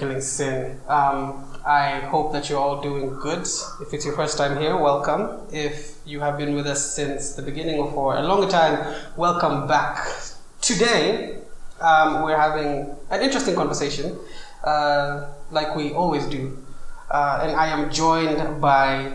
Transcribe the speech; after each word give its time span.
Killing 0.00 0.22
Sin. 0.22 0.80
Um, 0.88 1.44
I 1.66 2.00
hope 2.08 2.32
that 2.32 2.48
you're 2.48 2.58
all 2.58 2.80
doing 2.80 3.18
good. 3.20 3.42
If 3.82 3.92
it's 3.92 4.06
your 4.06 4.16
first 4.16 4.38
time 4.38 4.58
here, 4.58 4.74
welcome. 4.74 5.46
If 5.52 5.98
you 6.06 6.20
have 6.20 6.38
been 6.38 6.54
with 6.54 6.66
us 6.66 6.94
since 6.94 7.34
the 7.34 7.42
beginning 7.42 7.78
or 7.78 7.92
for 7.92 8.16
a 8.16 8.22
longer 8.22 8.48
time, 8.48 8.96
welcome 9.18 9.68
back. 9.68 9.98
Today, 10.62 11.40
um, 11.82 12.22
we're 12.22 12.38
having 12.38 12.96
an 13.10 13.20
interesting 13.20 13.54
conversation, 13.54 14.18
uh, 14.64 15.28
like 15.50 15.76
we 15.76 15.92
always 15.92 16.24
do. 16.24 16.56
Uh, 17.10 17.40
and 17.42 17.52
I 17.52 17.66
am 17.66 17.90
joined 17.92 18.58
by 18.58 19.12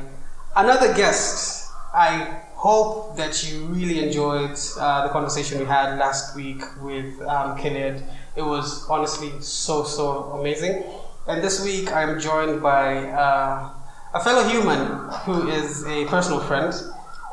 another 0.56 0.94
guest. 0.94 1.72
I 1.96 2.42
hope 2.54 3.18
that 3.18 3.44
you 3.50 3.66
really 3.66 4.06
enjoyed 4.06 4.56
uh, 4.80 5.08
the 5.08 5.10
conversation 5.12 5.58
we 5.58 5.66
had 5.66 5.98
last 5.98 6.36
week 6.36 6.62
with 6.84 7.20
um, 7.24 7.58
Kenneth. 7.58 8.04
It 8.36 8.42
was 8.42 8.86
honestly 8.90 9.32
so, 9.40 9.84
so 9.84 10.24
amazing. 10.40 10.84
And 11.28 11.42
this 11.42 11.64
week 11.64 11.92
I'm 11.94 12.20
joined 12.20 12.62
by 12.62 12.98
uh, 13.08 13.70
a 14.14 14.20
fellow 14.20 14.48
human 14.48 15.10
who 15.24 15.48
is 15.50 15.86
a 15.88 16.06
personal 16.06 16.42
friend 16.42 16.74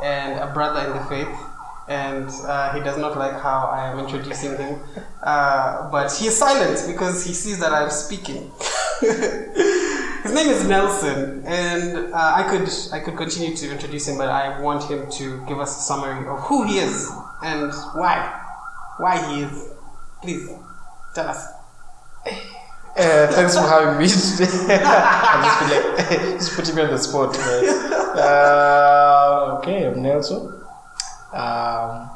and 0.00 0.38
a 0.38 0.52
brother 0.54 0.86
in 0.88 0.96
the 0.96 1.04
faith. 1.06 1.36
And 1.88 2.28
uh, 2.46 2.72
he 2.72 2.80
does 2.80 2.98
not 2.98 3.18
like 3.18 3.32
how 3.32 3.68
I 3.72 3.90
am 3.90 3.98
introducing 3.98 4.56
him. 4.56 4.78
Uh, 5.22 5.90
but 5.90 6.12
he 6.12 6.28
is 6.28 6.38
silent 6.38 6.84
because 6.86 7.24
he 7.24 7.34
sees 7.34 7.58
that 7.58 7.72
I'm 7.72 7.90
speaking. 7.90 8.52
His 9.00 10.32
name 10.32 10.48
is 10.50 10.68
Nelson, 10.68 11.42
and 11.44 12.14
uh, 12.14 12.32
I 12.36 12.44
could 12.48 12.68
I 12.92 13.00
could 13.00 13.16
continue 13.16 13.56
to 13.56 13.72
introduce 13.72 14.06
him, 14.06 14.18
but 14.18 14.28
I 14.28 14.60
want 14.60 14.88
him 14.88 15.10
to 15.10 15.44
give 15.46 15.58
us 15.58 15.76
a 15.76 15.82
summary 15.82 16.28
of 16.28 16.38
who 16.42 16.62
he 16.64 16.78
is 16.78 17.10
and 17.42 17.72
why, 17.94 18.40
why 18.98 19.18
he 19.34 19.42
is. 19.42 19.70
Please 20.22 20.48
tell 21.14 21.28
us. 21.28 21.46
Uh, 22.94 23.26
thanks 23.32 23.54
for 23.56 23.62
having 23.62 23.96
me 23.98 24.06
today. 24.12 24.82
I 24.84 25.42
just 25.44 25.58
feel 25.60 25.70
like 26.20 26.38
just 26.38 26.54
putting 26.56 26.74
me 26.74 26.82
on 26.82 26.90
the 26.90 26.98
spot. 26.98 27.34
Uh, 27.38 29.56
okay, 29.58 29.86
I'm 29.86 30.02
Nelson. 30.02 30.52
Um, 31.32 32.10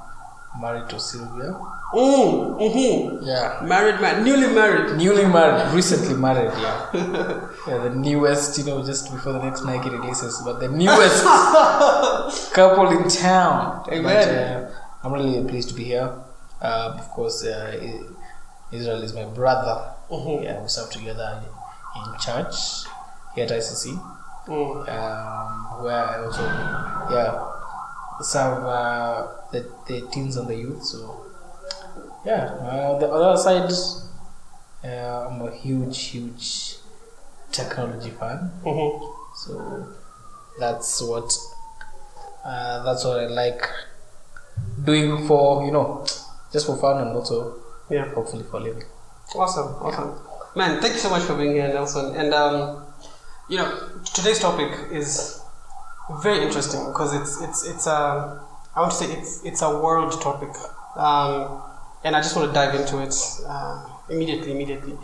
married 0.61 0.87
to 0.91 1.01
Sylvia. 1.01 1.59
Mm, 1.95 2.59
mm-hmm. 2.61 3.25
Yeah. 3.25 3.61
Married 3.65 4.01
man, 4.03 4.23
newly 4.23 4.49
married. 4.55 4.97
Newly 4.99 5.25
married, 5.25 5.73
recently 5.73 6.15
married, 6.15 6.53
yeah. 6.61 6.91
yeah, 7.69 7.79
the 7.79 7.91
newest, 7.95 8.59
you 8.59 8.65
know, 8.65 8.85
just 8.85 9.11
before 9.11 9.33
the 9.33 9.43
next 9.43 9.65
Nike 9.65 9.89
releases, 9.89 10.43
but 10.45 10.61
the 10.61 10.69
newest 10.69 11.25
couple 12.53 12.89
in 12.91 13.09
town. 13.09 13.83
Amen. 13.91 14.03
But, 14.03 14.29
uh, 14.29 14.69
I'm 15.05 15.13
really 15.15 15.43
pleased 15.49 15.69
to 15.71 15.75
be 15.75 15.85
here. 15.85 16.13
Uh, 16.61 16.97
of 16.99 17.09
course, 17.11 17.43
uh, 17.47 17.79
I- 17.81 18.03
Israel 18.73 19.03
is 19.03 19.13
my 19.15 19.25
brother. 19.25 19.93
Mhm. 20.11 20.43
Yeah, 20.45 20.61
we 20.63 20.69
serve 20.69 20.91
together 20.91 21.43
in 21.97 22.19
church 22.19 22.85
here 23.35 23.45
at 23.45 23.51
ICC, 23.53 23.99
Mm. 24.47 24.89
um, 24.89 25.83
where 25.83 26.05
I 26.05 26.25
also, 26.25 26.43
yeah, 27.11 27.45
serve 28.23 28.65
uh, 28.65 29.27
the, 29.53 29.67
the 29.87 30.03
teens 30.13 30.37
and 30.37 30.49
the 30.49 30.55
youth. 30.57 30.83
So, 30.85 31.27
yeah, 32.25 32.45
uh, 32.63 32.99
the 32.99 33.09
other 33.11 33.37
side, 33.37 33.71
uh, 34.85 35.29
I'm 35.29 35.43
a 35.43 35.51
huge, 35.51 35.99
huge 35.99 36.77
technology 37.53 38.11
fan. 38.11 38.53
Mhm. 38.65 39.13
So 39.37 39.87
that's 40.59 41.03
what 41.03 41.31
uh, 42.45 42.83
that's 42.85 43.05
what 43.05 43.21
I 43.21 43.27
like 43.27 43.69
doing 44.85 45.27
for 45.27 45.65
you 45.67 45.73
know 45.73 46.05
just 46.53 46.67
for 46.67 46.77
fun 46.77 46.99
and 47.03 47.15
also 47.17 47.57
Yeah. 47.91 48.13
hopefully 48.15 48.45
for 48.51 48.61
living. 48.61 48.85
Awesome, 49.35 49.69
awesome. 49.83 50.19
Man, 50.55 50.81
thank 50.81 50.95
you 50.95 51.01
so 51.01 51.11
much 51.11 51.23
for 51.23 51.35
being 51.37 51.53
here, 51.53 51.69
Nelson. 51.69 52.15
And 52.17 52.33
um, 52.33 52.85
you 53.49 53.59
know, 53.59 53.91
today's 54.15 54.39
topic 54.39 54.71
is 54.93 55.41
very 56.23 56.43
interesting 56.45 56.87
because 56.87 57.13
it's 57.15 57.43
it's 57.43 57.67
it's 57.67 57.87
a 57.87 58.41
I 58.75 58.81
want 58.81 58.93
to 58.93 58.97
say 58.97 59.13
it's 59.13 59.45
it's 59.45 59.63
a 59.63 59.71
world 59.71 60.21
topic, 60.21 60.51
um, 60.97 61.61
and 62.05 62.15
I 62.17 62.21
just 62.23 62.37
want 62.37 62.49
to 62.49 62.55
dive 62.55 62.75
into 62.75 63.03
it 63.03 63.15
uh, 63.47 63.87
immediately. 64.09 64.53
Immediately, 64.53 64.97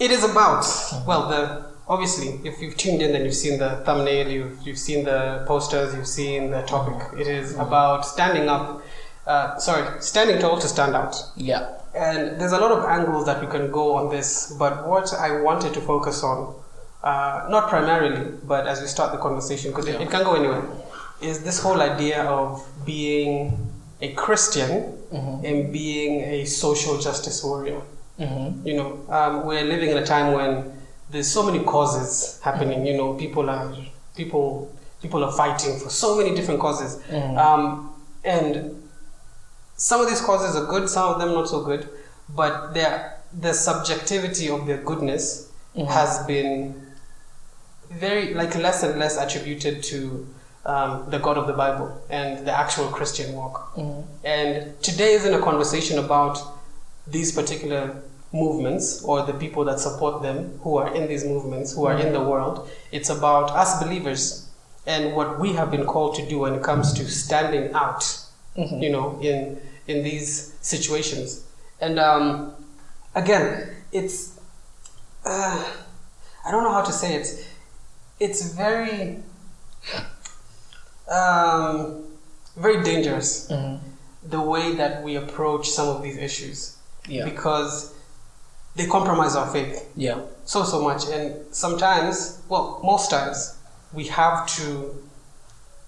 it 0.00 0.10
is 0.10 0.24
about 0.24 0.64
well 1.06 1.28
the 1.28 1.66
obviously 1.86 2.40
if 2.48 2.60
you've 2.60 2.76
tuned 2.76 3.02
in 3.02 3.12
then 3.12 3.24
you've 3.24 3.34
seen 3.34 3.58
the 3.58 3.82
thumbnail, 3.84 4.28
you've 4.28 4.58
you've 4.66 4.78
seen 4.78 5.04
the 5.04 5.44
posters, 5.46 5.94
you've 5.94 6.08
seen 6.08 6.50
the 6.50 6.62
topic. 6.62 7.18
It 7.18 7.26
is 7.28 7.54
about 7.54 8.06
standing 8.06 8.48
up. 8.48 8.82
Uh, 9.26 9.56
sorry, 9.58 10.00
standing 10.02 10.38
tall 10.38 10.58
to 10.58 10.68
stand 10.68 10.94
out. 10.94 11.16
Yeah. 11.36 11.78
And 11.94 12.40
there's 12.40 12.52
a 12.52 12.58
lot 12.58 12.72
of 12.72 12.84
angles 12.84 13.24
that 13.26 13.40
we 13.40 13.46
can 13.46 13.70
go 13.70 13.94
on 13.94 14.10
this, 14.10 14.52
but 14.58 14.86
what 14.86 15.12
I 15.14 15.40
wanted 15.40 15.72
to 15.74 15.80
focus 15.80 16.22
on, 16.24 16.54
uh, 17.02 17.46
not 17.48 17.68
primarily, 17.68 18.32
but 18.44 18.66
as 18.66 18.80
we 18.80 18.86
start 18.88 19.12
the 19.12 19.18
conversation, 19.18 19.70
because 19.70 19.86
it, 19.86 19.94
Yeah. 19.94 20.00
it 20.02 20.10
can 20.10 20.24
go 20.24 20.34
anywhere, 20.34 20.62
is 21.20 21.44
this 21.44 21.60
whole 21.60 21.80
idea 21.80 22.24
of 22.24 22.62
being 22.84 23.56
a 24.00 24.08
Christian 24.14 24.98
Mhm. 25.12 25.44
and 25.44 25.72
being 25.72 26.20
a 26.22 26.44
social 26.46 26.98
justice 26.98 27.44
warrior. 27.44 27.80
Mm-hmm. 28.18 28.66
You 28.66 28.74
know, 28.76 28.98
um, 29.08 29.46
we're 29.46 29.62
living 29.64 29.90
in 29.90 29.96
a 29.98 30.04
time 30.06 30.32
when 30.34 30.72
there's 31.10 31.30
so 31.30 31.42
many 31.44 31.60
causes 31.60 32.38
happening. 32.42 32.84
You 32.86 32.96
know, 32.96 33.14
people 33.14 33.48
are 33.50 33.70
people 34.16 34.68
people 35.02 35.22
are 35.24 35.32
fighting 35.32 35.78
for 35.78 35.90
so 35.90 36.16
many 36.16 36.34
different 36.34 36.58
causes, 36.60 36.98
Mhm. 37.10 37.36
um, 37.38 37.90
and 38.24 38.82
some 39.76 40.00
of 40.00 40.08
these 40.08 40.20
causes 40.20 40.56
are 40.56 40.66
good, 40.66 40.88
some 40.88 41.08
of 41.14 41.20
them 41.20 41.32
not 41.32 41.48
so 41.48 41.62
good, 41.64 41.88
but 42.28 42.74
their 42.74 43.18
the 43.40 43.52
subjectivity 43.52 44.48
of 44.48 44.66
their 44.66 44.78
goodness 44.78 45.48
Mhm. 45.76 45.86
has 45.88 46.24
been 46.26 46.74
very 47.90 48.32
like 48.34 48.54
less 48.54 48.82
and 48.82 48.98
less 48.98 49.16
attributed 49.16 49.82
to 49.84 50.26
um, 50.66 51.04
the 51.10 51.18
God 51.18 51.36
of 51.36 51.46
the 51.46 51.52
Bible 51.52 51.92
and 52.08 52.46
the 52.46 52.52
actual 52.52 52.86
Christian 52.88 53.34
walk. 53.34 53.74
Mm-hmm. 53.76 54.00
And 54.24 54.82
today 54.82 55.12
isn't 55.12 55.34
a 55.34 55.40
conversation 55.40 55.98
about 55.98 56.38
these 57.06 57.32
particular 57.32 57.96
movements 58.32 59.02
or 59.04 59.26
the 59.26 59.34
people 59.34 59.64
that 59.66 59.78
support 59.78 60.22
them 60.22 60.58
who 60.62 60.78
are 60.78 60.94
in 60.94 61.06
these 61.06 61.22
movements, 61.24 61.74
who 61.74 61.84
are 61.84 61.98
in 61.98 62.14
the 62.14 62.20
world. 62.20 62.66
It's 62.92 63.10
about 63.10 63.50
us 63.50 63.82
believers 63.82 64.46
and 64.86 65.14
what 65.14 65.38
we 65.38 65.52
have 65.52 65.70
been 65.70 65.84
called 65.84 66.14
to 66.16 66.26
do 66.26 66.38
when 66.38 66.54
it 66.54 66.62
comes 66.62 66.94
to 66.94 67.10
standing 67.10 67.72
out, 67.74 68.02
Mhm. 68.56 68.82
you 68.82 68.90
know, 68.90 69.18
in 69.20 69.60
in 69.86 70.02
these 70.02 70.52
situations. 70.60 71.42
And 71.80 71.98
um, 71.98 72.52
again, 73.14 73.68
it's 73.92 74.38
uh, 75.24 75.64
I 76.46 76.50
don't 76.50 76.62
know 76.62 76.72
how 76.72 76.82
to 76.82 76.92
say 76.92 77.14
it. 77.16 77.46
It's 78.20 78.52
very 78.54 79.18
um, 81.10 82.04
very 82.56 82.82
dangerous 82.82 83.48
Mm-hmm. 83.50 83.76
the 84.30 84.40
way 84.40 84.74
that 84.76 85.02
we 85.02 85.16
approach 85.16 85.68
some 85.68 85.88
of 85.88 86.02
these 86.02 86.16
issues 86.16 86.76
Yeah. 87.08 87.24
because 87.24 87.92
they 88.76 88.86
compromise 88.86 89.36
our 89.36 89.50
faith 89.52 89.86
Yeah. 89.96 90.20
so 90.46 90.64
so 90.64 90.80
much 90.80 91.06
and 91.08 91.34
sometimes 91.52 92.38
well 92.48 92.80
most 92.82 93.10
times 93.10 93.56
we 93.92 94.04
have 94.08 94.46
to 94.56 94.94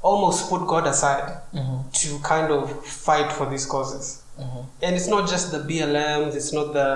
almost 0.02 0.48
put 0.50 0.66
god 0.66 0.86
aside 0.86 1.40
Mm-hmm. 1.54 1.90
to 2.00 2.18
kind 2.22 2.52
of 2.52 2.84
fight 2.86 3.32
for 3.32 3.48
these 3.48 3.64
causes. 3.66 4.22
Mm-hmm. 4.38 4.60
and 4.82 4.94
it's 4.96 5.08
not 5.08 5.26
just 5.26 5.50
the 5.50 5.60
blms 5.60 6.34
it's 6.34 6.52
not 6.52 6.74
the 6.74 6.88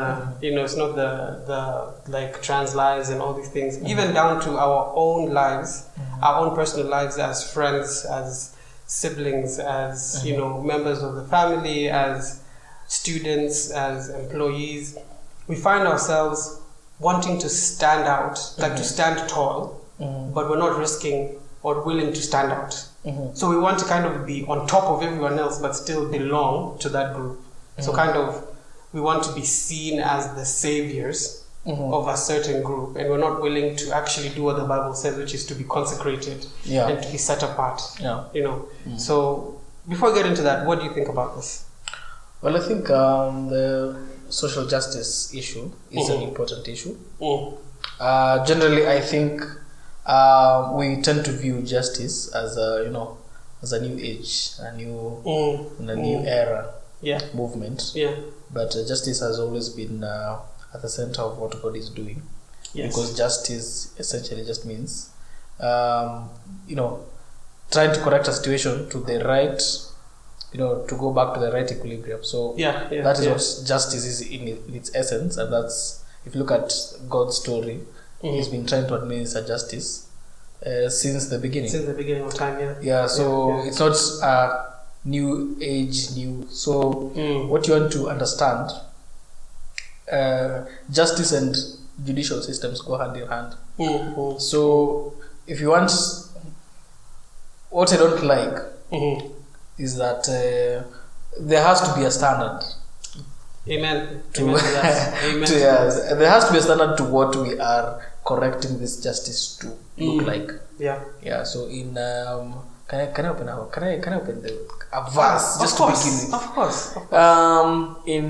you 0.46 0.54
know 0.54 0.62
it's 0.62 0.76
not 0.76 0.94
the 0.94 1.10
the 1.50 2.10
like 2.16 2.42
trans 2.42 2.74
lives 2.74 3.08
and 3.08 3.22
all 3.22 3.32
these 3.32 3.48
things. 3.48 3.82
Even 3.92 4.12
down 4.12 4.40
to 4.42 4.50
our 4.58 4.92
own 4.94 5.32
lives 5.32 5.86
our 6.22 6.36
own 6.44 6.54
personal 6.54 6.86
lives 6.86 7.16
as 7.16 7.50
friends 7.54 8.04
as 8.04 8.54
siblings 8.86 9.58
as 9.58 10.22
you 10.26 10.36
know 10.36 10.60
members 10.62 11.02
of 11.02 11.14
the 11.14 11.24
family 11.36 11.88
as 11.88 12.42
students 12.88 13.70
as 13.70 14.10
employees. 14.10 14.98
We 15.48 15.56
find 15.56 15.88
ourselves 15.88 16.60
wanting 16.98 17.38
to 17.38 17.48
stand 17.48 18.04
out 18.06 18.38
like 18.58 18.76
to 18.76 18.84
stand 18.84 19.16
tall 19.30 19.80
Mm-hmm. 20.00 20.32
but 20.34 20.48
we're 20.48 20.58
not 20.58 20.78
risking 20.78 21.36
or 21.62 21.82
willing 21.84 22.10
to 22.18 22.22
stand 22.22 22.50
out 22.52 22.74
Mm-hmm. 23.06 23.34
so 23.34 23.48
we 23.48 23.56
want 23.56 23.78
to 23.78 23.86
kind 23.86 24.04
of 24.04 24.26
be 24.26 24.44
on 24.46 24.66
top 24.66 24.84
of 24.84 25.02
everyone 25.02 25.38
else, 25.38 25.58
but 25.58 25.72
still 25.74 26.10
belong 26.10 26.78
to 26.80 26.88
that 26.90 27.14
group. 27.14 27.40
So 27.78 27.92
kind 27.94 28.14
of 28.16 28.46
we 28.92 29.00
want 29.00 29.22
to 29.24 29.32
be 29.32 29.42
seen 29.42 30.00
as 30.00 30.34
the 30.34 30.44
saviors 30.44 31.44
Mhm. 31.66 31.92
of 31.92 32.08
a 32.08 32.16
certain 32.16 32.62
group, 32.62 32.96
and 32.96 33.08
we're 33.10 33.18
not 33.28 33.40
willing 33.42 33.76
to 33.76 33.94
actually 33.94 34.30
do 34.30 34.42
what 34.42 34.56
the 34.56 34.64
Bible 34.64 34.94
says, 34.94 35.16
which 35.16 35.34
is 35.34 35.44
to 35.46 35.54
be 35.54 35.64
consecrated 35.64 36.46
Yeah. 36.64 36.88
and 36.88 37.02
to 37.02 37.08
be 37.12 37.18
set 37.18 37.42
apart. 37.42 37.80
Yeah. 38.00 38.24
You 38.34 38.42
know. 38.44 38.68
So 38.98 39.56
before 39.88 40.10
I 40.10 40.14
get 40.14 40.26
into 40.26 40.42
that, 40.42 40.66
what 40.66 40.78
do 40.80 40.84
you 40.86 40.92
think 40.94 41.08
about 41.08 41.36
this? 41.36 41.64
Well, 42.42 42.56
I 42.56 42.60
think 42.60 42.88
um, 42.90 43.48
the 43.50 43.96
social 44.30 44.66
justice 44.66 45.32
issue 45.34 45.70
is 45.90 46.08
an 46.08 46.20
Mhm. 46.20 46.28
important 46.28 46.66
issue. 46.68 46.96
Mm. 47.20 47.54
Uh, 47.98 48.44
generally, 48.46 48.88
I 48.88 49.00
think 49.00 49.42
uh, 50.06 50.72
we 50.74 51.00
tend 51.02 51.24
to 51.24 51.32
view 51.32 51.62
justice 51.62 52.32
as 52.34 52.56
a 52.56 52.82
you 52.84 52.90
know 52.90 53.18
as 53.62 53.72
a 53.72 53.80
new 53.80 53.98
age, 54.02 54.52
a 54.60 54.72
new 54.76 55.22
Mm. 55.24 55.88
a 55.88 55.96
new 55.96 56.18
Mm. 56.18 56.26
era 56.26 56.74
Yeah. 57.02 57.20
movement. 57.34 57.92
Yeah. 57.94 58.14
But 58.52 58.74
uh, 58.76 58.86
justice 58.86 59.20
has 59.20 59.38
always 59.38 59.68
been 59.70 60.02
uh, 60.04 60.38
at 60.74 60.82
the 60.82 60.88
center 60.88 61.22
of 61.22 61.38
what 61.38 61.60
God 61.62 61.76
is 61.76 61.90
doing. 61.90 62.22
Yes. 62.72 62.88
Because 62.94 63.16
justice 63.16 63.88
essentially 63.98 64.44
just 64.44 64.64
means, 64.64 65.10
um, 65.60 66.30
you 66.66 66.76
know, 66.76 67.00
trying 67.70 67.92
to 67.92 68.00
correct 68.00 68.28
a 68.28 68.32
situation 68.32 68.88
to 68.90 68.98
the 69.00 69.24
right, 69.24 69.60
you 70.52 70.58
know, 70.58 70.84
to 70.86 70.94
go 70.96 71.12
back 71.12 71.34
to 71.34 71.40
the 71.40 71.50
right 71.52 71.70
equilibrium. 71.70 72.22
So 72.24 72.54
Yeah, 72.56 72.88
yeah, 72.90 73.02
that 73.02 73.18
is 73.18 73.24
yeah. 73.24 73.32
what 73.32 73.62
justice 73.66 74.04
is 74.04 74.20
in, 74.22 74.48
in 74.48 74.74
its 74.74 74.90
essence, 74.94 75.36
and 75.36 75.52
that's 75.52 76.02
if 76.26 76.34
you 76.34 76.40
look 76.42 76.50
at 76.52 76.72
God's 77.08 77.36
story, 77.38 77.80
Mhm. 78.22 78.34
He's 78.34 78.48
been 78.48 78.66
trying 78.66 78.86
to 78.88 78.94
administer 78.94 79.46
justice 79.46 80.06
uh, 80.66 80.88
since 80.90 81.26
the 81.28 81.38
beginning. 81.38 81.70
Since 81.70 81.86
the 81.86 81.94
beginning 81.94 82.24
of 82.24 82.34
time, 82.34 82.58
yeah. 82.60 82.74
Yeah, 82.82 83.06
so 83.06 83.48
Yeah, 83.48 83.56
yeah. 83.62 83.68
it's 83.68 83.80
not 83.80 83.96
a 84.22 84.74
new 85.04 85.56
age, 85.60 86.10
new. 86.16 86.46
So 86.50 87.12
Mm. 87.16 87.48
what 87.48 87.66
you 87.66 87.74
want 87.74 87.92
to 87.92 88.10
understand, 88.10 88.70
uh, 90.12 90.64
justice 90.90 91.32
and 91.32 91.56
judicial 92.04 92.42
systems 92.42 92.80
go 92.82 92.96
hand 92.98 93.16
in 93.16 93.26
hand. 93.28 93.54
Mm, 93.78 94.14
mm, 94.16 94.40
So 94.40 95.14
if 95.46 95.60
you 95.60 95.70
want, 95.70 95.90
what 97.70 97.92
I 97.92 97.96
don't 97.96 98.22
like 98.24 98.54
mhm. 98.92 99.30
is 99.78 99.96
that 99.96 100.28
uh, 100.28 100.82
there 101.40 101.62
has 101.62 101.80
to 101.82 101.94
be 101.94 102.04
a 102.04 102.10
standard. 102.10 102.64
Amen. 103.68 104.22
To, 104.34 104.42
Amen 104.42 104.58
to. 104.58 105.14
Amen. 105.28 105.48
to- 105.48 105.58
yes, 105.58 105.96
there 106.18 106.28
has 106.30 106.46
to 106.46 106.52
be 106.52 106.58
a 106.58 106.62
standard 106.62 106.96
to 106.96 107.04
what 107.04 107.36
we 107.36 107.58
are 107.60 108.02
correcting 108.24 108.78
this 108.78 109.02
justice 109.02 109.56
to 109.58 109.66
look 109.98 110.24
Mm. 110.24 110.26
like. 110.26 110.50
Yeah. 110.78 111.00
Yeah. 111.22 111.42
So 111.44 111.66
in 111.66 111.96
um, 111.98 112.54
can 112.88 113.00
I 113.00 113.06
can 113.12 113.26
I 113.26 113.28
open 113.30 113.48
a 113.48 113.66
can 113.72 113.82
I 113.84 113.98
can 114.00 114.12
I 114.14 114.16
open 114.16 114.42
the 114.42 114.52
a 114.92 115.00
verse 115.10 115.58
just 115.60 115.76
course, 115.76 116.04
to 116.04 116.10
begin 116.10 116.30
with? 116.30 116.34
Of 116.34 116.46
course. 116.54 116.80
Of 116.96 117.02
course. 117.08 117.12
Um, 117.12 117.96
in 118.06 118.24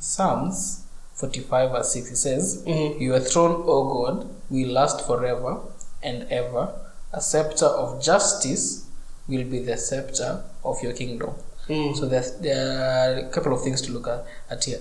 Psalms 0.00 0.82
45 1.14 1.70
verse 1.70 1.92
6, 1.92 2.10
it 2.10 2.16
says, 2.16 2.62
Mhm. 2.66 3.00
Your 3.00 3.20
throne, 3.20 3.64
O 3.66 3.76
God, 3.94 4.28
will 4.50 4.68
last 4.72 5.00
forever 5.06 5.60
and 6.02 6.26
ever. 6.30 6.68
A 7.12 7.20
scepter 7.20 7.64
of 7.66 8.02
justice 8.02 8.84
will 9.28 9.44
be 9.44 9.60
the 9.64 9.76
scepter 9.78 10.42
of 10.64 10.82
your 10.82 10.92
kingdom. 10.92 11.30
Mm. 11.68 11.96
So 11.96 12.06
there's, 12.06 12.32
there 12.32 12.68
are 12.92 13.18
a 13.26 13.28
couple 13.30 13.52
of 13.54 13.62
things 13.62 13.80
to 13.82 13.92
look 13.92 14.06
at, 14.06 14.24
at 14.50 14.62
here. 14.64 14.80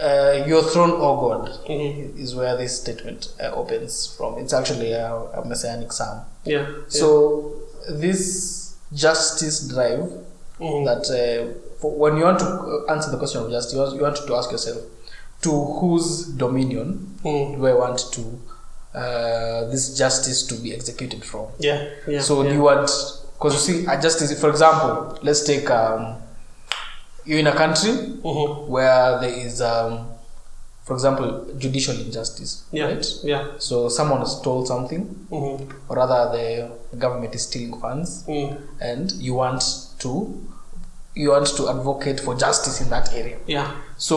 Uh, 0.00 0.44
your 0.46 0.62
throne, 0.62 0.92
O 0.92 1.16
God, 1.28 1.48
Mhm. 1.68 2.18
is 2.18 2.34
where 2.36 2.56
this 2.56 2.80
statement 2.80 3.32
uh, 3.40 3.50
opens 3.54 4.06
from. 4.16 4.38
It's 4.38 4.52
actually 4.52 4.92
a, 4.92 5.12
a 5.34 5.44
messianic 5.44 5.92
psalm. 5.92 6.20
Yeah. 6.44 6.66
So 6.88 7.54
this 7.90 8.74
justice 8.92 9.60
drive 9.68 10.08
Mhm. 10.60 10.84
that 10.86 11.04
uh, 11.10 11.52
for 11.80 11.90
when 11.92 12.16
you 12.16 12.24
want 12.24 12.38
to 12.40 12.46
uh, 12.46 12.92
answer 12.92 13.10
the 13.10 13.18
question 13.18 13.42
of 13.42 13.50
justice, 13.50 13.74
you 13.94 14.00
want- 14.02 14.16
to 14.26 14.34
ask 14.36 14.50
yourself, 14.52 14.78
to 15.42 15.50
whose 15.50 16.26
dominion 16.26 17.16
Mm. 17.24 17.56
do 17.58 17.66
I 17.66 17.72
want 17.74 17.98
to 18.12 18.22
uh, 18.94 19.68
this 19.70 19.96
justice 19.98 20.42
to 20.46 20.54
be 20.54 20.72
executed 20.74 21.24
from? 21.24 21.46
Yeah. 21.58 21.88
Yeah. 22.06 22.20
so 22.20 22.42
yeah. 22.42 22.48
do 22.50 22.54
you 22.54 22.62
want? 22.62 22.90
Because 23.34 23.54
you 23.54 23.60
see, 23.82 23.86
a 23.86 24.00
justice. 24.00 24.32
For 24.40 24.50
example, 24.50 25.18
let's 25.22 25.42
take 25.44 25.70
um, 25.70 26.16
you're 27.28 27.38
in 27.40 27.46
a 27.46 27.52
country 27.54 27.92
Mhm. 28.24 28.68
where 28.68 29.20
there 29.20 29.30
is, 29.46 29.60
um, 29.60 30.06
for 30.84 30.94
example, 30.94 31.44
judicial 31.58 31.94
injustice, 32.00 32.62
Yeah. 32.72 32.86
right? 32.86 33.06
Yeah. 33.22 33.44
So 33.58 33.88
someone 33.90 34.20
has 34.20 34.32
stole 34.38 34.64
something, 34.64 35.02
Mhm. 35.30 35.68
or 35.88 35.96
rather, 35.96 36.20
the 36.36 36.96
government 36.96 37.34
is 37.34 37.42
stealing 37.42 37.78
funds 37.80 38.24
Mm. 38.26 38.56
and 38.80 39.12
you 39.12 39.34
want 39.34 39.62
to 39.98 40.12
you 41.14 41.30
want 41.30 41.46
to 41.56 41.68
advocate 41.68 42.20
for 42.20 42.34
justice 42.36 42.80
in 42.80 42.88
that 42.90 43.12
area 43.12 43.38
Yeah. 43.46 43.72
so 43.96 44.16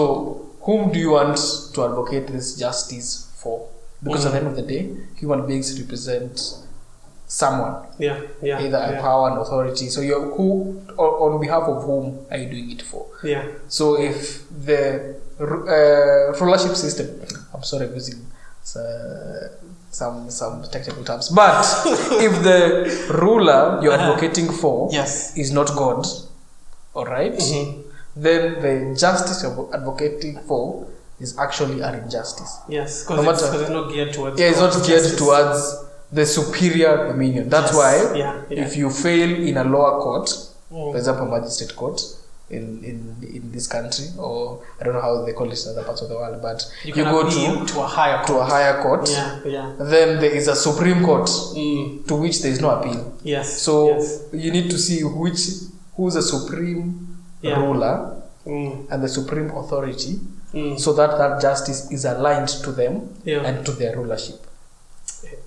whom 0.62 0.92
do 0.92 1.00
you 1.00 1.12
want 1.12 1.40
to 1.74 1.84
advocate 1.84 2.28
this 2.28 2.56
justice 2.56 3.26
for 3.38 3.66
because 4.04 4.24
at 4.28 4.34
the 4.34 4.38
end 4.38 4.48
of 4.48 4.56
the 4.56 4.62
day 4.62 4.88
human 5.16 5.48
beings 5.48 5.80
represent 5.82 6.40
someone 7.40 7.76
Yeah. 7.98 8.18
Yeah. 8.42 8.60
either 8.66 8.78
a 8.92 9.02
power 9.02 9.30
and 9.30 9.38
authority 9.44 9.88
so 9.90 10.02
you're 10.02 10.26
who 10.36 10.48
on 10.98 11.40
behalf 11.40 11.64
of 11.74 11.78
whom 11.88 12.06
are 12.32 12.38
you 12.38 12.50
doing 12.56 12.70
it 12.76 12.82
for 12.82 13.04
Yeah. 13.24 13.44
so 13.70 13.84
if 14.10 14.44
the 14.70 15.16
uh, 15.40 16.34
rulership 16.44 16.76
system 16.76 17.08
i'm 17.54 17.64
sorry 17.64 17.86
i'm 17.88 17.94
using 17.96 18.20
uh, 18.76 19.48
some 19.92 20.18
some 20.30 20.56
technical 20.76 21.04
terms 21.04 21.30
but 21.30 21.62
if 22.28 22.34
the 22.50 22.60
ruler 23.24 23.80
you're 23.84 23.94
advocating 24.02 24.50
for 24.62 24.90
Yes. 24.92 25.36
is 25.38 25.52
not 25.52 25.68
God, 25.82 26.06
all 26.94 27.06
right, 27.06 27.34
Mhm. 27.36 27.84
then 28.26 28.42
the 28.66 28.74
justice 29.04 29.44
you're 29.44 29.70
advocating 29.74 30.40
for 30.48 30.86
is 31.20 31.38
actually 31.38 31.82
an 31.88 31.94
injustice. 32.04 32.52
Yes. 32.68 33.06
No 33.10 33.16
Because 33.22 33.42
it's, 33.42 33.52
matter- 33.52 33.62
it's 33.62 33.70
not 33.80 33.86
geared 33.94 34.12
towards. 34.14 34.40
Yeah, 34.40 34.50
it's 34.52 34.60
not 34.60 34.74
geared 34.88 35.04
justice. 35.04 35.20
towards 35.22 35.60
the 36.12 36.26
superior 36.26 37.08
dominion. 37.08 37.50
That's 37.50 37.72
Yes. 37.72 37.76
why 37.78 38.18
Yeah, 38.20 38.42
yeah. 38.50 38.66
if 38.66 38.76
you 38.78 38.90
fail 38.90 39.30
in 39.48 39.58
a 39.58 39.64
lower 39.64 40.02
court, 40.02 40.28
Mm. 40.72 40.92
for 40.92 40.98
example, 40.98 41.26
magistrate 41.28 41.76
court 41.76 42.02
in, 42.50 42.84
in 42.84 43.16
in 43.36 43.52
this 43.52 43.68
country, 43.68 44.06
or 44.18 44.60
I 44.80 44.84
don't 44.84 44.94
know 44.94 45.02
how 45.02 45.24
they 45.26 45.32
call 45.34 45.50
it 45.52 45.60
in 45.66 45.72
other 45.72 45.84
parts 45.84 46.02
of 46.02 46.10
the 46.10 46.16
world, 46.16 46.42
but 46.42 46.66
You 46.84 46.94
you, 46.96 47.04
go 47.06 47.24
to 47.30 47.66
to 47.66 47.80
a 47.82 47.86
higher 47.88 48.26
to 48.26 48.34
a 48.34 48.36
court. 48.38 48.50
higher 48.50 48.82
court, 48.84 49.10
Yeah. 49.10 49.40
Yeah. 49.46 49.72
then 49.80 50.20
there 50.20 50.32
is 50.32 50.48
a 50.48 50.56
supreme 50.56 51.04
court 51.06 51.28
Mm. 51.30 52.06
to 52.08 52.16
which 52.16 52.42
there 52.42 52.52
is 52.52 52.60
no 52.62 52.70
appeal. 52.72 53.14
Yes. 53.24 53.62
So 53.62 53.88
Yes. 53.90 54.20
you 54.34 54.52
need 54.52 54.70
to 54.72 54.78
see 54.78 55.04
which 55.04 55.40
who's 55.96 56.14
the 56.16 56.22
supreme 56.22 57.08
Yeah. 57.42 57.56
ruler 57.64 58.18
Mm. 58.46 58.88
and 58.92 59.02
the 59.04 59.10
supreme 59.10 59.50
authority, 59.56 60.20
Mm. 60.54 60.78
so 60.80 60.92
that 60.94 61.18
that 61.18 61.42
justice 61.42 61.88
is 61.92 62.04
aligned 62.06 62.50
to 62.64 62.72
them 62.74 63.10
and 63.26 63.66
to 63.66 63.72
their 63.72 63.96
rulership. 63.96 64.40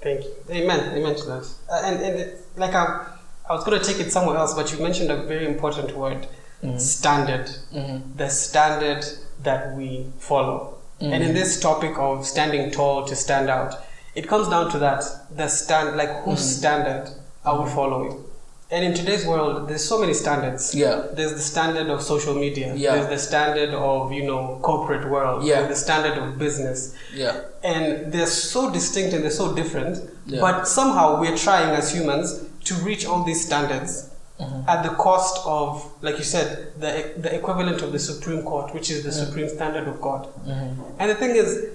Thank 0.04 0.24
you. 0.24 0.34
Amen. 0.50 0.96
Amen 0.96 1.16
to 1.16 1.24
that. 1.24 1.48
Uh, 1.70 1.82
and 1.86 2.02
and 2.02 2.20
it, 2.20 2.40
like 2.56 2.74
I, 2.74 3.06
I 3.48 3.54
was 3.54 3.64
going 3.64 3.80
to 3.80 3.84
take 3.84 4.00
it 4.06 4.12
somewhere 4.12 4.36
else, 4.36 4.52
but 4.52 4.70
you 4.70 4.78
mentioned 4.80 5.10
a 5.10 5.22
very 5.24 5.46
important 5.46 5.96
word: 5.96 6.28
mm-hmm. 6.62 6.76
standard. 6.76 7.46
Mm-hmm. 7.72 8.16
The 8.18 8.28
standard 8.28 9.02
that 9.42 9.74
we 9.74 10.06
follow. 10.18 10.78
And 11.00 11.14
in 11.14 11.22
mm-hmm. 11.22 11.34
this 11.34 11.60
topic 11.60 11.98
of 11.98 12.24
standing 12.24 12.70
tall 12.70 13.04
to 13.06 13.16
stand 13.16 13.50
out, 13.50 13.74
it 14.14 14.28
comes 14.28 14.48
down 14.48 14.70
to 14.72 14.78
that: 14.78 15.02
the 15.34 15.48
stand, 15.48 15.96
like 15.96 16.22
whose 16.24 16.44
standard 16.58 17.10
are 17.44 17.62
we 17.62 17.70
following? 17.70 18.24
And 18.70 18.84
in 18.84 18.94
today's 18.94 19.24
world, 19.26 19.68
there's 19.68 19.84
so 19.84 20.00
many 20.00 20.14
standards. 20.14 20.74
Yeah. 20.74 21.06
There's 21.12 21.32
the 21.34 21.38
standard 21.52 21.88
of 21.88 22.02
social 22.02 22.34
media. 22.34 22.74
Yeah. 22.74 22.94
There's 22.94 23.08
the 23.08 23.18
standard 23.18 23.70
of 23.74 24.12
you 24.12 24.24
know 24.24 24.58
corporate 24.62 25.08
world. 25.08 25.44
Yeah. 25.44 25.60
There's 25.62 25.68
the 25.68 25.76
standard 25.84 26.16
of 26.22 26.38
business 26.38 26.94
Yeah. 27.14 27.40
and 27.62 28.12
they're 28.12 28.26
so 28.26 28.70
distinct 28.72 29.14
and 29.14 29.22
they're 29.22 29.30
so 29.44 29.54
different 29.54 29.98
Yeah. 30.26 30.40
but 30.40 30.66
somehow 30.66 31.20
we're 31.20 31.36
trying 31.36 31.70
as 31.76 31.92
humans 31.94 32.42
to 32.64 32.74
reach 32.76 33.06
all 33.06 33.22
these 33.24 33.44
standards 33.46 34.10
Mm-hmm. 34.40 34.68
at 34.68 34.82
the 34.82 34.88
cost 34.96 35.38
of 35.46 35.68
like 36.02 36.18
you 36.18 36.24
said 36.24 36.72
the, 36.80 37.12
the 37.24 37.32
equivalent 37.32 37.82
of 37.82 37.92
the 37.92 38.00
supreme 38.00 38.42
court 38.42 38.74
which 38.74 38.90
is 38.90 39.04
the 39.04 39.12
supreme 39.12 39.48
standard 39.48 39.86
of 39.86 40.00
god 40.00 40.26
Mm-hmm. 40.44 40.82
and 40.98 41.08
the 41.08 41.14
thing 41.14 41.36
is 41.36 41.68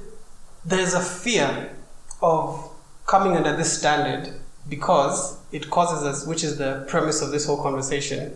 there's 0.65 0.93
a 0.93 0.99
fear 0.99 1.69
of 2.21 2.69
coming 3.07 3.37
under 3.37 3.55
this 3.55 3.71
standard 3.79 4.33
because 4.69 5.37
it 5.51 5.69
causes 5.69 6.03
us 6.03 6.25
which 6.27 6.43
is 6.43 6.57
the 6.57 6.85
premise 6.87 7.21
of 7.21 7.31
this 7.31 7.45
whole 7.45 7.61
conversation 7.61 8.33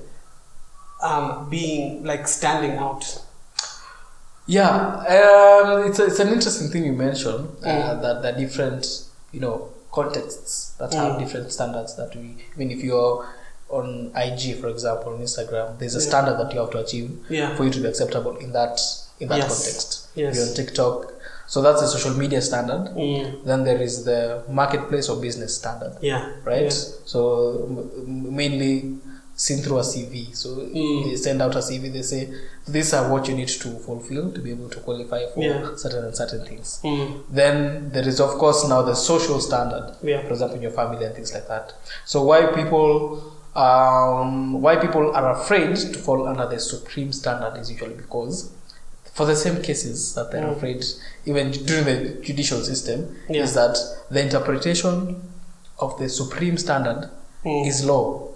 um, 1.03 1.49
being 1.49 2.03
like 2.03 2.27
standing 2.27 2.77
out 2.77 3.03
Yeah, 4.45 4.97
um, 5.15 5.87
it's, 5.87 5.99
a, 5.99 6.05
it's 6.05 6.19
an 6.19 6.27
interesting 6.29 6.67
thing 6.69 6.83
you 6.85 6.93
mentioned 6.93 7.47
uh, 7.63 7.67
Mm. 7.67 8.01
that 8.01 8.21
the 8.23 8.31
different 8.33 8.85
you 9.31 9.39
know 9.39 9.69
contexts 9.91 10.71
that 10.79 10.93
have 10.93 11.13
Mm. 11.13 11.19
different 11.19 11.51
standards 11.51 11.95
that 11.95 12.13
we. 12.15 12.35
I 12.53 12.57
mean, 12.57 12.71
if 12.71 12.83
you're 12.83 13.25
on 13.69 14.11
IG, 14.15 14.59
for 14.59 14.67
example, 14.67 15.13
on 15.13 15.19
Instagram, 15.21 15.79
there's 15.79 15.95
a 15.95 15.99
Yeah. 15.99 16.09
standard 16.09 16.37
that 16.39 16.53
you 16.53 16.59
have 16.59 16.71
to 16.71 16.79
achieve 16.79 17.09
yeah 17.29 17.55
for 17.55 17.63
you 17.63 17.71
to 17.71 17.79
be 17.79 17.87
acceptable 17.87 18.35
in 18.37 18.51
that 18.51 18.79
in 19.21 19.29
that 19.29 19.37
Yes. 19.37 19.47
context. 19.47 20.07
Yes. 20.15 20.29
If 20.29 20.35
you're 20.35 20.47
on 20.49 20.53
TikTok, 20.55 21.12
so 21.47 21.61
that's 21.61 21.81
a 21.81 21.87
social 21.87 22.13
media 22.17 22.41
standard. 22.41 22.91
Mm. 22.95 23.43
Then 23.45 23.63
there 23.63 23.81
is 23.81 24.05
the 24.05 24.43
marketplace 24.49 25.09
or 25.09 25.21
business 25.21 25.55
standard, 25.55 25.93
yeah 26.01 26.31
right? 26.45 26.63
Yeah. 26.63 26.69
So 27.05 27.65
m- 27.69 27.89
m- 28.07 28.35
mainly 28.35 28.97
seen 29.35 29.57
through 29.63 29.79
a 29.79 29.83
CV. 29.83 30.33
So 30.35 30.49
Mm. 30.49 31.03
they 31.09 31.15
send 31.15 31.41
out 31.41 31.55
a 31.55 31.59
CV. 31.61 31.91
They 31.91 32.03
say 32.03 32.29
these 32.67 32.93
are 32.93 33.11
what 33.11 33.27
you 33.27 33.35
need 33.35 33.47
to 33.49 33.69
fulfill 33.79 34.31
to 34.31 34.39
be 34.39 34.51
able 34.51 34.69
to 34.69 34.79
qualify 34.79 35.25
for 35.33 35.41
Yeah. 35.43 35.75
certain 35.75 36.05
and 36.05 36.15
certain 36.15 36.45
things. 36.45 36.79
Mm. 36.83 37.23
Then 37.29 37.89
there 37.91 38.07
is 38.07 38.19
of 38.19 38.31
course 38.37 38.67
now 38.67 38.81
the 38.83 38.95
social 38.95 39.39
standard. 39.41 39.95
Yeah. 40.03 40.21
For 40.21 40.29
example, 40.33 40.57
in 40.57 40.61
your 40.63 40.71
family 40.71 41.03
and 41.05 41.13
things 41.15 41.33
like 41.33 41.47
that. 41.47 41.73
So 42.05 42.23
why 42.23 42.45
people 42.59 43.23
um, 43.55 44.61
why 44.61 44.75
people 44.77 45.15
are 45.15 45.31
afraid 45.39 45.75
to 45.75 45.99
fall 45.99 46.27
under 46.27 46.47
the 46.47 46.59
supreme 46.59 47.11
standard 47.13 47.59
is 47.61 47.69
usually 47.71 47.93
because 47.93 48.51
for 49.13 49.25
the 49.27 49.35
same 49.35 49.61
cases 49.61 50.13
that 50.15 50.31
they're 50.31 50.43
Mm. 50.47 50.55
afraid, 50.57 50.83
even 51.25 51.51
during 51.51 51.85
the 51.85 51.95
judicial 52.21 52.61
system, 52.63 53.15
Yeah. 53.29 53.43
is 53.43 53.53
that 53.53 53.77
the 54.09 54.21
interpretation 54.21 55.21
of 55.79 55.97
the 55.99 56.09
supreme 56.09 56.57
standard 56.57 57.09
Mm. 57.45 57.67
is 57.67 57.83
law. 57.85 58.29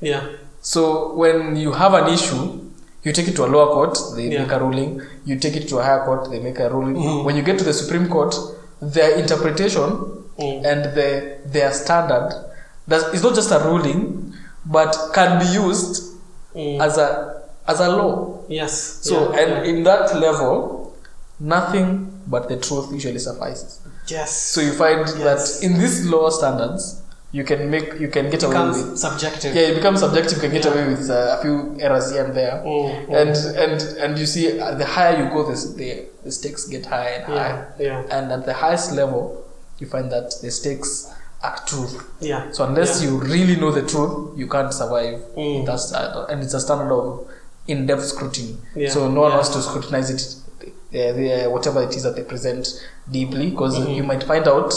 Yeah. 0.00 0.22
So 0.62 1.14
when 1.14 1.56
you 1.56 1.72
have 1.72 1.94
an 1.94 2.08
issue, 2.12 2.58
You 3.04 3.12
take 3.12 3.26
it 3.26 3.34
to 3.34 3.44
a 3.44 3.50
lower 3.50 3.66
court, 3.74 3.98
they 4.14 4.28
Yeah. 4.28 4.42
make 4.42 4.52
a 4.52 4.60
ruling. 4.60 5.02
You 5.24 5.34
take 5.36 5.56
it 5.56 5.68
to 5.70 5.78
a 5.80 5.82
higher 5.82 6.04
court, 6.04 6.30
they 6.30 6.38
make 6.38 6.60
a 6.60 6.68
ruling. 6.70 6.94
Mhm. 6.94 7.24
When 7.24 7.36
you 7.36 7.42
get 7.42 7.58
to 7.58 7.64
the 7.64 7.72
Supreme 7.72 8.08
Court, 8.08 8.32
their 8.80 9.16
interpretation 9.18 9.90
Mm. 10.38 10.64
and 10.64 10.84
the, 10.94 11.08
their 11.46 11.72
standard 11.74 12.32
that 12.86 13.12
is 13.12 13.22
not 13.24 13.34
just 13.34 13.50
a 13.50 13.58
ruling, 13.58 14.32
but 14.64 14.96
can 15.14 15.40
be 15.40 15.46
used 15.46 16.12
Mm. 16.54 16.80
as 16.80 16.96
a 16.96 17.41
as 17.66 17.80
a 17.80 17.88
law. 17.88 18.42
yes. 18.48 18.72
So, 19.02 19.32
yeah, 19.32 19.40
and 19.40 19.50
yeah. 19.50 19.70
in 19.72 19.82
that 19.84 20.14
level, 20.16 20.94
nothing 21.40 22.20
but 22.26 22.48
the 22.48 22.56
truth 22.56 22.92
usually 22.92 23.18
suffices. 23.18 23.80
yes. 24.06 24.30
So 24.36 24.60
you 24.60 24.72
find 24.72 25.00
Yes. 25.18 25.60
that 25.60 25.66
in 25.66 25.78
these 25.78 26.06
lower 26.06 26.30
standards, 26.30 27.00
you 27.32 27.44
can 27.44 27.70
make 27.70 27.98
you 27.98 28.08
can 28.08 28.28
get 28.30 28.42
away 28.42 28.52
becomes 28.52 28.76
with. 28.82 28.98
subjective. 28.98 29.54
Yeah, 29.54 29.62
it 29.70 29.74
becomes 29.76 30.00
subjective. 30.00 30.36
You 30.36 30.42
can 30.42 30.52
get 30.52 30.64
Yeah. 30.66 30.72
away 30.72 30.88
with 30.94 31.08
uh, 31.08 31.36
a 31.38 31.42
few 31.42 31.76
errors 31.80 32.10
here 32.12 32.24
and 32.26 32.34
there. 32.34 32.62
Mm, 32.64 33.06
mm. 33.06 33.20
And 33.20 33.34
and 33.64 33.98
and 34.02 34.18
you 34.18 34.26
see, 34.26 34.60
uh, 34.60 34.74
the 34.74 34.84
higher 34.84 35.16
you 35.22 35.30
go, 35.30 35.48
this, 35.50 35.64
the 35.72 36.06
the 36.24 36.30
stakes 36.30 36.64
get 36.66 36.84
higher 36.86 37.14
and 37.16 37.24
higher. 37.24 37.74
yeah, 37.78 38.02
And 38.10 38.30
at 38.32 38.44
the 38.44 38.52
highest 38.52 38.92
level, 38.92 39.44
you 39.78 39.86
find 39.86 40.10
that 40.12 40.34
the 40.42 40.50
stakes 40.50 41.08
are 41.42 41.56
truth. 41.66 41.94
yeah. 42.20 42.50
So 42.52 42.64
unless 42.64 43.02
you 43.02 43.16
really 43.18 43.56
know 43.56 43.72
the 43.72 43.82
truth, 43.82 44.36
you 44.38 44.46
can't 44.46 44.72
survive 44.72 45.18
Mm. 45.36 45.60
in 45.60 45.64
that 45.64 45.80
standard. 45.80 46.26
And 46.30 46.42
it's 46.42 46.54
a 46.54 46.60
standard 46.60 46.92
of 46.92 47.26
in-depth 47.68 48.04
scrutiny. 48.04 48.56
Yeah. 48.74 48.90
So 48.90 49.08
no 49.10 49.20
one 49.22 49.30
Yeah. 49.30 49.36
wants 49.36 49.50
to 49.50 49.62
scrutinize 49.62 50.10
it, 50.10 50.22
uh, 50.94 51.12
the, 51.16 51.48
whatever 51.50 51.82
it 51.82 51.94
is 51.96 52.02
that 52.02 52.16
they 52.16 52.22
present 52.22 52.68
deeply, 53.10 53.50
because 53.50 53.78
Mhm. 53.78 53.96
you 53.96 54.02
might 54.02 54.22
find 54.24 54.46
out 54.48 54.74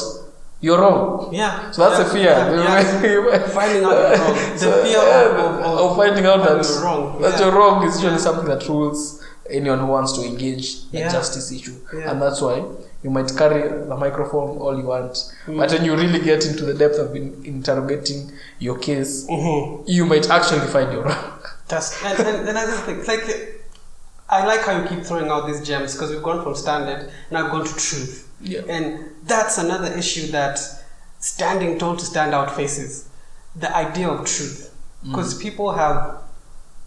you're 0.62 0.80
wrong. 0.80 1.30
Yeah. 1.34 1.72
So 1.72 1.82
that's 1.90 2.00
yeah, 2.00 2.50
the 2.50 3.02
fear. 3.02 3.32
Yeah. 3.34 3.48
Finding 3.48 3.84
out 3.84 3.92
you're 3.92 4.18
wrong. 4.18 4.36
The 4.54 4.58
So, 4.60 4.84
fear 4.84 4.92
yeah, 4.92 5.26
of, 5.26 5.60
of, 5.66 5.80
of, 5.92 5.96
finding 5.98 6.26
out 6.26 6.44
that 6.48 6.66
you're 6.68 6.84
wrong. 6.84 7.22
that 7.22 7.40
you're 7.40 7.52
wrong 7.52 7.86
is 7.88 8.02
usually 8.02 8.20
something 8.20 8.46
that 8.46 8.68
rules 8.70 9.22
anyone 9.50 9.80
who 9.80 9.86
wants 9.88 10.14
to 10.14 10.24
engage 10.26 10.78
a 10.94 11.10
justice 11.10 11.52
issue, 11.52 11.74
and 11.94 12.20
that's 12.22 12.42
why 12.42 12.64
you 13.04 13.12
might 13.12 13.32
carry 13.38 13.62
the 13.88 13.96
microphone 13.96 14.58
all 14.58 14.76
you 14.76 14.86
want, 14.88 15.14
Mm. 15.46 15.58
but 15.60 15.72
when 15.72 15.86
you 15.86 15.96
really 15.96 16.20
get 16.20 16.44
into 16.48 16.66
the 16.66 16.74
depth 16.74 16.98
of 16.98 17.16
in, 17.16 17.44
interrogating 17.46 18.32
your 18.58 18.80
case, 18.80 19.28
Mhm. 19.30 19.84
you 19.86 20.06
might 20.08 20.28
actually 20.32 20.62
find 20.62 20.92
you're 20.92 21.04
wrong. 21.04 21.24
That's 21.68 22.04
and, 22.04 22.20
and, 22.20 22.50
and 22.50 22.58
I 22.58 22.66
just 22.66 22.84
think 22.84 23.08
like 23.08 23.62
I 24.30 24.46
like 24.46 24.62
how 24.62 24.82
you 24.82 24.88
keep 24.88 25.04
throwing 25.04 25.30
out 25.30 25.48
these 25.48 25.66
gems 25.66 25.94
because 25.94 26.12
we've 26.12 26.24
gone 26.24 26.44
from 26.44 26.56
standard 26.56 27.12
now 27.32 27.48
gone 27.50 27.66
to 27.66 27.76
truth. 27.76 28.32
Yeah. 28.42 28.62
And 28.70 29.12
that's 29.24 29.58
another 29.58 29.92
issue 29.94 30.28
that 30.32 30.60
standing 31.20 31.80
tall 31.80 31.96
to 31.96 32.06
stand 32.06 32.34
out 32.34 32.56
faces. 32.56 33.10
The 33.56 33.74
idea 33.76 34.10
of 34.10 34.26
truth. 34.26 34.76
Mm. 35.04 35.12
Because 35.12 35.38
people 35.42 35.72
have 35.74 36.22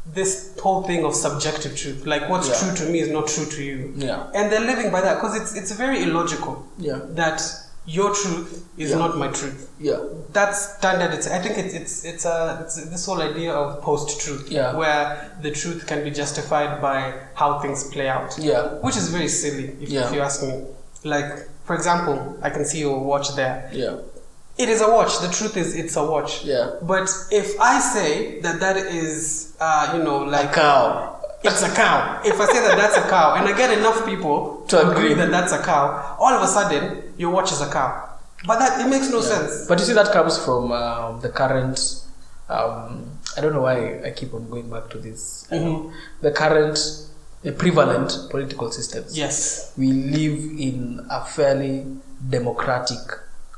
this 0.07 0.57
whole 0.63 0.83
thing 0.83 1.05
of 1.05 1.15
subjective 1.15 1.77
truth. 1.77 2.07
Like 2.07 2.29
what's 2.29 2.49
Yeah. 2.49 2.69
true 2.75 2.87
to 2.87 2.93
me 2.93 3.01
is 3.01 3.09
not 3.09 3.29
true 3.29 3.47
to 3.47 3.63
you. 3.63 3.93
Yeah. 3.97 4.31
And 4.35 4.51
they're 4.51 4.61
living 4.61 4.91
by 4.91 5.01
that 5.01 5.15
because 5.17 5.37
it's 5.41 5.55
it's 5.57 5.73
very 5.73 6.03
illogical 6.03 6.67
Yeah. 6.79 7.01
that 7.11 7.43
your 7.97 8.11
truth 8.15 8.51
is 8.77 8.91
Yeah. 8.91 8.99
not 9.03 9.13
my 9.23 9.29
truth. 9.39 9.61
Yeah. 9.81 9.97
That's 10.37 10.59
standard. 10.77 11.11
It's 11.17 11.27
I 11.27 11.39
think 11.45 11.55
it's 11.63 11.75
it's 11.81 11.95
it's 12.11 12.25
a 12.27 12.37
it's 12.63 12.75
this 12.95 13.07
whole 13.07 13.23
idea 13.23 13.53
of 13.63 13.81
post 13.89 14.21
truth, 14.23 14.45
Yeah. 14.51 14.75
where 14.81 15.05
the 15.45 15.51
truth 15.61 15.81
can 15.91 16.01
be 16.05 16.11
justified 16.11 16.73
by 16.83 16.99
how 17.41 17.51
things 17.63 17.85
play 17.95 18.09
out, 18.17 18.31
Yeah. 18.39 18.63
which 18.87 18.97
is 19.03 19.07
very 19.17 19.29
silly 19.29 19.67
if, 19.81 19.89
Yeah. 19.89 20.05
if 20.05 20.13
you 20.15 20.21
ask 20.21 20.43
me. 20.43 20.55
Like 21.05 21.31
for 21.67 21.75
example, 21.75 22.17
I 22.43 22.51
can 22.51 22.65
see 22.71 22.81
your 22.87 22.99
watch 23.13 23.35
there. 23.37 23.57
Yeah. 23.73 23.97
It 24.59 24.69
is 24.69 24.81
a 24.81 24.91
watch. 24.91 25.13
The 25.21 25.29
truth 25.39 25.57
is, 25.57 25.69
it's 25.77 25.95
a 25.97 26.05
watch. 26.05 26.33
Yeah. 26.45 26.71
But 26.83 27.09
if 27.31 27.49
I 27.61 27.79
say 27.95 28.41
that 28.41 28.59
that 28.61 28.77
is, 28.77 29.53
uh, 29.61 29.93
you 29.95 30.03
know, 30.03 30.19
like 30.37 30.53
cow. 30.53 31.15
It's 31.43 31.63
a 31.63 31.75
cow. 31.75 32.21
If 32.25 32.41
I 32.41 32.47
say 32.47 32.61
that 32.67 32.77
that's 32.77 32.97
a 32.97 33.09
cow, 33.09 33.35
and 33.35 33.49
I 33.49 33.57
get 33.57 33.77
enough 33.77 34.05
people 34.05 34.65
To 34.69 34.77
to 34.77 34.91
agree 34.91 35.13
agree. 35.13 35.15
that 35.15 35.31
that's 35.31 35.53
a 35.53 35.63
cow, 35.63 36.17
all 36.19 36.33
of 36.33 36.43
a 36.43 36.47
sudden 36.47 37.15
your 37.17 37.31
watch 37.31 37.53
is 37.53 37.61
a 37.61 37.71
cow. 37.71 38.05
But 38.47 38.59
that 38.61 38.81
it 38.85 38.89
makes 38.89 39.11
no 39.11 39.21
sense. 39.21 39.67
But 39.67 39.79
you 39.81 39.85
see, 39.85 39.93
that 39.95 40.13
comes 40.13 40.39
from 40.45 40.71
um, 40.73 41.21
the 41.21 41.29
current. 41.29 41.79
Um, 42.49 43.19
I 43.37 43.41
don't 43.41 43.53
know 43.53 43.63
why 43.63 44.01
I 44.05 44.11
keep 44.11 44.33
on 44.33 44.49
going 44.49 44.71
back 44.71 44.89
to 44.91 44.99
this. 44.99 45.47
Mhm. 45.51 45.93
The 46.23 46.31
current, 46.31 46.79
the 47.43 47.53
prevalent 47.53 48.13
political 48.31 48.71
systems. 48.73 49.17
Yes. 49.19 49.73
We 49.77 49.93
live 49.93 50.39
in 50.59 51.05
a 51.11 51.25
fairly 51.25 51.85
democratic 52.31 52.99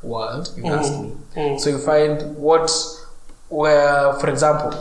world, 0.02 0.50
you 0.56 0.66
ask 0.66 0.92
me. 0.92 1.12
Mm. 1.36 1.60
So 1.60 1.70
you 1.70 1.78
find 1.78 2.36
what, 2.36 2.70
where, 3.48 4.12
for 4.14 4.28
example, 4.30 4.72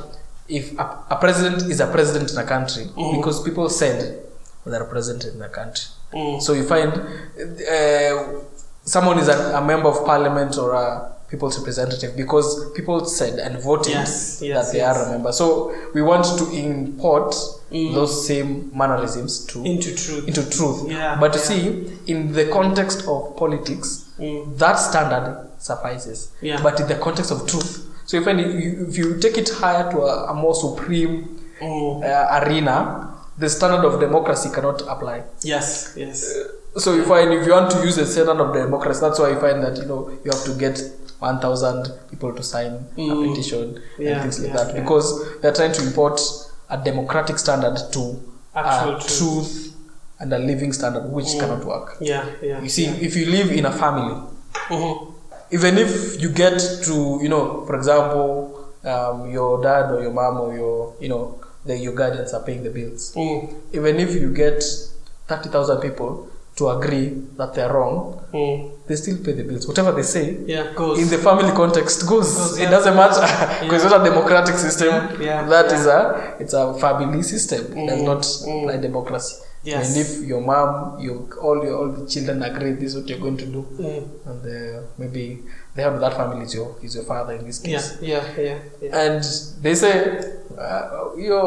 if 0.50 0.78
a, 0.80 0.86
a 1.12 1.16
president 1.16 1.62
is 1.72 1.80
a 1.80 1.88
president 1.88 2.32
in 2.32 2.38
a 2.38 2.44
country 2.44 2.86
Mhm. 2.98 3.18
because 3.18 3.44
people 3.44 3.70
said 3.70 4.20
they're 4.66 4.84
president 4.86 5.24
in 5.36 5.42
a 5.42 5.50
country. 5.50 5.86
Mm. 6.14 6.42
So 6.42 6.54
you 6.54 6.64
find 6.64 6.92
uh, 6.94 8.40
someone 8.86 9.20
is 9.20 9.28
a, 9.30 9.58
a 9.58 9.62
member 9.66 9.88
of 9.90 10.06
parliament 10.06 10.58
or 10.58 10.74
a 10.74 11.12
people's 11.30 11.58
representative 11.60 12.16
because 12.18 12.72
people 12.74 13.06
said 13.06 13.38
and 13.40 13.60
voted 13.60 13.94
Yes, 13.94 14.42
yes, 14.42 14.66
that 14.66 14.72
they 14.74 14.80
yes. 14.80 14.98
are 14.98 15.06
a 15.06 15.12
member. 15.12 15.32
So 15.32 15.74
we 15.94 16.02
want 16.02 16.26
to 16.40 16.52
import 16.52 17.36
Mm. 17.72 17.94
those 17.94 18.26
same 18.26 18.72
mannerisms 18.76 19.46
to 19.46 19.64
Into 19.64 19.94
truth. 19.96 20.28
into 20.28 20.44
truth. 20.50 20.90
Yeah, 20.90 21.18
but 21.20 21.36
you 21.36 21.40
yeah. 21.40 21.46
see, 21.46 21.98
in 22.08 22.34
the 22.34 22.46
context 22.46 23.04
of 23.08 23.36
politics, 23.38 24.06
Mm. 24.20 24.58
that 24.58 24.76
standard 24.80 25.48
suffices. 25.60 26.30
Yeah. 26.42 26.60
But 26.64 26.80
in 26.80 26.88
the 26.88 26.96
context 26.96 27.30
of 27.32 27.46
truth, 27.46 27.86
so 28.10 28.18
you 28.18 28.24
find 28.24 28.40
if 28.42 28.98
you, 28.98 29.20
take 29.20 29.38
it 29.38 29.50
higher 29.62 29.86
to 29.92 29.98
a, 30.02 30.32
a 30.32 30.34
more 30.34 30.56
supreme 30.56 31.14
Mm. 31.62 32.02
uh, 32.04 32.40
arena, 32.40 33.14
the 33.38 33.50
standard 33.50 33.86
of 33.86 34.00
democracy 34.00 34.50
cannot 34.50 34.82
apply. 34.88 35.24
Yes, 35.44 35.94
yes. 35.98 36.18
So 36.78 36.94
you 36.96 37.04
find 37.04 37.34
if 37.34 37.46
you 37.46 37.52
want 37.52 37.70
to 37.72 37.80
use 37.84 37.98
the 37.98 38.06
standard 38.06 38.40
of 38.42 38.54
democracy, 38.54 39.02
that's 39.02 39.20
why 39.20 39.30
you 39.34 39.40
find 39.42 39.62
that 39.66 39.76
you 39.78 39.86
know 39.86 40.10
you 40.24 40.32
have 40.32 40.44
to 40.46 40.54
get 40.58 40.80
one 41.20 41.38
thousand 41.42 41.92
people 42.10 42.32
to 42.34 42.42
sign 42.44 42.72
Mm. 42.98 43.12
a 43.12 43.16
petition 43.30 43.66
Yeah, 44.00 44.12
and 44.14 44.22
things 44.22 44.40
like 44.40 44.54
yeah, 44.54 44.58
that 44.64 44.74
yeah. 44.74 44.82
because 44.82 45.08
they're 45.42 45.54
trying 45.54 45.74
to 45.74 45.82
import 45.84 46.18
a 46.70 46.78
democratic 46.78 47.38
standard 47.38 47.78
to 47.92 48.02
Actual 48.56 48.96
a 48.96 49.00
truth. 49.00 49.18
truth 49.18 49.52
and 50.22 50.32
a 50.34 50.40
living 50.40 50.72
standard, 50.72 51.06
which 51.12 51.26
Mm. 51.36 51.40
cannot 51.42 51.66
work. 51.66 51.98
Yeah, 52.00 52.24
yeah. 52.42 52.62
You 52.62 52.70
see, 52.70 52.86
if 53.08 53.18
you 53.18 53.26
live 53.38 53.52
in 53.52 53.66
a 53.66 53.72
family, 53.84 54.16
Mhm. 54.70 55.14
Even 55.52 55.78
if 55.78 56.22
you 56.22 56.30
get 56.30 56.60
to 56.86 57.20
you 57.22 57.30
know, 57.30 57.66
for 57.66 57.76
example, 57.76 58.70
um, 58.86 59.30
your 59.32 59.62
dad 59.62 59.92
or 59.92 60.02
your 60.02 60.14
mom 60.14 60.38
or 60.40 60.54
your 60.56 60.94
you 61.00 61.10
know 61.10 61.40
the, 61.66 61.76
your 61.78 61.94
guardians 61.94 62.34
are 62.34 62.44
paying 62.44 62.64
the 62.64 62.70
bills 62.70 63.14
Mm. 63.16 63.54
even 63.74 64.00
if 64.00 64.16
you 64.16 64.34
get 64.34 64.64
30,000 65.28 65.82
people 65.82 66.28
to 66.56 66.70
agree 66.70 67.10
that 67.38 67.54
they're 67.54 67.72
wrong, 67.72 68.20
Mm. 68.34 68.72
they 68.88 68.96
still 68.96 69.18
pay 69.24 69.34
the 69.34 69.44
bills. 69.44 69.68
Whatever 69.68 69.92
they 69.92 70.04
say, 70.04 70.38
Yeah, 70.46 70.74
goes. 70.76 71.00
in 71.00 71.08
the 71.10 71.18
family 71.18 71.52
context 71.52 72.08
goes. 72.08 72.36
Goes, 72.36 72.60
It 72.60 72.70
doesn't 72.70 72.96
matter 72.96 73.22
because 73.64 73.84
it's 73.86 73.92
not 73.92 74.02
a 74.02 74.10
democratic 74.10 74.56
system. 74.56 74.90
Yeah, 74.90 75.22
yeah, 75.22 75.48
That 75.48 75.68
yeah. 75.70 75.78
is 75.80 75.86
a 75.86 76.00
it's 76.40 76.54
a 76.54 76.74
family 76.80 77.24
system. 77.24 77.62
Mm, 77.76 78.04
not 78.04 78.22
mm. 78.24 78.64
apply 78.64 78.78
democracy. 78.78 79.36
Yes. 79.64 79.90
And 79.90 79.98
if 80.04 80.28
your 80.28 80.40
mom, 80.42 81.00
your 81.02 81.18
all 81.42 81.64
your 81.66 81.76
all 81.80 81.90
the 81.92 82.08
children 82.10 82.42
agree 82.44 82.72
this 82.74 82.94
is 82.94 82.96
what 83.02 83.10
you're 83.10 83.20
going 83.20 83.36
to 83.38 83.46
do, 83.46 83.62
Mm. 83.78 84.04
and 84.30 84.42
uh, 84.46 84.82
maybe 84.98 85.40
the 85.76 85.82
head 85.84 85.94
of 85.94 86.00
that 86.00 86.14
family 86.14 86.46
is 86.46 86.54
your 86.56 86.76
is 86.82 86.96
your 86.96 87.04
father 87.04 87.34
in 87.34 87.46
this 87.46 87.60
Yeah, 87.66 87.78
case. 87.78 87.98
yeah, 88.02 88.24
yeah, 88.38 88.58
yeah. 88.82 89.00
And 89.04 89.24
they 89.62 89.76
say, 89.76 89.94
uh, 90.58 91.10
you're, 91.18 91.44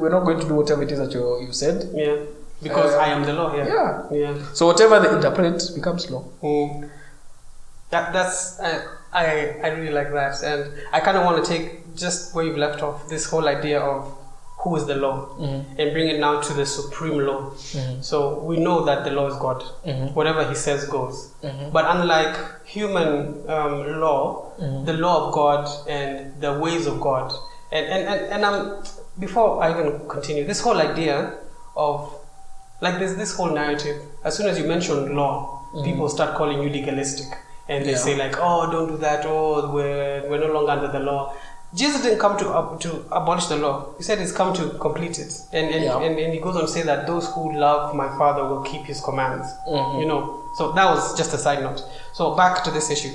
we're 0.00 0.08
not 0.10 0.24
going 0.24 0.40
to 0.40 0.48
do 0.48 0.54
whatever 0.54 0.82
it 0.82 0.90
is 0.90 0.98
that 0.98 1.12
you 1.14 1.22
you 1.46 1.52
said. 1.52 1.88
Yeah. 1.94 2.16
Because 2.62 2.92
Uh, 2.94 2.98
I 3.06 3.08
am 3.14 3.22
the 3.24 3.32
law, 3.34 3.54
yeah. 3.54 3.66
Yeah. 3.68 4.02
Yeah. 4.10 4.34
So 4.52 4.66
whatever 4.66 4.98
they 5.00 5.10
interpret 5.14 5.62
becomes 5.76 6.10
law. 6.10 6.24
Mm. 6.42 6.90
That 7.90 8.12
that's 8.12 8.58
I 8.60 8.80
I 9.12 9.26
I 9.62 9.68
really 9.78 9.92
like 9.92 10.10
that, 10.12 10.42
and 10.42 10.72
I 10.92 10.98
kind 11.00 11.16
of 11.18 11.24
want 11.24 11.44
to 11.44 11.48
take 11.52 11.94
just 11.94 12.34
where 12.34 12.44
you've 12.44 12.58
left 12.58 12.82
off 12.82 13.08
this 13.08 13.26
whole 13.26 13.46
idea 13.46 13.78
of 13.80 14.10
who 14.64 14.76
is 14.76 14.86
the 14.86 14.94
law 14.96 15.16
Mm-hmm. 15.38 15.78
and 15.80 15.92
bring 15.92 16.08
it 16.08 16.18
now 16.20 16.40
to 16.40 16.52
the 16.54 16.64
supreme 16.66 17.18
law. 17.28 17.40
Mhm. 17.78 18.02
So 18.02 18.38
we 18.50 18.56
know 18.56 18.84
that 18.84 19.04
the 19.04 19.10
law 19.10 19.26
is 19.28 19.36
God. 19.36 19.62
Mhm. 19.86 20.14
Whatever 20.14 20.44
He 20.48 20.54
says 20.54 20.86
goes. 20.86 21.16
Mhm. 21.42 21.70
But 21.72 21.84
unlike 21.94 22.36
human 22.64 23.08
um, 23.56 24.00
law, 24.00 24.46
Mhm. 24.60 24.86
the 24.86 24.94
law 24.94 25.16
of 25.26 25.32
God 25.34 25.68
and 25.88 26.32
the 26.40 26.52
ways 26.64 26.86
of 26.86 27.00
God, 27.00 27.32
and 27.70 27.86
and 27.94 28.02
and, 28.12 28.20
and 28.34 28.44
um, 28.44 28.82
before 29.18 29.62
I 29.62 29.70
even 29.72 30.08
continue, 30.08 30.44
this 30.46 30.60
whole 30.62 30.78
idea 30.90 31.16
of 31.76 32.10
like 32.80 32.98
there's 32.98 33.16
this 33.16 33.36
whole 33.36 33.50
narrative. 33.62 33.96
As 34.24 34.34
soon 34.36 34.46
as 34.48 34.58
you 34.58 34.66
mention 34.66 35.14
law, 35.16 35.60
people 35.84 36.08
start 36.08 36.34
calling 36.38 36.62
you 36.62 36.70
legalistic, 36.70 37.28
and 37.68 37.84
they 37.84 37.92
Yeah. 37.92 38.04
say 38.06 38.14
like, 38.16 38.36
"Oh, 38.40 38.70
don't 38.72 38.88
do 38.88 38.96
that. 39.08 39.24
Oh, 39.26 39.70
we're 39.74 40.22
we're 40.28 40.40
no 40.46 40.52
longer 40.56 40.72
under 40.72 40.88
the 40.98 41.00
law." 41.10 41.32
Jesus 41.74 42.02
didn't 42.02 42.20
come 42.20 42.38
to 42.38 42.48
uh, 42.50 42.78
to 42.78 43.04
abolish 43.10 43.46
the 43.46 43.56
law. 43.56 43.94
He 43.98 44.02
said 44.04 44.18
he's 44.20 44.32
come 44.32 44.54
to 44.54 44.70
complete 44.78 45.18
it, 45.18 45.32
and 45.52 45.66
and, 45.74 45.84
Yeah. 45.84 45.98
and 45.98 46.18
and 46.18 46.32
he 46.32 46.38
goes 46.40 46.54
on 46.56 46.62
to 46.62 46.68
say 46.68 46.82
that 46.82 47.06
those 47.06 47.26
who 47.34 47.52
love 47.58 47.94
my 47.94 48.08
Father 48.18 48.44
will 48.48 48.62
keep 48.62 48.82
His 48.82 49.00
commands. 49.00 49.46
Mhm. 49.68 50.00
You 50.00 50.06
know. 50.06 50.40
So 50.56 50.72
that 50.72 50.86
was 50.94 51.16
just 51.18 51.34
a 51.34 51.38
side 51.38 51.62
note. 51.62 51.82
So 52.12 52.34
back 52.36 52.62
to 52.64 52.70
this 52.70 52.90
issue. 52.90 53.12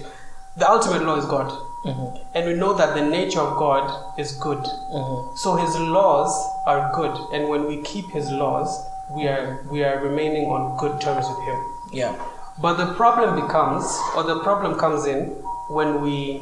The 0.57 0.69
ultimate 0.69 1.03
law 1.03 1.15
is 1.15 1.25
God. 1.25 1.51
and 2.35 2.45
we 2.45 2.53
know 2.61 2.73
that 2.73 2.93
the 2.95 3.01
nature 3.01 3.39
of 3.39 3.55
God 3.57 3.85
is 4.19 4.33
good. 4.33 4.61
So 5.43 5.55
his 5.55 5.73
laws 5.79 6.31
are 6.67 6.91
good, 6.93 7.13
and 7.33 7.47
when 7.47 7.65
we 7.67 7.81
keep 7.83 8.09
his 8.11 8.29
laws, 8.29 8.67
we 9.15 9.27
are 9.29 9.63
we 9.71 9.85
are 9.85 9.99
remaining 10.01 10.45
on 10.55 10.75
good 10.81 10.99
terms 10.99 11.25
with 11.29 11.39
him. 11.47 11.59
Yeah. 11.93 12.15
But 12.61 12.73
the 12.83 12.87
problem 12.95 13.39
becomes, 13.39 13.85
or 14.17 14.23
the 14.23 14.39
problem 14.43 14.75
comes 14.77 15.05
in 15.05 15.27
when 15.69 16.01
we, 16.01 16.41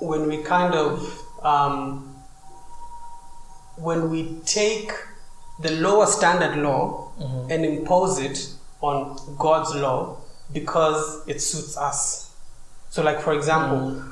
when 0.00 0.26
we 0.28 0.38
kind 0.42 0.74
of, 0.74 0.88
um, 1.46 2.14
when 3.76 4.10
we 4.10 4.40
take 4.44 4.90
the 5.62 5.70
lower 5.70 6.06
standard 6.06 6.56
law 6.58 7.12
and 7.48 7.64
impose 7.64 8.18
it 8.18 8.52
on 8.80 9.16
God's 9.38 9.74
law 9.74 10.18
because 10.52 11.26
it 11.28 11.40
suits 11.40 11.76
us. 11.76 12.34
So, 12.90 13.02
like 13.02 13.20
for 13.20 13.32
example, 13.32 14.02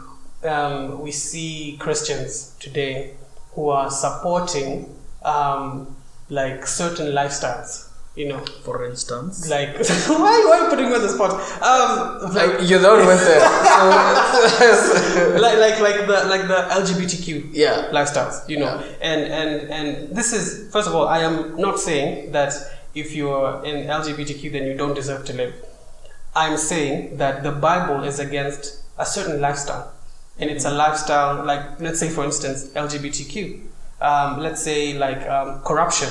um, 0.45 1.01
we 1.01 1.11
see 1.11 1.77
Christians 1.81 2.55
today 2.61 3.15
who 3.53 3.69
are 3.69 3.91
supporting 3.91 4.95
um, 5.25 5.97
like 6.29 6.67
certain 6.67 7.09
lifestyles. 7.13 7.84
You 8.17 8.29
know, 8.29 8.39
For 8.63 8.85
instance. 8.85 9.49
like 9.51 9.75
why, 10.07 10.17
why 10.47 10.59
are 10.59 10.65
you 10.65 10.71
putting 10.71 10.89
me 10.89 10.95
on 10.95 11.03
the 11.03 11.09
spot? 11.09 11.33
Um, 11.61 12.33
like, 12.33 12.61
Like, 12.61 12.69
you're 12.71 12.79
the 12.79 12.89
one 12.89 13.01
who 13.01 13.07
went 13.09 13.21
there. 13.21 13.41
So, 14.55 15.37
like 15.41 15.59
like 15.59 15.81
like 15.81 16.07
the 16.07 16.25
like 16.29 16.47
the 16.47 16.69
LGBTQ 16.79 17.51
yeah. 17.53 17.89
lifestyles, 17.91 18.49
you 18.49 18.59
know. 18.59 18.79
Yeah. 18.79 18.93
And 19.01 19.21
and 19.33 19.71
and 19.71 20.17
this 20.17 20.33
is 20.33 20.71
first 20.73 20.87
of 20.87 20.95
all, 20.95 21.09
I 21.09 21.21
am 21.21 21.57
not 21.57 21.81
saying 21.81 22.31
that 22.33 22.53
if 22.95 23.15
you're 23.17 23.65
in 23.65 23.87
LGBTQ 23.89 24.53
then 24.53 24.65
you 24.65 24.75
don't 24.75 24.95
deserve 24.95 25.25
to 25.27 25.33
live. 25.33 25.55
I'm 26.37 26.57
saying 26.57 27.17
that 27.19 27.43
the 27.43 27.51
Bible 27.53 28.05
is 28.05 28.19
against 28.21 28.83
a 28.97 29.07
certain 29.07 29.41
lifestyle, 29.41 29.93
and 30.39 30.51
it's 30.51 30.65
a 30.65 30.71
lifestyle 30.71 31.45
like 31.45 31.81
let's 31.81 31.99
say 31.99 32.11
for 32.11 32.25
instance 32.25 32.69
LGBTQ, 32.75 33.61
um, 34.01 34.39
let's 34.39 34.63
say 34.63 34.95
like 34.97 35.23
um, 35.29 35.63
corruption. 35.63 36.09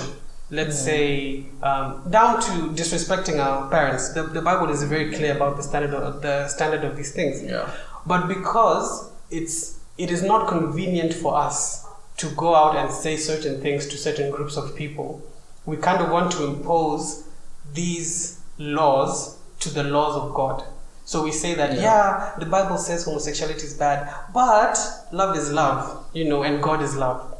Let's 0.49 0.77
say 0.77 1.45
um, 1.63 2.03
down 2.09 2.41
to 2.41 2.51
disrespecting 2.79 3.43
our 3.43 3.69
parents. 3.69 4.13
The, 4.13 4.23
the 4.23 4.41
Bible 4.41 4.69
is 4.69 4.83
very 4.83 5.11
clear 5.11 5.35
about 5.35 5.57
the 5.57 5.63
standard 5.63 5.93
of 5.93 6.21
the 6.21 6.47
standard 6.47 6.83
of 6.83 6.95
these 6.95 7.11
things. 7.11 7.41
Yeah. 7.41 7.69
But 8.05 8.27
because 8.27 9.11
it's 9.31 9.79
it 9.97 10.11
is 10.11 10.21
not 10.21 10.47
convenient 10.47 11.13
for 11.13 11.35
us 11.35 11.85
to 12.17 12.29
go 12.31 12.53
out 12.55 12.75
and 12.75 12.91
say 12.91 13.17
certain 13.17 13.61
things 13.61 13.87
to 13.87 13.97
certain 13.97 14.31
groups 14.31 14.57
of 14.57 14.75
people, 14.75 15.21
we 15.65 15.77
kind 15.77 16.01
of 16.01 16.11
want 16.11 16.31
to 16.33 16.45
impose 16.45 17.27
these 17.73 18.39
laws 18.57 19.37
to 19.59 19.69
the 19.69 19.83
laws 19.83 20.15
of 20.15 20.33
God. 20.33 20.63
So 21.05 21.23
we 21.23 21.31
say 21.31 21.53
that 21.55 21.79
yeah, 21.79 22.33
the 22.37 22.45
Bible 22.45 22.77
says 22.77 23.03
homosexuality 23.03 23.63
is 23.63 23.73
bad, 23.73 24.13
but 24.33 24.77
love 25.11 25.35
is 25.35 25.51
love, 25.51 26.05
you 26.13 26.25
know, 26.25 26.43
and 26.43 26.61
God 26.61 26.81
is 26.81 26.95
love. 26.95 27.32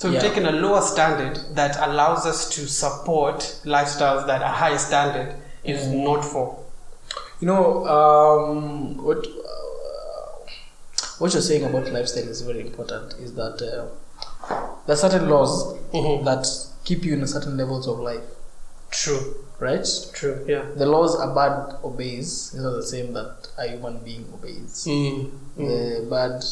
So 0.00 0.08
we've 0.08 0.14
Yeah. 0.14 0.28
taken 0.28 0.46
a 0.46 0.52
lower 0.52 0.80
standard 0.80 1.38
that 1.56 1.76
allows 1.86 2.24
us 2.24 2.48
to 2.54 2.66
support 2.66 3.40
lifestyles 3.66 4.26
that 4.28 4.40
a 4.40 4.48
higher 4.48 4.78
standard 4.78 5.34
is 5.62 5.86
not 5.88 6.24
for. 6.24 6.56
You 7.40 7.48
know, 7.48 7.86
um, 7.86 8.96
what 9.04 9.26
uh, 9.26 10.48
what 11.18 11.34
you're 11.34 11.42
saying 11.42 11.64
about 11.64 11.92
lifestyle 11.92 12.26
is 12.28 12.40
very 12.40 12.62
important. 12.62 13.12
Is 13.20 13.34
that 13.34 13.60
uh, 13.60 14.56
there 14.86 14.94
are 14.94 14.96
certain 14.96 15.28
laws 15.28 15.74
Mhm. 15.92 16.24
that 16.24 16.46
keep 16.84 17.04
you 17.04 17.12
in 17.12 17.26
certain 17.26 17.58
levels 17.58 17.86
of 17.86 18.00
life, 18.00 18.24
True, 18.90 19.34
right? 19.58 19.86
true, 20.14 20.42
yeah. 20.48 20.64
The 20.76 20.86
laws 20.86 21.14
a 21.20 21.26
bird 21.26 21.76
obeys 21.84 22.54
is 22.54 22.62
not 22.62 22.70
the 22.72 22.86
same 22.86 23.12
that 23.12 23.48
a 23.58 23.68
human 23.68 23.98
being 23.98 24.24
obeys. 24.32 24.86
Mm. 24.86 25.30
The 25.58 26.06
bird 26.08 26.42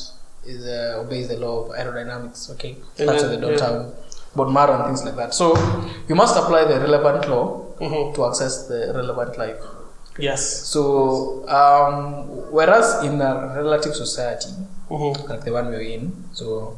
is 0.46 0.64
uh, 0.66 1.00
obeys 1.04 1.28
the 1.28 1.36
law 1.38 1.64
of 1.64 1.70
aerodynamics. 1.76 2.50
Okay, 2.52 2.76
And 2.98 3.08
that's 3.08 3.22
why 3.22 3.28
they 3.30 3.40
don't 3.40 3.58
yeah. 3.58 3.66
have 3.70 3.94
bone 4.34 4.52
marrow 4.52 4.74
and 4.76 4.84
things 4.86 5.04
like 5.04 5.16
that. 5.16 5.34
So 5.34 5.56
you 6.08 6.14
must 6.14 6.36
apply 6.36 6.64
the 6.64 6.78
relevant 6.80 7.28
law 7.28 7.64
Mhm. 7.80 8.14
to 8.14 8.26
access 8.26 8.66
the 8.68 8.92
relevant 8.94 9.38
life. 9.38 9.60
Yes. 10.18 10.42
So, 10.72 11.46
um, 11.48 12.50
whereas 12.50 13.04
in 13.04 13.20
a 13.20 13.52
relative 13.56 13.94
society, 13.94 14.50
Mm-hmm. 14.90 15.28
like 15.30 15.44
the 15.44 15.52
one 15.52 15.66
we're 15.68 15.82
in, 15.96 16.24
so 16.32 16.76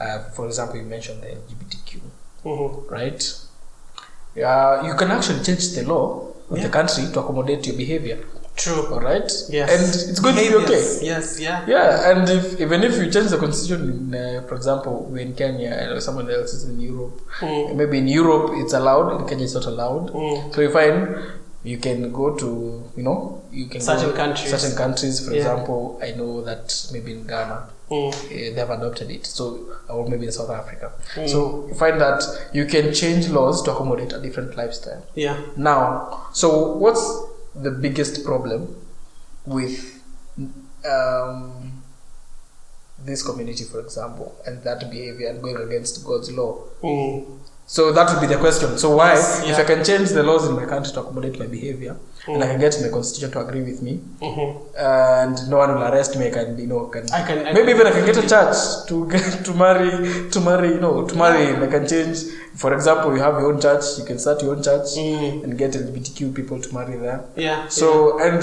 uh, 0.00 0.18
for 0.34 0.46
example, 0.46 0.76
you 0.76 0.84
mentioned 0.84 1.22
the 1.22 1.28
LGBTQ, 1.28 2.00
Mm-hmm. 2.44 2.92
right? 2.92 3.20
Uh, 4.36 4.82
you 4.86 4.94
can 4.94 5.10
actually 5.10 5.42
change 5.42 5.74
the 5.74 5.82
law 5.82 6.28
of 6.50 6.56
Yeah. 6.56 6.64
the 6.64 6.68
country 6.70 7.04
to 7.12 7.20
accommodate 7.20 7.66
your 7.66 7.76
behavior, 7.76 8.18
True. 8.58 8.86
all 8.92 9.00
right? 9.00 9.30
Yes. 9.48 9.68
And 9.72 10.10
it's 10.10 10.20
going 10.20 10.34
to 10.36 10.42
be 10.42 10.54
okay. 10.64 10.82
Yes. 11.02 11.38
Yeah. 11.40 11.64
Yeah, 11.66 12.10
and 12.10 12.28
if 12.28 12.60
even 12.60 12.82
if 12.82 12.96
you 12.96 13.10
change 13.10 13.30
the 13.30 13.38
constitution, 13.38 13.80
in, 13.90 14.14
uh, 14.14 14.42
for 14.48 14.54
example, 14.56 15.06
we're 15.10 15.20
in 15.28 15.34
Kenya 15.34 15.70
and 15.70 16.02
someone 16.02 16.28
else 16.30 16.52
is 16.54 16.64
in 16.64 16.78
Europe, 16.80 17.20
Mm. 17.40 17.76
maybe 17.76 17.98
in 17.98 18.08
Europe 18.08 18.50
it's 18.60 18.72
allowed, 18.72 19.20
in 19.20 19.26
Kenya 19.28 19.44
it's 19.44 19.54
not 19.54 19.66
allowed. 19.66 20.06
Mm. 20.12 20.54
So 20.54 20.60
you 20.60 20.70
find 20.70 21.18
you 21.64 21.78
can 21.78 22.12
go 22.12 22.34
to 22.42 22.48
you 22.96 23.02
know 23.02 23.42
you 23.52 23.66
can 23.66 23.80
Certain 23.80 24.10
go 24.10 24.16
countries. 24.16 24.50
certain 24.50 24.76
countries. 24.76 25.16
For 25.24 25.32
Yeah. 25.32 25.38
example, 25.40 25.98
I 26.02 26.12
know 26.12 26.42
that 26.42 26.74
maybe 26.92 27.12
in 27.12 27.26
Ghana 27.26 27.58
Mm. 27.90 28.12
eh, 28.30 28.50
they 28.54 28.60
have 28.64 28.70
adopted 28.70 29.10
it. 29.10 29.24
So 29.26 29.44
or 29.88 30.06
maybe 30.08 30.26
in 30.26 30.32
South 30.32 30.50
Africa. 30.50 30.92
Mm. 31.16 31.28
So 31.28 31.38
you 31.68 31.74
find 31.74 32.00
that 32.00 32.22
you 32.52 32.64
can 32.66 32.92
change 32.92 33.28
laws 33.28 33.62
to 33.62 33.72
accommodate 33.72 34.12
a 34.12 34.18
different 34.26 34.56
lifestyle. 34.56 35.02
Yeah. 35.14 35.36
Now, 35.56 35.84
so 36.32 36.48
what's 36.84 37.02
the 37.54 37.70
biggest 37.70 38.24
problem 38.24 38.76
with 39.46 40.02
um, 40.84 41.82
this 42.98 43.22
community, 43.22 43.64
for 43.64 43.80
example, 43.80 44.34
and 44.46 44.62
that 44.64 44.90
behavior 44.90 45.28
and 45.28 45.42
going 45.42 45.56
against 45.56 46.04
God's 46.04 46.30
law? 46.32 46.64
Mm. 46.82 47.38
So 47.66 47.92
that 47.92 48.10
would 48.10 48.20
be 48.20 48.26
the 48.26 48.40
question. 48.40 48.78
So 48.78 48.96
why, 48.96 49.12
Yes, 49.12 49.42
if. 49.44 49.58
I 49.58 49.64
can 49.64 49.84
change 49.84 50.08
the 50.10 50.22
laws 50.22 50.48
in 50.48 50.54
my 50.56 50.64
country 50.64 50.92
to 50.94 51.00
accommodate 51.00 51.38
my 51.38 51.46
behavior, 51.46 51.96
and 52.28 52.42
I 52.44 52.46
can 52.48 52.60
get 52.60 52.76
my 52.82 52.88
constitution 52.88 53.30
to 53.32 53.40
agree 53.40 53.62
with 53.62 53.82
me, 53.82 54.00
Mm-hmm. 54.20 54.48
and 54.78 55.48
no 55.50 55.56
one 55.58 55.74
will 55.74 55.82
arrest 55.84 56.16
me, 56.18 56.26
I 56.28 56.30
can, 56.30 56.58
you 56.58 56.66
know, 56.66 56.86
can, 56.86 57.04
I 57.12 57.22
can- 57.26 57.46
I 57.46 57.52
maybe 57.52 57.72
can- 57.72 57.76
even 57.76 57.86
I 57.86 57.90
can 57.92 58.04
get 58.06 58.16
a 58.16 58.28
church 58.28 58.56
to 58.88 59.08
get 59.08 59.44
to 59.44 59.54
marry, 59.54 60.30
to 60.30 60.40
marry, 60.40 60.68
you 60.68 60.80
know, 60.80 61.06
to 61.06 61.14
marry, 61.16 61.56
I 61.56 61.66
can 61.66 61.86
change. 61.88 62.18
For 62.56 62.74
example, 62.74 63.14
you 63.16 63.22
have 63.22 63.34
your 63.40 63.52
own 63.52 63.60
church, 63.60 63.84
you 63.98 64.04
can 64.04 64.18
start 64.18 64.42
your 64.42 64.54
own 64.56 64.62
church 64.62 64.88
Mm. 64.96 65.44
and 65.44 65.56
get 65.58 65.72
LGBTQ 65.74 66.34
people 66.34 66.60
to 66.60 66.74
marry 66.74 66.96
there. 66.96 67.20
Yeah. 67.36 67.68
So, 67.68 68.18
and 68.20 68.42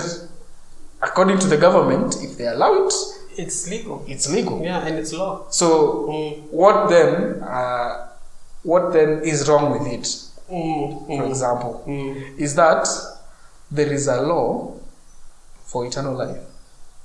according 1.01 1.39
to 1.39 1.47
the 1.47 1.57
government, 1.57 2.15
if 2.21 2.37
they 2.37 2.47
allow 2.47 2.73
it, 2.85 2.93
it's 3.37 3.67
legal. 3.69 4.03
it's 4.07 4.29
legal. 4.31 4.61
Yeah, 4.63 4.85
and 4.87 4.97
it's 4.97 5.11
law. 5.13 5.45
So, 5.49 6.07
Mm. 6.09 6.41
what 6.51 6.89
then? 6.89 7.41
Uh, 7.43 8.07
what 8.63 8.93
then 8.93 9.21
is 9.23 9.47
wrong 9.49 9.71
with 9.77 9.85
it? 9.91 10.07
Mm. 10.49 11.05
For 11.07 11.23
Mm. 11.23 11.29
example, 11.29 11.83
Mm. 11.87 12.39
is 12.39 12.55
that 12.55 12.87
there 13.71 13.91
is 13.91 14.07
a 14.07 14.21
law 14.21 14.73
for 15.65 15.85
eternal 15.85 16.13
life, 16.15 16.37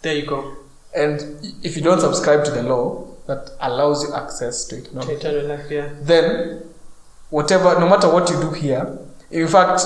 There 0.02 0.14
you 0.14 0.26
go. 0.26 0.56
and 0.94 1.20
if 1.62 1.76
you 1.76 1.82
don't 1.82 2.00
subscribe 2.00 2.44
to 2.44 2.50
the 2.50 2.62
law 2.62 3.06
that 3.26 3.50
allows 3.60 4.02
you 4.02 4.14
access 4.14 4.64
to 4.66 4.76
eternal 4.76 5.04
To 5.06 5.12
eternal 5.12 5.46
life. 5.46 5.70
Yeah. 5.70 5.88
then 6.02 6.62
whatever, 7.30 7.78
no 7.78 7.88
matter 7.88 8.08
what 8.12 8.28
you 8.30 8.40
do 8.40 8.50
here, 8.50 8.98
in 9.30 9.46
fact, 9.48 9.82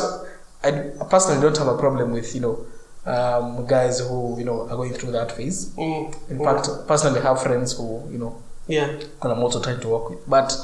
I 0.62 0.70
personally 1.10 1.42
don't 1.42 1.56
have 1.58 1.68
a 1.68 1.76
problem 1.76 2.12
with 2.12 2.34
you 2.34 2.40
know 2.40 2.66
um, 3.06 3.66
guys 3.66 4.00
who 4.00 4.38
you 4.38 4.44
know 4.46 4.62
are 4.62 4.76
going 4.76 4.94
through 4.94 5.12
that 5.12 5.30
phase. 5.32 5.66
Mm. 5.76 6.14
In 6.30 6.38
Mm. 6.38 6.44
fact, 6.44 6.88
personally 6.88 7.20
have 7.20 7.42
friends 7.42 7.76
who 7.76 8.02
you 8.10 8.16
know 8.18 8.42
Yeah. 8.66 8.86
and 9.22 9.32
I'm 9.32 9.42
also 9.42 9.60
trying 9.60 9.80
to 9.80 9.88
work 9.88 10.08
with. 10.10 10.26
But 10.28 10.56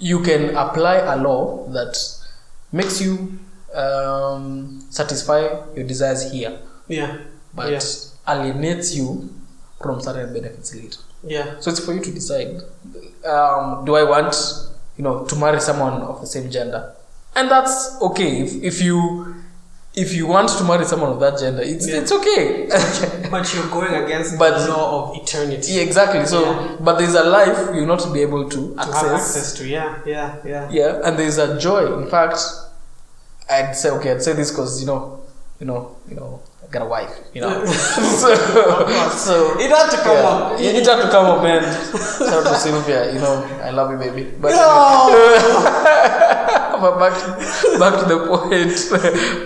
you 0.00 0.20
can 0.22 0.56
apply 0.56 0.96
a 0.96 1.16
law 1.16 1.68
that 1.72 1.96
makes 2.72 3.00
you 3.00 3.38
um, 3.74 4.80
satisfy 4.90 5.40
your 5.74 5.84
desires 5.86 6.30
here, 6.32 6.58
Yeah. 6.88 7.16
but 7.54 7.70
Yeah. 7.70 7.80
alienates 8.28 8.94
you 8.94 9.28
from 9.82 10.00
certain 10.00 10.32
benefits 10.32 10.74
later. 10.74 10.98
Yeah. 11.22 11.46
So 11.60 11.70
it's 11.70 11.80
for 11.80 11.92
you 11.92 12.00
to 12.00 12.10
decide: 12.12 12.62
um, 13.24 13.84
do 13.84 13.96
I 13.96 14.04
want, 14.04 14.34
you 14.96 15.04
know, 15.04 15.24
to 15.24 15.36
marry 15.36 15.60
someone 15.60 16.02
of 16.02 16.20
the 16.20 16.26
same 16.26 16.50
gender? 16.50 16.92
And 17.34 17.50
that's 17.50 17.96
okay 18.00 18.40
if, 18.42 18.62
if 18.62 18.82
you 18.82 19.34
if 19.94 20.12
you 20.14 20.26
want 20.26 20.48
to 20.50 20.64
marry 20.64 20.84
someone 20.84 21.10
of 21.10 21.20
that 21.20 21.38
gender, 21.38 21.62
it's 21.62 21.86
Yeah. 21.88 22.00
it's 22.00 22.12
okay. 22.12 22.68
But 23.30 23.52
you're 23.54 23.66
going 23.68 23.94
against 24.04 24.38
But- 24.38 24.58
the 24.58 24.68
law 24.68 25.10
of 25.10 25.16
eternity. 25.22 25.72
yeah, 25.72 25.82
exactly. 25.82 26.24
So, 26.26 26.42
Yeah. 26.44 26.76
but 26.80 26.98
there's 26.98 27.14
a 27.14 27.24
life 27.24 27.70
you'll 27.74 27.86
not 27.86 28.12
be 28.12 28.20
able 28.22 28.48
to 28.48 28.74
To 28.74 28.82
have 28.92 29.12
access 29.12 29.54
to. 29.54 29.66
Yeah. 29.66 29.96
Yeah. 30.06 30.36
Yeah. 30.44 30.68
yeah 30.70 31.00
and 31.04 31.18
there's 31.18 31.38
a 31.38 31.58
joy 31.58 31.98
in 32.02 32.08
fact 32.10 32.38
i'd 33.50 33.72
say 33.76 33.90
okay 33.90 34.12
i'd 34.12 34.22
say 34.22 34.32
this 34.32 34.50
because 34.50 34.80
you 34.80 34.86
know 34.86 35.20
you 35.60 35.66
know 35.66 35.96
you 36.08 36.14
know 36.16 36.40
i 36.62 36.66
got 36.70 36.82
a 36.82 36.86
wife 36.86 37.10
you 37.34 37.40
know 37.40 37.64
so, 38.22 38.34
so 39.10 39.58
It 39.58 39.70
had 39.70 39.90
to 39.90 39.96
come 39.98 40.16
yeah, 40.16 40.28
up. 40.28 40.60
it, 40.60 40.74
it 40.76 40.86
had 40.86 41.02
to 41.02 41.08
come 41.10 41.26
up 41.26 41.42
man 41.42 41.62
shout 41.62 42.46
out 42.46 42.52
to 42.52 42.58
sylvia 42.58 43.12
you 43.12 43.18
know 43.20 43.44
i 43.62 43.70
love 43.70 43.90
you 43.92 43.98
baby 43.98 44.24
but 44.40 44.52
but 46.78 46.98
back, 46.98 47.14
back 47.78 47.98
to 48.00 48.06
the 48.06 48.18
point. 48.28 48.90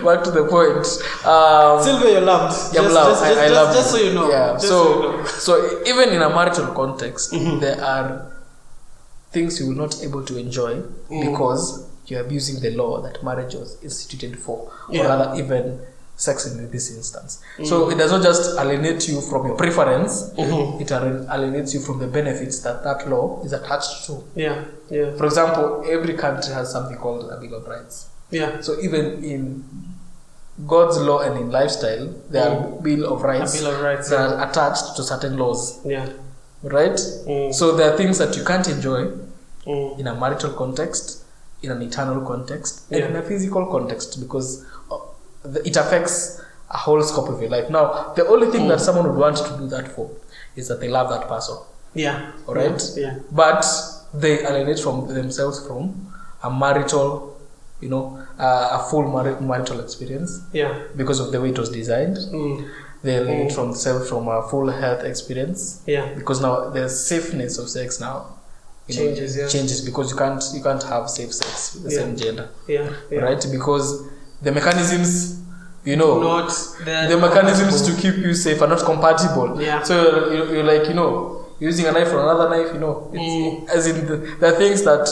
back 0.03 0.21
to 0.23 0.31
the 0.31 0.43
point. 0.49 0.85
Um, 1.25 1.81
Sylvia, 1.81 2.11
you're 2.11 2.21
loved. 2.21 2.75
Yeah, 2.75 2.81
just, 2.81 2.93
love. 2.93 3.07
Just, 3.11 3.23
I, 3.23 3.29
just, 3.29 3.39
I 3.39 3.47
just, 3.47 3.55
love 3.55 3.73
just 3.75 3.91
so 3.91 3.97
you 3.97 4.13
know. 4.13 4.29
Yeah. 4.29 4.57
So, 4.57 4.67
so 4.67 4.75
you 5.11 5.17
know. 5.17 5.25
so 5.25 5.81
even 5.85 6.09
in 6.09 6.21
a 6.21 6.29
marital 6.29 6.67
context, 6.73 7.31
Mm-hmm. 7.31 7.59
there 7.59 7.81
are 7.81 8.31
things 9.31 9.59
you 9.61 9.67
will 9.67 9.75
not 9.75 10.03
able 10.03 10.23
to 10.25 10.37
enjoy 10.37 10.81
Mm. 11.09 11.31
because 11.31 11.87
you're 12.11 12.21
abusing 12.21 12.59
the 12.59 12.71
law 12.71 13.01
that 13.01 13.23
marriage 13.23 13.53
was 13.55 13.77
instituted 13.81 14.37
for, 14.37 14.69
Yeah. 14.89 15.01
or 15.05 15.07
rather, 15.09 15.35
even 15.41 15.79
sex 16.17 16.45
in 16.45 16.69
this 16.69 16.91
instance. 16.95 17.39
So 17.65 17.89
it 17.89 17.97
does 17.97 18.11
not 18.11 18.21
just 18.21 18.43
alienate 18.59 19.07
you 19.09 19.21
from 19.21 19.47
your 19.47 19.55
preference; 19.55 20.13
Mhm. 20.37 20.79
it 20.81 20.91
alienates 20.91 21.73
you 21.73 21.79
from 21.79 21.97
the 21.99 22.07
benefits 22.07 22.59
that 22.59 22.83
that 22.83 23.09
law 23.09 23.41
is 23.43 23.53
attached 23.53 24.05
to. 24.07 24.23
Yeah, 24.35 24.65
yeah, 24.89 25.15
For 25.17 25.25
example, 25.25 25.83
every 25.89 26.13
country 26.13 26.53
has 26.53 26.71
something 26.71 26.97
called 26.97 27.23
a 27.31 27.37
Bill 27.37 27.55
of 27.55 27.65
Rights. 27.67 28.05
yeah. 28.29 28.61
So 28.61 28.71
even 28.81 29.23
in 29.23 29.63
God's 30.67 30.97
law 30.99 31.19
and 31.19 31.39
in 31.39 31.49
lifestyle, 31.49 32.09
there 32.29 32.47
are 32.51 32.55
Bill 32.83 33.05
of 33.13 33.23
Rights 33.23 33.57
Bill 33.59 33.71
of 33.73 33.81
Rights. 33.81 34.09
that 34.09 34.19
Yeah. 34.19 34.35
are 34.35 34.49
attached 34.49 34.95
to 34.97 35.03
certain 35.03 35.37
laws, 35.37 35.79
yeah. 35.85 36.05
right? 36.61 36.99
Mm. 37.25 37.51
So 37.53 37.71
there 37.75 37.91
are 37.91 37.97
things 37.97 38.17
that 38.19 38.37
you 38.37 38.43
can't 38.43 38.67
enjoy 38.67 39.07
Mm. 39.65 39.99
in 39.99 40.07
a 40.07 40.13
marital 40.13 40.51
context, 40.51 41.20
in 41.63 41.71
an 41.71 41.81
eternal 41.81 42.21
context, 42.25 42.83
and 42.91 42.99
Yeah. 42.99 43.07
in 43.07 43.15
a 43.15 43.21
physical 43.21 43.65
context 43.67 44.19
because 44.19 44.65
uh, 44.91 44.97
it 45.65 45.75
affects 45.77 46.41
a 46.69 46.77
whole 46.77 47.01
scope 47.03 47.29
of 47.29 47.41
your 47.41 47.49
life. 47.51 47.69
Now, 47.69 48.13
the 48.15 48.25
only 48.27 48.47
thing 48.51 48.67
that 48.69 48.79
someone 48.79 49.05
would 49.07 49.17
want 49.19 49.37
to 49.37 49.57
do 49.57 49.67
that 49.67 49.87
for 49.95 50.09
is 50.55 50.67
that 50.69 50.79
they 50.79 50.87
love 50.89 51.09
that 51.09 51.27
person, 51.27 51.57
Yeah. 51.93 52.31
all 52.47 52.55
right? 52.55 52.81
Yeah. 52.95 53.17
But 53.31 53.65
they 54.13 54.39
alienate 54.45 54.79
from 54.79 55.07
themselves 55.13 55.65
from 55.67 56.13
a 56.43 56.49
marital, 56.49 57.37
you 57.81 57.89
know, 57.89 58.17
uh, 58.39 58.79
a 58.79 58.89
full 58.89 59.03
mari- 59.03 59.39
marital 59.41 59.79
experience 59.81 60.39
Yeah. 60.53 60.73
because 60.95 61.19
of 61.19 61.31
the 61.31 61.39
way 61.41 61.49
it 61.49 61.59
was 61.59 61.69
designed. 61.69 62.17
Mm. 62.17 62.65
They 63.03 63.15
alienate 63.17 63.51
Mm. 63.51 63.55
from 63.55 63.65
themselves 63.71 64.09
from 64.09 64.27
a 64.27 64.41
full 64.49 64.69
health 64.69 65.03
experience 65.03 65.81
Yeah. 65.85 66.13
because 66.15 66.39
now 66.41 66.69
the 66.69 66.87
safeness 66.89 67.57
of 67.57 67.69
sex 67.69 67.99
now 67.99 68.25
you 68.87 68.95
know, 68.95 69.01
Changes, 69.05 69.37
yeah. 69.37 69.47
changes 69.47 69.81
because 69.81 70.11
you 70.11 70.17
can't 70.17 70.43
you 70.53 70.61
can't 70.61 70.83
have 70.83 71.09
safe 71.09 71.33
sex 71.33 71.75
with 71.75 71.83
the 71.85 71.91
Yeah. 71.91 71.99
same 71.99 72.15
gender, 72.17 72.49
Yeah. 72.67 72.89
yeah. 73.09 73.19
right? 73.21 73.45
Because 73.51 74.03
the 74.41 74.51
mechanisms, 74.51 75.39
you 75.85 75.95
know, 75.95 76.19
Not 76.21 76.49
the, 76.85 77.07
the 77.09 77.17
mechanisms 77.17 77.81
to 77.83 77.93
keep 78.01 78.17
you 78.17 78.33
safe 78.33 78.61
are 78.61 78.67
not 78.67 78.79
compatible. 78.83 79.61
Yeah. 79.61 79.83
So 79.83 80.29
you're, 80.31 80.53
you're, 80.55 80.63
like, 80.63 80.87
you 80.87 80.93
know, 80.95 81.45
using 81.59 81.85
a 81.85 81.91
knife 81.91 82.09
for 82.09 82.19
another 82.19 82.49
knife, 82.49 82.73
you 82.73 82.79
know, 82.79 83.09
it's, 83.13 83.21
Mm. 83.21 83.69
as 83.69 83.87
in 83.87 84.05
the, 84.07 84.17
there 84.39 84.53
are 84.53 84.57
things 84.57 84.81
that 84.83 85.07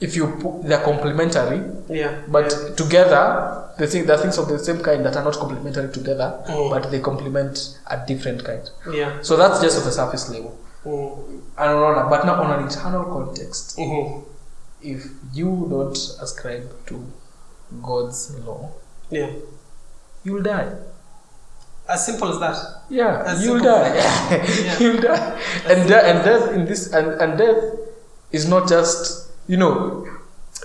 if 0.00 0.16
you 0.16 0.26
put, 0.40 0.62
they're 0.66 0.82
complementary, 0.82 1.60
Yeah. 1.88 2.12
but 2.28 2.50
yeah. 2.50 2.74
together, 2.74 3.58
the 3.78 3.86
thing, 3.86 4.06
there 4.06 4.16
are 4.16 4.22
things 4.22 4.36
of 4.38 4.48
the 4.48 4.58
same 4.58 4.80
kind 4.80 5.04
that 5.04 5.16
are 5.16 5.24
not 5.24 5.34
complementary 5.38 5.90
together, 5.92 6.40
Mm. 6.48 6.70
but 6.70 6.90
they 6.90 6.98
complement 7.00 7.78
a 7.86 7.98
different 8.06 8.42
kind. 8.44 8.68
Yeah. 8.92 9.12
So 9.22 9.36
that's 9.36 9.60
just 9.60 9.78
at 9.78 9.84
the 9.84 9.92
surface 9.92 10.28
level. 10.30 10.58
Mm. 10.84 11.40
And 11.58 11.70
on 11.70 11.98
a, 12.06 12.10
but 12.10 12.24
now 12.26 12.42
on 12.42 12.58
an 12.58 12.66
eternal 12.66 13.04
context, 13.04 13.78
Mhm. 13.78 14.24
if 14.82 15.06
you 15.32 15.66
don't 15.70 15.96
ascribe 16.20 16.68
to 16.86 17.04
God's 17.82 18.34
law, 18.46 18.70
Yeah. 19.10 19.30
you'll 20.24 20.42
die. 20.42 20.68
As 21.88 22.04
simple 22.06 22.28
as 22.32 22.38
that. 22.40 22.56
Yeah, 22.90 23.22
As 23.26 23.44
you'll 23.44 23.60
die. 23.60 23.94
Yeah. 24.64 24.78
you'll 24.80 25.00
die. 25.00 25.38
And, 25.66 25.88
de- 25.88 26.04
and 26.04 26.24
death 26.24 26.52
in 26.52 26.64
this 26.64 26.92
and, 26.92 27.20
and 27.20 27.36
death 27.38 27.62
is 28.32 28.48
not 28.48 28.68
just 28.68 29.28
you 29.48 29.56
know, 29.56 30.06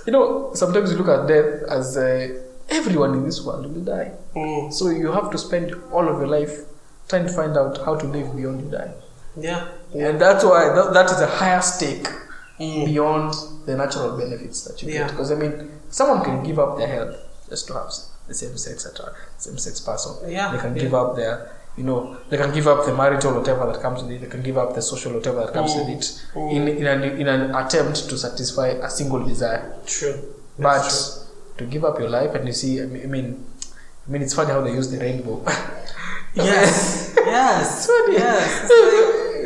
you 0.06 0.12
know. 0.12 0.50
Sometimes 0.54 0.92
you 0.92 0.98
look 0.98 1.08
at 1.08 1.26
death 1.26 1.62
as 1.68 1.96
uh, 1.96 2.28
everyone 2.70 3.14
in 3.14 3.24
this 3.24 3.44
world 3.44 3.66
will 3.74 3.82
die. 3.84 4.12
Mm. 4.36 4.72
So 4.72 4.88
you 4.90 5.10
have 5.12 5.30
to 5.32 5.38
spend 5.38 5.74
all 5.92 6.08
of 6.08 6.18
your 6.18 6.28
life 6.28 6.64
trying 7.08 7.26
to 7.26 7.32
find 7.32 7.56
out 7.56 7.78
how 7.84 7.96
to 7.96 8.06
live 8.06 8.34
beyond 8.36 8.60
you 8.62 8.70
die. 8.70 8.92
Yeah. 9.40 9.68
And 9.94 10.20
that's 10.20 10.44
why 10.44 10.68
that, 10.74 10.92
that 10.94 11.10
is 11.10 11.20
a 11.20 11.26
higher 11.26 11.62
stake 11.62 12.06
Mm. 12.60 12.86
beyond 12.86 13.34
the 13.66 13.76
natural 13.76 14.16
benefits 14.18 14.62
that 14.62 14.82
you 14.82 14.88
Yeah. 14.92 14.98
get. 15.06 15.10
Because 15.12 15.30
I 15.30 15.36
mean, 15.36 15.70
someone 15.90 16.24
can 16.24 16.42
give 16.42 16.58
up 16.58 16.76
their 16.76 16.88
health 16.88 17.14
just 17.48 17.68
to 17.68 17.74
have 17.74 17.92
the 18.26 18.34
same 18.34 18.56
sex 18.58 18.84
at 18.84 18.98
same 19.38 19.58
sex 19.58 19.80
person. 19.80 20.12
Yeah, 20.28 20.50
They 20.52 20.58
can 20.58 20.74
yeah. 20.76 20.82
give 20.82 20.92
up 20.94 21.14
their, 21.14 21.52
you 21.76 21.84
know, 21.84 22.16
they 22.30 22.36
can 22.36 22.52
give 22.52 22.66
up 22.66 22.84
the 22.84 22.92
marital 22.92 23.32
whatever 23.34 23.64
that 23.70 23.80
comes 23.80 24.02
with 24.02 24.10
it. 24.10 24.20
They 24.22 24.26
can 24.26 24.42
give 24.42 24.58
up 24.58 24.74
the 24.74 24.82
social 24.82 25.12
whatever 25.12 25.40
that 25.44 25.52
comes 25.54 25.72
Mm. 25.74 25.78
with 25.78 25.88
it 25.98 26.04
Mm. 26.34 26.52
in 26.56 26.68
in 26.80 26.86
an, 26.94 27.02
in 27.04 27.28
an 27.28 27.54
attempt 27.54 28.08
to 28.10 28.18
satisfy 28.18 28.68
a 28.88 28.90
single 28.90 29.22
desire. 29.24 29.64
True. 29.86 30.16
But 30.58 30.82
That's 30.82 31.20
to 31.58 31.64
give 31.64 31.84
up 31.84 32.00
your 32.00 32.10
life 32.10 32.34
and 32.34 32.44
you 32.48 32.52
see, 32.52 32.82
I 32.82 32.86
mean, 32.86 33.02
I 33.04 33.06
mean, 33.06 33.44
I 34.06 34.10
mean, 34.10 34.22
it's 34.22 34.34
funny 34.34 34.50
how 34.50 34.62
they 34.62 34.72
use 34.72 34.88
the 34.90 34.98
rainbow. 34.98 35.36
true. 35.44 35.54
Yes. 36.44 37.12
yes. 37.24 37.86
funny. 37.86 38.14
Yes. 38.14 38.68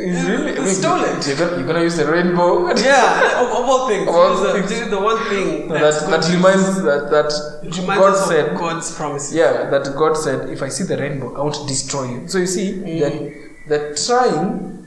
Really, 0.03 0.57
I 0.57 0.59
mean, 0.65 0.73
stole 0.75 1.01
it. 1.03 1.25
You're 1.27 1.37
gonna, 1.37 1.57
you're 1.57 1.67
gonna 1.67 1.81
use 1.81 1.95
the 1.97 2.05
rainbow. 2.05 2.67
yeah. 2.75 3.41
Of, 3.41 3.47
of 3.47 3.69
all 3.69 3.87
things. 3.87 4.07
Of 4.09 4.15
all 4.15 4.35
the- 4.43 4.53
things. 4.53 4.71
is 4.71 4.89
the 4.89 4.99
one 4.99 5.17
thing 5.29 5.67
that 5.69 5.79
that's 5.81 6.01
that 6.07 6.23
reminds 6.35 6.81
that 6.83 7.09
that 7.15 7.29
reminds 7.77 8.01
God 8.03 8.15
said 8.27 8.57
God's 8.57 8.95
promises. 8.95 9.33
yeah 9.33 9.69
that 9.69 9.83
God 9.95 10.13
said 10.17 10.49
if 10.49 10.61
I 10.61 10.69
see 10.69 10.83
the 10.83 10.97
rainbow 10.97 11.35
I 11.35 11.41
want 11.43 11.55
to 11.55 11.65
destroy 11.65 12.05
you 12.13 12.27
so 12.27 12.37
you 12.37 12.47
see 12.47 12.67
Mm. 12.73 12.99
that 13.01 13.13
that 13.69 13.83
trying 14.07 14.85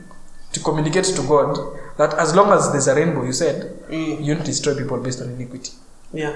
to 0.53 0.61
communicate 0.61 1.05
to 1.17 1.23
God 1.23 1.59
that 1.97 2.13
as 2.15 2.35
long 2.35 2.53
as 2.53 2.71
there's 2.73 2.89
a 2.89 2.95
rainbow 2.95 3.25
you 3.25 3.33
said 3.33 3.57
Mm. 3.89 4.23
you 4.25 4.35
won't 4.35 4.45
destroy 4.47 4.75
people 4.75 4.99
based 4.99 5.21
on 5.23 5.29
iniquity 5.31 5.73
Yeah. 6.13 6.35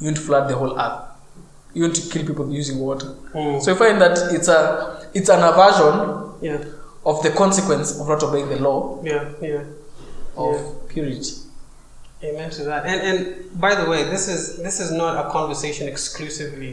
you 0.00 0.06
won't 0.08 0.18
flood 0.18 0.48
the 0.50 0.56
whole 0.56 0.78
earth 0.78 1.00
you 1.74 1.82
want 1.82 1.94
to 1.96 2.02
kill 2.10 2.26
people 2.26 2.46
using 2.52 2.78
water 2.78 3.08
Mm. 3.34 3.60
so 3.62 3.70
you 3.72 3.76
find 3.76 4.00
that 4.02 4.16
it's 4.36 4.48
a 4.48 4.60
it's 5.14 5.28
an 5.30 5.42
aversion 5.42 5.96
yeah. 6.40 6.58
Of 7.10 7.16
the 7.24 7.30
consequence 7.42 7.88
of 8.00 8.06
not 8.12 8.22
obeying 8.28 8.48
the 8.54 8.60
law 8.68 8.78
Yeah. 9.10 9.24
Yeah. 9.50 9.64
of 10.44 10.54
Yeah. 10.54 10.70
purity 10.94 11.32
Amen 12.28 12.50
to 12.58 12.62
that. 12.70 12.82
And 12.90 13.00
and 13.10 13.18
by 13.64 13.72
the 13.80 13.86
way, 13.90 14.00
this 14.14 14.24
is 14.34 14.40
this 14.66 14.76
is 14.84 14.90
not 15.02 15.12
a 15.24 15.30
conversation 15.36 15.84
exclusively 15.94 16.72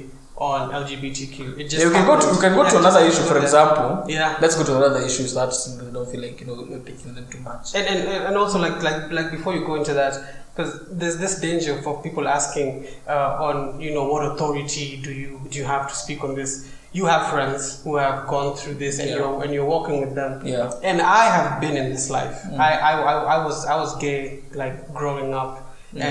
on 0.51 0.61
LGBTQ. 0.81 1.35
It 1.59 1.65
just 1.69 1.81
yeah, 1.81 1.87
we 1.89 1.93
can 1.97 2.05
go 2.11 2.15
to 2.19 2.27
we 2.35 2.39
can 2.45 2.53
go 2.59 2.63
yeah, 2.63 2.71
to 2.73 2.77
another 2.83 3.03
issue 3.09 3.25
for 3.31 3.37
example 3.45 3.89
Yeah. 4.15 4.37
let's 4.43 4.55
go 4.59 4.63
to 4.69 4.73
another 4.81 5.01
issue 5.09 5.25
so 5.31 5.35
that 5.41 5.51
we 5.85 5.91
don't 5.97 6.09
feel 6.11 6.21
like 6.27 6.37
you 6.41 6.47
know 6.47 6.55
we're 6.71 6.79
taking 6.91 7.13
them 7.17 7.27
too 7.33 7.41
much 7.49 7.65
And, 7.77 7.85
and 7.91 7.99
and 8.27 8.35
also 8.41 8.57
like 8.65 8.77
like 8.87 9.01
like 9.17 9.29
before 9.37 9.53
you 9.57 9.63
go 9.71 9.75
into 9.81 9.93
that, 10.01 10.13
because 10.51 10.71
there's 10.99 11.17
this 11.23 11.33
danger 11.47 11.73
for 11.85 11.93
people 12.07 12.25
asking 12.39 12.69
uh, 13.15 13.45
on 13.47 13.55
you 13.85 13.93
know 13.95 14.05
what 14.13 14.23
authority 14.31 14.85
do 15.05 15.11
you 15.21 15.29
do 15.51 15.55
you 15.61 15.65
have 15.75 15.85
to 15.91 15.95
speak 16.03 16.19
on 16.27 16.33
this? 16.41 16.51
You 16.97 17.05
have 17.13 17.23
friends 17.33 17.61
who 17.83 17.93
have 17.97 18.17
gone 18.33 18.55
through 18.59 18.75
this, 18.83 18.99
and 18.99 19.09
Yeah. 19.09 19.17
you're 19.19 19.43
and 19.43 19.49
you're 19.55 19.69
walking 19.75 19.97
with 20.03 20.13
them. 20.19 20.31
yeah 20.53 20.71
And 20.89 20.97
I 21.01 21.23
have 21.37 21.49
been 21.63 21.75
in 21.81 21.87
this 21.95 22.05
life. 22.17 22.35
I, 22.67 22.71
I, 22.89 22.91
I, 23.11 23.13
I 23.35 23.37
was 23.47 23.57
I 23.73 23.75
was 23.83 23.91
gay 24.05 24.19
like 24.61 24.75
growing 24.99 25.33
up, 25.43 25.53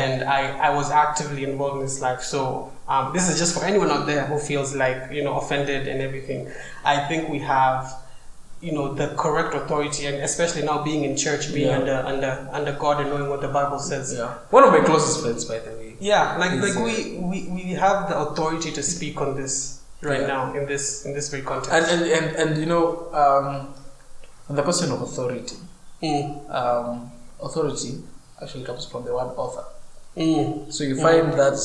and 0.01 0.23
I, 0.38 0.40
I 0.68 0.70
was 0.79 0.90
actively 0.90 1.42
involved 1.51 1.77
in 1.81 1.83
this 1.88 2.01
life. 2.07 2.20
So 2.35 2.70
um, 2.92 3.05
this 3.16 3.29
is 3.31 3.38
just 3.42 3.53
for 3.57 3.64
anyone 3.64 3.90
out 3.97 4.05
there 4.07 4.25
who 4.31 4.38
feels 4.38 4.75
like 4.85 4.99
you 5.16 5.23
know 5.25 5.35
offended 5.42 5.88
and 5.88 5.99
everything. 6.09 6.40
I 6.85 6.97
think 7.09 7.29
we 7.35 7.38
have 7.40 7.81
you 8.61 8.73
know 8.73 8.87
the 8.94 9.09
correct 9.16 9.55
authority, 9.55 10.05
and 10.07 10.16
especially 10.29 10.62
now 10.70 10.83
being 10.85 11.05
in 11.05 11.16
church, 11.16 11.53
being 11.55 11.68
Yeah. 11.68 11.79
under 11.81 11.97
under 12.12 12.49
under 12.53 12.73
God 12.73 13.01
and 13.01 13.09
knowing 13.11 13.29
what 13.33 13.40
the 13.40 13.53
Bible 13.61 13.79
says. 13.79 14.12
yeah 14.18 14.35
one 14.51 14.64
of 14.64 14.70
my 14.77 14.81
closest 14.81 15.20
friends 15.23 15.44
by 15.53 15.59
the 15.66 15.70
way 15.81 15.97
Yeah, 16.01 16.37
like 16.37 16.53
like 16.64 16.77
we, 16.77 17.16
we 17.31 17.38
we 17.57 17.62
have 17.87 18.09
the 18.11 18.16
authority 18.18 18.70
to 18.73 18.83
speak 18.83 19.20
on 19.20 19.37
this 19.40 19.74
right 20.05 20.21
Yeah. 20.21 20.27
now 20.27 20.55
in 20.55 20.67
this 20.67 21.05
in 21.07 21.14
this 21.14 21.29
very 21.31 21.43
context. 21.43 21.73
and 21.73 21.85
and 21.87 22.03
and, 22.17 22.37
and 22.37 22.59
you 22.59 22.67
know 22.67 23.09
um, 23.12 23.75
on 24.49 24.57
the 24.57 24.62
question 24.62 24.90
of 24.93 25.03
authority 25.03 25.57
Mm, 26.03 26.51
um, 26.51 27.11
authority 27.43 28.03
actually 28.43 28.64
comes 28.64 28.85
from 28.85 29.05
the 29.07 29.12
word 29.14 29.33
author 29.37 29.64
mm, 30.17 30.71
so 30.71 30.85
you 30.85 30.97
find 31.01 31.33
that 31.33 31.57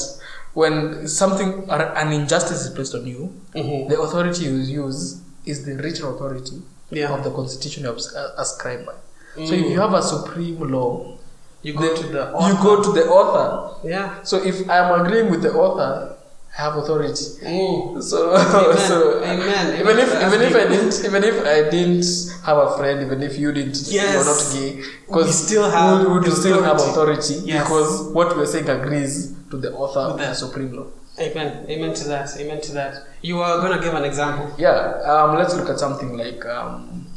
when 0.54 1.08
something 1.08 1.70
or 1.70 1.82
an 1.98 2.14
injustice 2.14 2.62
is 2.66 2.70
placed 2.74 2.96
on 2.96 3.06
you 3.06 3.34
mhm. 3.54 3.90
the 3.90 4.00
authority 4.00 4.46
you 4.46 4.56
use 4.86 5.20
is 5.46 5.66
the 5.66 5.76
written 5.76 6.06
authority 6.06 6.62
Yeah. 6.92 7.14
of 7.14 7.24
the 7.24 7.32
constitution 7.32 7.84
you 7.84 7.92
uh, 7.92 8.32
ascribed 8.38 8.86
by 8.86 8.94
so 9.36 9.52
Mm. 9.54 9.60
if 9.66 9.72
you 9.72 9.80
have 9.82 9.94
a 9.94 10.02
supreme 10.02 10.60
law 10.72 11.18
You 11.62 11.74
go 11.74 11.82
then 11.82 11.96
to 12.02 12.08
the 12.08 12.24
you 12.32 12.36
author. 12.40 12.64
go 12.64 12.74
to 12.84 12.92
the 12.94 13.06
author 13.10 13.48
Yeah. 13.88 14.24
so 14.24 14.38
if 14.52 14.56
i 14.70 14.78
am 14.78 14.90
agreeing 15.02 15.30
with 15.30 15.42
the 15.42 15.52
author 15.54 16.16
have 16.64 16.76
authority 16.82 17.26
Mm. 17.44 18.02
So, 18.04 18.18
Amen. 18.36 18.78
so 18.92 18.98
Amen. 19.24 19.66
even 19.80 19.88
Amen. 19.88 20.00
if 20.06 20.10
even 20.28 20.42
if 20.48 20.54
I 20.62 20.66
didn't 20.74 20.96
even 21.08 21.22
if 21.32 21.38
I 21.56 21.58
didn't 21.76 22.06
have 22.48 22.58
a 22.58 22.70
friend, 22.78 22.98
even 23.06 23.20
if 23.24 23.34
you 23.42 23.50
didn't, 23.58 23.78
Yes. 23.88 24.14
you're 24.14 24.28
not 24.32 24.42
gay, 24.56 24.72
because 25.08 25.28
We 25.28 25.32
still 25.48 25.68
have 25.72 26.00
we 26.02 26.08
would 26.14 26.28
still 26.44 26.62
have 26.70 26.78
authority. 26.78 27.36
Yes. 27.46 27.64
because 27.64 27.90
what 28.18 28.36
we're 28.38 28.46
saying 28.54 28.70
agrees 28.70 29.16
to 29.52 29.58
the 29.58 29.72
author 29.74 30.00
of 30.10 30.18
the- 30.18 30.26
the 30.28 30.34
supreme 30.46 30.72
law. 30.78 30.88
Amen. 31.20 31.66
Amen 31.74 31.94
to 32.00 32.06
that. 32.14 32.28
Amen 32.42 32.60
to 32.68 32.72
that. 32.80 32.94
You 33.22 33.36
are 33.42 33.58
gonna 33.64 33.82
give 33.86 33.94
an 34.02 34.06
example. 34.12 34.48
Yeah, 34.58 35.02
um, 35.12 35.36
let's 35.40 35.54
look 35.58 35.70
at 35.74 35.78
something 35.86 36.12
like 36.24 36.46
um, 36.46 37.08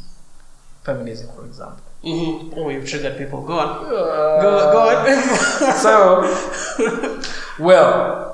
feminism, 0.83 1.27
for 1.35 1.45
example. 1.45 1.79
Mm-hmm. 2.03 2.59
Oh, 2.59 2.67
you've 2.69 2.87
triggered 2.91 3.17
people. 3.17 3.39
Go 3.51 3.55
on. 3.63 3.69
Uh, 3.85 4.41
Go, 4.43 4.49
go 4.75 4.79
on. 4.91 5.73
so 5.85 5.91
Well, 7.59 8.32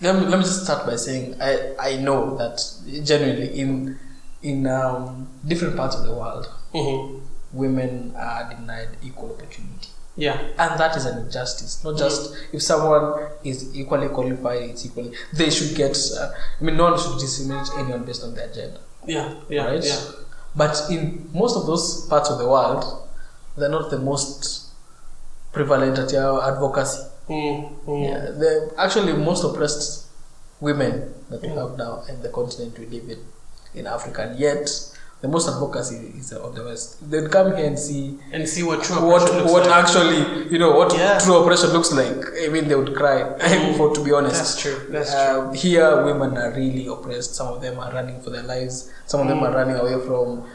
let 0.00 0.14
me, 0.16 0.22
let 0.26 0.38
me 0.38 0.44
just 0.44 0.64
start 0.64 0.86
by 0.86 0.96
saying 0.96 1.40
I, 1.40 1.74
I 1.78 1.96
know 1.96 2.36
that 2.38 2.60
genuinely 3.04 3.58
in 3.58 3.98
in 4.42 4.66
um, 4.66 5.28
different 5.46 5.76
parts 5.76 5.96
of 5.96 6.04
the 6.04 6.12
world, 6.12 6.48
Mm-hmm. 6.72 7.18
women 7.52 8.14
are 8.16 8.48
denied 8.54 8.88
equal 9.02 9.32
opportunity. 9.34 9.88
Yeah. 10.16 10.38
And 10.58 10.78
that 10.78 10.96
is 10.96 11.04
an 11.04 11.18
injustice. 11.26 11.82
Not 11.84 11.98
just 11.98 12.34
if 12.52 12.62
someone 12.62 13.28
is 13.44 13.74
equally 13.76 14.08
qualified, 14.08 14.62
it's 14.70 14.86
equally. 14.86 15.12
They 15.34 15.50
should 15.50 15.76
get. 15.76 15.96
Uh, 16.16 16.30
I 16.60 16.64
mean, 16.64 16.76
no 16.76 16.90
one 16.90 16.98
should 17.00 17.18
discriminate 17.18 17.68
anyone 17.78 18.04
based 18.04 18.22
on 18.24 18.34
their 18.34 18.48
gender. 18.52 18.80
Yeah. 19.06 19.34
Yeah. 19.48 19.64
right? 19.66 19.84
Yeah. 19.84 20.00
But 20.54 20.80
in 20.90 21.28
most 21.34 21.56
of 21.56 21.66
those 21.66 22.06
parts 22.06 22.28
of 22.30 22.38
the 22.38 22.46
world, 22.48 22.84
they're 23.56 23.68
not 23.68 23.90
the 23.90 23.98
most 23.98 24.68
prevalent 25.52 25.98
at 25.98 26.12
your 26.12 26.42
advocacy. 26.44 27.02
Mm, 27.30 27.86
mm. 27.86 28.04
Yeah, 28.08 28.20
the 28.42 28.74
actually 28.76 29.12
most 29.12 29.44
oppressed 29.44 30.06
women 30.60 31.14
that 31.30 31.40
we 31.42 31.48
have 31.48 31.76
now 31.78 32.02
in 32.08 32.20
the 32.22 32.28
continent 32.28 32.76
we 32.78 32.86
live 32.86 33.08
in, 33.08 33.20
in 33.74 33.86
Africa, 33.86 34.22
and 34.22 34.38
yet 34.38 34.68
the 35.22 35.28
most 35.28 35.48
advocacy 35.48 36.12
is 36.18 36.32
on 36.32 36.54
the 36.54 36.64
West. 36.64 37.08
They'd 37.08 37.30
come 37.30 37.54
here 37.56 37.66
and 37.66 37.78
see 37.78 38.18
And 38.32 38.48
see 38.48 38.62
what 38.64 38.82
true 38.82 38.96
what 39.06 39.22
what 39.44 39.66
like. 39.66 39.84
actually 39.84 40.48
you 40.50 40.58
know 40.58 40.72
what 40.76 40.92
Yeah. 40.96 41.18
true 41.18 41.36
oppression 41.36 41.70
looks 41.70 41.92
like. 41.92 42.18
I 42.44 42.48
mean, 42.48 42.66
they 42.68 42.74
would 42.74 42.96
cry. 42.96 43.18
for 43.76 43.94
to 43.94 44.02
be 44.02 44.12
honest, 44.12 44.36
That's 44.36 44.60
true. 44.60 44.78
That's 44.90 45.12
uh, 45.14 45.52
Here, 45.52 46.04
women 46.04 46.36
are 46.36 46.50
really 46.52 46.86
oppressed. 46.88 47.34
Some 47.36 47.48
of 47.54 47.60
them 47.62 47.78
are 47.78 47.92
running 47.92 48.20
for 48.22 48.30
their 48.30 48.42
lives. 48.42 48.90
Some 49.06 49.20
of 49.20 49.28
them 49.28 49.42
are 49.44 49.52
running 49.54 49.76
away 49.76 50.04
from 50.06 50.48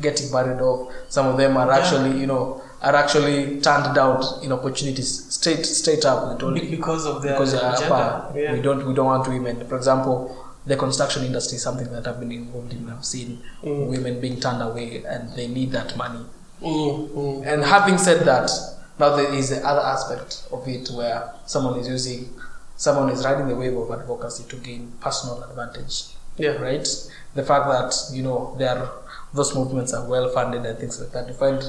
getting 0.00 0.30
married 0.32 0.60
off. 0.60 0.92
Some 1.08 1.26
of 1.28 1.36
them 1.38 1.56
are 1.56 1.68
Yeah. 1.68 1.78
actually, 1.78 2.18
you 2.20 2.26
know, 2.26 2.60
are 2.82 2.96
actually 2.96 3.60
turned 3.60 3.94
down 3.94 4.20
in 4.42 4.50
opportunities 4.50 5.10
straight 5.42 5.66
straight 5.66 6.04
up. 6.04 6.32
They 6.32 6.40
told 6.40 6.54
because 6.70 7.06
of 7.06 7.22
their 7.22 7.32
because 7.34 7.52
gender. 7.52 8.32
Yeah. 8.34 8.52
We 8.54 8.60
don't 8.62 8.86
we 8.86 8.94
don't 8.94 9.06
want 9.06 9.28
women. 9.28 9.66
For 9.68 9.76
example, 9.76 10.36
the 10.66 10.76
construction 10.76 11.24
industry 11.24 11.56
is 11.56 11.62
something 11.62 11.90
that 11.92 12.06
I've 12.06 12.20
been 12.20 12.32
involved 12.32 12.72
in. 12.72 12.88
I've 12.88 13.04
seen 13.04 13.42
Mm. 13.64 13.88
women 13.88 14.20
being 14.20 14.38
turned 14.40 14.62
away, 14.62 15.02
and 15.06 15.34
they 15.34 15.48
need 15.48 15.72
that 15.72 15.96
money. 15.96 16.24
Mm, 16.62 17.08
mm. 17.10 17.46
And 17.46 17.64
having 17.64 17.98
said 17.98 18.20
that, 18.26 18.50
now 18.98 19.16
there 19.16 19.32
is 19.34 19.50
the 19.50 19.66
other 19.66 19.80
aspect 19.80 20.46
of 20.52 20.66
it 20.68 20.88
where 20.90 21.32
someone 21.46 21.78
is 21.80 21.88
using, 21.88 22.28
someone 22.76 23.08
is 23.10 23.24
riding 23.24 23.48
the 23.48 23.56
wave 23.56 23.76
of 23.76 23.90
advocacy 23.90 24.44
to 24.48 24.56
gain 24.56 24.92
personal 25.00 25.42
advantage, 25.42 26.04
Yeah. 26.36 26.52
right? 26.62 26.86
The 27.34 27.42
fact 27.42 27.66
that 27.66 28.14
you 28.16 28.22
know 28.22 28.54
there 28.58 28.78
are, 28.78 28.90
those 29.34 29.54
movements 29.56 29.92
are 29.92 30.04
well 30.08 30.28
funded 30.28 30.64
and 30.64 30.78
things 30.78 31.00
like 31.00 31.10
that. 31.12 31.26
You 31.26 31.34
find 31.34 31.60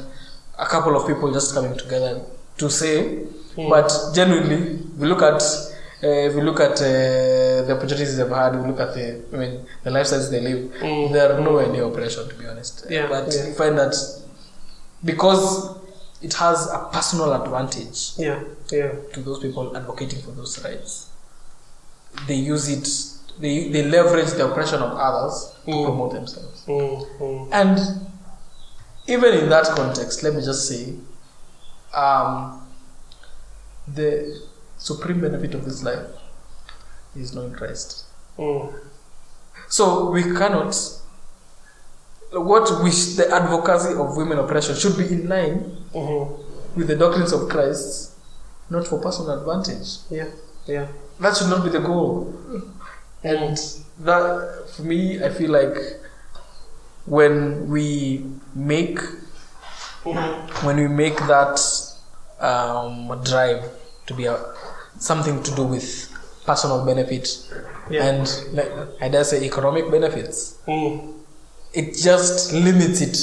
a 0.60 0.66
couple 0.68 0.96
of 0.96 1.08
people 1.08 1.32
just 1.34 1.56
coming 1.56 1.76
together 1.76 2.22
to 2.58 2.70
say, 2.70 3.26
Hmm. 3.56 3.70
but 3.70 3.92
genuinely, 4.14 4.80
we 4.98 5.08
look 5.08 5.22
at. 5.22 5.42
Uh, 6.04 6.08
if 6.28 6.36
we 6.36 6.42
look 6.42 6.60
at 6.60 6.74
uh, 6.82 7.64
the 7.66 7.74
opportunities 7.78 8.18
they've 8.18 8.28
had, 8.30 8.60
we 8.62 8.68
look 8.68 8.80
at 8.82 8.94
the, 8.94 9.24
I 9.34 9.38
mean, 9.38 9.66
the 9.84 9.90
lifestyles 9.90 10.30
they 10.30 10.42
live. 10.42 10.70
Mm. 10.82 11.14
They 11.14 11.20
are 11.22 11.40
nowhere 11.40 11.72
near 11.72 11.86
oppression, 11.86 12.28
to 12.28 12.36
be 12.36 12.46
honest. 12.46 12.86
Yeah, 12.90 13.08
but 13.08 13.32
yeah. 13.34 13.46
you 13.48 13.54
find 13.54 13.78
that 13.78 13.96
because 15.04 15.78
it 16.22 16.34
has 16.34 16.68
a 16.70 16.90
personal 16.92 17.32
advantage 17.42 18.14
Yeah. 18.18 18.44
Yeah. 18.70 18.92
to 19.14 19.22
those 19.22 19.40
people 19.40 19.76
advocating 19.78 20.22
for 20.22 20.32
those 20.32 20.62
rights. 20.64 21.08
They 22.28 22.36
use 22.36 22.68
it, 22.70 22.88
they, 23.42 23.70
they 23.70 23.84
leverage 23.84 24.32
the 24.32 24.46
oppression 24.52 24.82
of 24.82 24.98
others 24.98 25.54
to 25.66 25.72
Mm. 25.72 25.86
promote 25.86 26.12
themselves. 26.14 26.64
Mm, 26.68 27.08
mm. 27.20 27.50
And 27.54 27.80
even 29.08 29.34
in 29.36 29.50
that 29.50 29.66
context, 29.68 30.22
let 30.24 30.34
me 30.36 30.42
just 30.42 30.68
say 30.68 30.96
um, 31.94 32.62
the 33.88 34.42
supreme 34.78 35.22
benefit 35.22 35.54
of 35.54 35.66
this 35.66 35.84
life 35.84 36.06
is 37.16 37.34
knowing 37.34 37.54
Christ. 37.54 38.06
Mm. 38.38 38.74
So 39.70 40.10
we 40.12 40.24
cannot. 40.24 40.76
What 42.32 42.84
we 42.84 42.92
sh- 42.92 43.16
the 43.16 43.30
advocacy 43.32 43.94
of 43.94 44.18
women 44.18 44.40
oppression 44.40 44.76
should 44.76 44.98
be 44.98 45.06
in 45.08 45.30
line 45.30 45.78
Mhm. 45.94 46.40
with 46.76 46.88
the 46.88 46.96
doctrines 46.96 47.32
of 47.32 47.48
Christ, 47.48 48.12
not 48.72 48.88
for 48.88 48.98
personal 49.00 49.38
advantage. 49.40 50.00
Yeah. 50.10 50.30
Yeah. 50.66 50.88
That 51.20 51.38
should 51.38 51.50
not 51.50 51.64
be 51.64 51.70
the 51.70 51.80
goal. 51.80 52.34
And 53.24 53.58
that, 54.00 54.70
for 54.76 54.82
me, 54.82 55.24
I 55.24 55.30
feel 55.30 55.52
like 55.52 55.78
when 57.06 57.70
we 57.70 58.26
make 58.56 59.00
Mhm. 60.04 60.64
when 60.66 60.78
we 60.78 60.88
make 60.88 61.18
that 61.28 61.60
um, 62.44 63.22
drive 63.24 63.64
to 64.08 64.14
be 64.14 64.26
a, 64.26 64.38
something 65.00 65.42
to 65.44 65.52
do 65.56 65.64
with 65.64 65.88
personal 66.46 66.86
benefit 66.86 67.28
Yeah. 67.90 68.06
and 68.08 68.26
like, 68.54 68.72
I 69.02 69.08
dare 69.10 69.24
say 69.24 69.44
economic 69.46 69.90
benefits, 69.92 70.56
Mm. 70.68 71.14
it 71.74 71.96
just 71.96 72.54
limits 72.54 73.02
it 73.02 73.18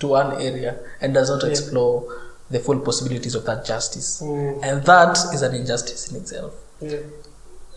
to 0.00 0.08
one 0.08 0.40
area 0.40 0.76
and 1.00 1.12
does 1.14 1.28
not 1.30 1.42
Yeah. 1.42 1.50
explore 1.50 2.04
the 2.50 2.58
full 2.58 2.80
possibilities 2.80 3.34
of 3.34 3.44
that 3.46 3.64
justice. 3.64 4.20
Mm. 4.22 4.60
And 4.62 4.84
that 4.84 5.18
is 5.34 5.42
an 5.42 5.54
injustice 5.54 6.10
in 6.10 6.16
itself. 6.20 6.52
Yeah. 6.80 6.98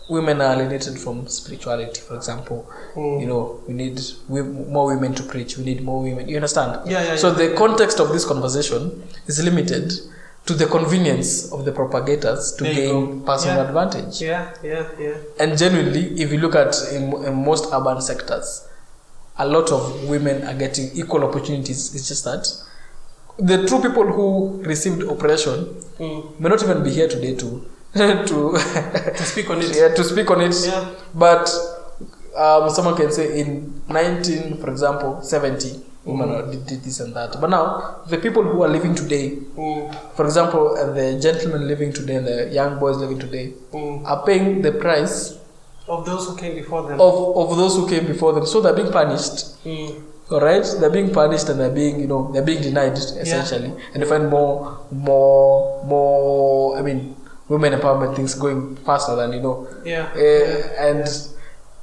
Women 0.08 0.40
are 0.40 0.52
alienated 0.54 0.98
from 1.00 1.26
spirituality, 1.26 2.00
for 2.00 2.14
example. 2.14 2.68
Mm. 2.94 3.20
You 3.22 3.26
know, 3.26 3.60
we 3.66 3.74
need 3.74 4.00
we, 4.28 4.42
more 4.42 4.86
women 4.94 5.14
to 5.14 5.22
preach. 5.24 5.56
We 5.58 5.64
need 5.64 5.82
more 5.82 6.00
women. 6.02 6.28
You 6.28 6.36
understand? 6.36 6.88
Yeah, 6.88 7.02
yeah, 7.04 7.16
So 7.16 7.32
the 7.32 7.54
context 7.56 7.98
of 7.98 8.12
this 8.12 8.24
conversation 8.24 9.02
is 9.26 9.42
limited 9.42 9.92
to 10.46 10.54
the 10.54 10.66
convenience 10.66 11.50
of 11.52 11.64
the 11.64 11.72
propagators 11.72 12.52
to 12.52 12.64
gain 12.64 13.20
go. 13.20 13.26
personal 13.26 13.56
Yeah. 13.56 13.66
advantage. 13.68 14.20
Yeah. 14.22 14.54
Yeah. 14.62 14.84
Yeah. 14.98 15.14
And 15.40 15.58
genuinely, 15.58 16.20
if 16.22 16.32
you 16.32 16.38
look 16.38 16.54
at 16.54 16.74
in, 16.92 17.12
in 17.24 17.34
most 17.44 17.66
urban 17.72 18.00
sectors, 18.00 18.66
a 19.38 19.46
lot 19.46 19.70
of 19.72 20.08
women 20.08 20.46
are 20.46 20.54
getting 20.54 20.90
equal 20.94 21.24
opportunities. 21.24 21.94
It's 21.94 22.08
just 22.08 22.24
that 22.24 22.46
the 23.38 23.66
true 23.66 23.82
people 23.82 24.04
who 24.06 24.62
received 24.62 25.02
oppression 25.02 25.82
Mm. 25.98 26.38
may 26.40 26.48
not 26.48 26.62
even 26.62 26.82
be 26.84 26.90
here 26.90 27.08
today 27.08 27.34
to 27.34 27.66
to 27.96 28.52
To 29.16 29.24
speak 29.24 29.48
on 29.50 29.58
it. 29.62 29.74
yeah, 29.74 29.88
to 29.94 30.04
speak 30.04 30.30
on 30.30 30.40
it. 30.42 30.54
Yeah. 30.64 30.90
But 31.14 31.50
um, 32.36 32.70
someone 32.70 32.96
can 32.96 33.10
say 33.12 33.40
in 33.40 33.82
19, 33.88 34.58
for 34.58 34.70
example, 34.70 35.20
70, 35.22 35.80
women 36.04 36.28
Mm-hmm. 36.28 36.50
did, 36.52 36.66
did 36.66 36.82
this 36.84 37.00
and 37.00 37.14
that. 37.14 37.40
But 37.40 37.50
now, 37.50 37.96
the 38.08 38.18
people 38.18 38.42
who 38.42 38.62
are 38.62 38.68
living 38.68 38.94
today, 38.94 39.30
Mm. 39.56 39.94
for 40.14 40.24
example, 40.24 40.76
uh, 40.76 40.92
the 40.92 41.18
gentlemen 41.20 41.66
living 41.66 41.92
today 41.92 42.16
and 42.16 42.26
the 42.26 42.48
young 42.52 42.78
boys 42.78 42.96
living 42.98 43.18
today, 43.18 43.54
Mm. 43.72 44.04
are 44.06 44.24
paying 44.24 44.62
the 44.62 44.72
price 44.72 45.34
Of 45.88 46.04
those 46.04 46.26
who 46.28 46.36
came 46.36 46.54
before 46.56 46.82
them. 46.88 47.00
of, 47.00 47.14
of 47.36 47.56
those 47.56 47.74
who 47.76 47.88
came 47.88 48.06
before 48.06 48.32
them. 48.32 48.44
So 48.46 48.60
they're 48.60 48.74
being 48.74 48.90
punished. 48.92 49.54
All 50.28 50.40
right, 50.40 50.64
they're 50.80 50.90
being 50.90 51.12
punished 51.12 51.48
and 51.48 51.60
they're 51.60 51.70
being, 51.70 52.00
you 52.00 52.08
know, 52.08 52.30
they're 52.32 52.42
being 52.42 52.60
denied 52.60 52.94
essentially, 52.98 53.72
and 53.94 54.02
they 54.02 54.06
find 54.06 54.28
more, 54.28 54.80
more, 54.90 55.84
more. 55.84 56.76
I 56.78 56.82
mean, 56.82 57.14
women 57.48 57.72
empowerment 57.78 58.16
things 58.16 58.34
going 58.34 58.74
faster 58.84 59.14
than 59.14 59.32
you 59.34 59.40
know, 59.40 59.68
Yeah. 59.84 60.08
uh, 60.16 60.82
and 60.88 61.06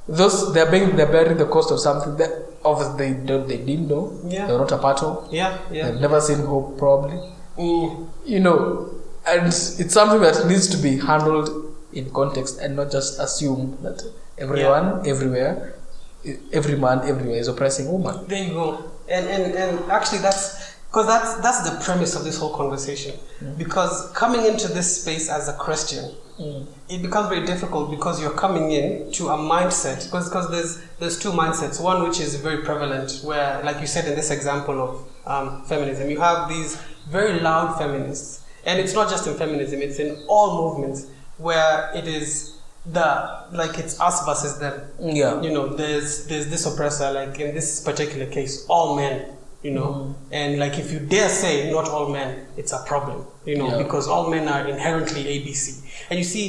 those 0.08 0.52
they're 0.52 0.70
being 0.70 0.96
they're 0.96 1.10
bearing 1.10 1.38
the 1.38 1.46
cost 1.46 1.70
of 1.70 1.80
something 1.80 2.16
that 2.16 2.30
obviously 2.64 2.96
they 3.12 3.26
don't 3.26 3.48
they 3.48 3.56
didn't 3.58 3.88
know, 3.88 4.12
Yeah. 4.26 4.46
they're 4.46 4.58
not 4.58 4.72
a 4.72 4.78
part 4.78 5.02
of, 5.02 5.28
Yeah. 5.30 5.58
Yeah. 5.70 5.90
they've 5.90 6.00
never 6.00 6.20
seen 6.20 6.40
hope 6.40 6.76
probably, 6.78 7.18
Mm. 7.58 8.08
you 8.26 8.40
know, 8.40 8.90
and 9.26 9.46
it's 9.46 9.92
something 9.94 10.20
that 10.20 10.46
needs 10.46 10.66
to 10.68 10.76
be 10.76 10.98
handled 10.98 11.48
in 11.92 12.10
context 12.10 12.58
and 12.60 12.76
not 12.76 12.90
just 12.90 13.18
assume 13.20 13.78
that 13.82 14.02
everyone 14.38 15.06
everywhere, 15.06 15.74
every 16.52 16.76
man 16.76 17.00
everywhere 17.08 17.36
is 17.38 17.48
oppressing 17.48 17.90
woman. 17.90 18.26
There 18.28 18.42
you 18.44 18.54
go. 18.54 18.78
And 19.08 19.26
and 19.28 19.54
and 19.54 19.90
actually, 19.90 20.18
that's 20.18 20.63
because 20.94 21.08
that's 21.08 21.34
that's 21.42 21.68
the 21.68 21.84
premise 21.84 22.14
of 22.14 22.22
this 22.22 22.38
whole 22.38 22.54
conversation. 22.56 23.18
Because 23.58 24.12
coming 24.12 24.46
into 24.46 24.68
this 24.68 25.00
space 25.02 25.28
as 25.28 25.48
a 25.48 25.52
Christian, 25.54 26.14
it 26.88 27.02
becomes 27.02 27.28
very 27.28 27.44
difficult 27.44 27.90
because 27.90 28.22
you're 28.22 28.38
coming 28.44 28.70
in 28.70 29.10
to 29.12 29.28
a 29.30 29.36
mindset. 29.36 30.04
Because 30.04 30.28
because 30.28 30.48
there's 30.52 30.80
there's 31.00 31.18
two 31.18 31.32
mindsets. 31.32 31.82
One 31.82 32.04
which 32.04 32.20
is 32.20 32.36
very 32.36 32.62
prevalent, 32.62 33.22
where 33.24 33.60
like 33.64 33.80
you 33.80 33.88
said 33.88 34.04
in 34.06 34.14
this 34.14 34.30
example 34.30 34.80
of 34.80 35.08
um, 35.26 35.64
feminism, 35.64 36.08
you 36.10 36.20
have 36.20 36.48
these 36.48 36.76
very 37.08 37.40
loud 37.40 37.76
feminists, 37.76 38.44
and 38.64 38.78
it's 38.78 38.94
not 38.94 39.10
just 39.10 39.26
in 39.26 39.34
feminism; 39.34 39.82
it's 39.82 39.98
in 39.98 40.24
all 40.28 40.62
movements 40.62 41.08
where 41.38 41.90
it 41.92 42.06
is 42.06 42.56
the 42.86 43.40
like 43.50 43.78
it's 43.78 43.98
us 44.00 44.24
versus 44.26 44.58
them 44.60 44.80
Yeah. 45.00 45.40
you 45.42 45.50
know 45.52 45.74
there's 45.74 46.26
there's 46.26 46.48
this 46.50 46.66
oppressor 46.66 47.10
like 47.10 47.40
in 47.40 47.52
this 47.54 47.80
particular 47.80 48.26
case 48.26 48.64
all 48.68 48.94
men 48.94 49.34
you 49.64 49.70
know 49.78 49.90
Mm-hmm. 49.92 50.38
and 50.40 50.58
like 50.62 50.74
if 50.82 50.92
you 50.92 50.98
dare 51.14 51.28
say 51.42 51.54
not 51.76 51.86
all 51.94 52.08
men 52.18 52.30
it's 52.60 52.72
a 52.78 52.82
problem 52.90 53.18
you 53.50 53.56
know 53.60 53.68
Yeah. 53.70 53.82
because 53.82 54.06
all 54.14 54.26
men 54.34 54.46
are 54.54 54.64
inherently 54.74 55.22
abc 55.34 55.64
and 56.10 56.18
you 56.20 56.24
see 56.34 56.46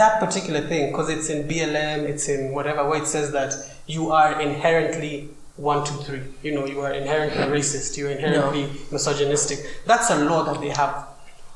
that 0.00 0.20
particular 0.24 0.60
thing 0.70 0.82
because 0.90 1.08
it's 1.16 1.28
in 1.34 1.40
blm 1.48 2.00
it's 2.12 2.28
in 2.34 2.52
whatever 2.56 2.88
where 2.88 3.00
it 3.02 3.08
says 3.14 3.32
that 3.38 3.52
you 3.86 4.10
are 4.12 4.40
inherently 4.48 5.14
one 5.56 5.84
two 5.88 5.98
three 6.06 6.22
you 6.44 6.52
know 6.56 6.64
you 6.72 6.80
are 6.86 6.92
inherently 7.02 7.44
racist 7.56 7.96
you're 7.98 8.10
inherently 8.18 8.64
misogynistic 8.92 9.58
that's 9.86 10.08
a 10.10 10.18
law 10.30 10.40
that 10.48 10.60
they 10.60 10.70
have 10.82 10.94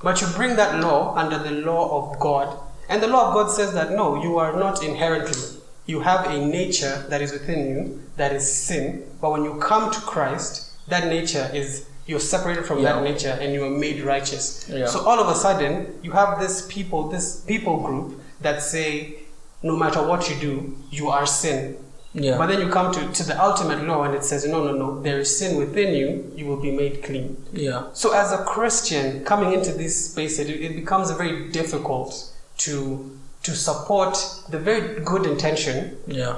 but 0.03 0.21
you 0.21 0.27
bring 0.41 0.57
that 0.57 0.81
law 0.83 1.15
under 1.17 1.39
the 1.49 1.55
law 1.71 1.85
of 1.99 2.19
god 2.29 2.49
And 2.89 3.03
the 3.03 3.09
law 3.15 3.23
of 3.29 3.31
God 3.37 3.49
says 3.51 3.71
that 3.79 3.89
no, 4.01 4.05
you 4.25 4.33
are 4.43 4.53
not 4.65 4.77
inherently. 4.89 5.39
You 5.87 6.01
have 6.01 6.27
a 6.27 6.45
nature 6.45 7.05
that 7.09 7.23
is 7.23 7.33
within 7.33 7.69
you 7.71 8.03
that 8.17 8.33
is 8.33 8.51
sin, 8.51 9.05
but 9.21 9.31
when 9.31 9.45
you 9.45 9.55
come 9.57 9.91
to 9.93 10.01
Christ, 10.01 10.73
that 10.89 11.07
nature 11.07 11.51
is 11.55 11.87
you're 12.07 12.21
separated 12.21 12.65
from 12.65 12.79
Yeah. 12.79 12.95
that 12.95 13.03
nature 13.03 13.37
and 13.41 13.53
you 13.53 13.65
are 13.65 13.71
made 13.71 14.03
righteous. 14.03 14.67
Yeah. 14.69 14.87
So 14.87 15.01
all 15.01 15.19
of 15.19 15.29
a 15.29 15.35
sudden, 15.35 15.99
you 16.03 16.13
have 16.13 16.39
this 16.41 16.65
people, 16.69 17.09
this 17.09 17.41
people 17.41 17.79
group 17.81 18.21
that 18.43 18.63
say, 18.63 19.17
no 19.63 19.77
matter 19.77 20.01
what 20.07 20.31
you 20.31 20.37
do, 20.37 20.77
you 20.91 21.09
are 21.09 21.27
sin. 21.27 21.77
Yeah. 22.15 22.39
But 22.39 22.47
then 22.47 22.61
you 22.61 22.69
come 22.69 22.93
to, 22.95 23.13
to 23.13 23.23
the 23.27 23.43
ultimate 23.43 23.83
law 23.87 24.05
and 24.05 24.15
it 24.15 24.23
says, 24.25 24.47
no, 24.47 24.65
no, 24.65 24.73
no, 24.73 25.03
there 25.03 25.19
is 25.19 25.37
sin 25.37 25.57
within 25.59 25.95
you, 25.95 26.33
you 26.37 26.47
will 26.47 26.61
be 26.63 26.71
made 26.71 27.03
clean. 27.03 27.37
yeah. 27.53 27.89
So, 27.93 28.13
as 28.15 28.33
a 28.33 28.39
Christian 28.45 29.25
coming 29.25 29.53
into 29.53 29.73
this 29.73 30.11
space, 30.11 30.39
it, 30.39 30.49
it 30.49 30.77
becomes 30.77 31.11
very 31.11 31.49
difficult 31.51 32.33
to 32.59 33.16
to 33.47 33.55
support 33.55 34.15
the 34.51 34.59
very 34.59 35.01
good 35.11 35.25
intention, 35.27 35.77
Yeah. 36.07 36.35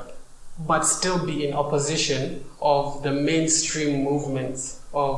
but 0.70 0.82
still 0.84 1.18
be 1.30 1.36
in 1.46 1.54
opposition 1.54 2.44
of 2.60 3.02
the 3.04 3.12
mainstream 3.12 3.92
movements 4.10 4.80
of 4.92 5.14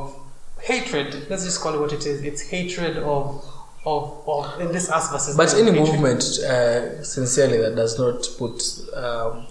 hatred. 0.69 1.07
Let's 1.29 1.43
just 1.43 1.59
call 1.61 1.73
it 1.75 1.79
what 1.83 1.93
it 1.93 2.05
is. 2.11 2.21
It's 2.29 2.41
hatred 2.55 2.97
of 2.97 3.23
of, 3.83 4.03
of 4.27 4.61
in 4.61 4.71
this 4.71 4.87
us 4.97 5.05
versus 5.11 5.35
But 5.35 5.53
any 5.55 5.71
hatred. 5.71 5.89
movement, 5.89 6.21
uh, 6.53 7.03
sincerely, 7.03 7.57
that 7.63 7.75
does 7.75 7.97
not 8.03 8.19
put 8.37 8.55
um, 9.03 9.47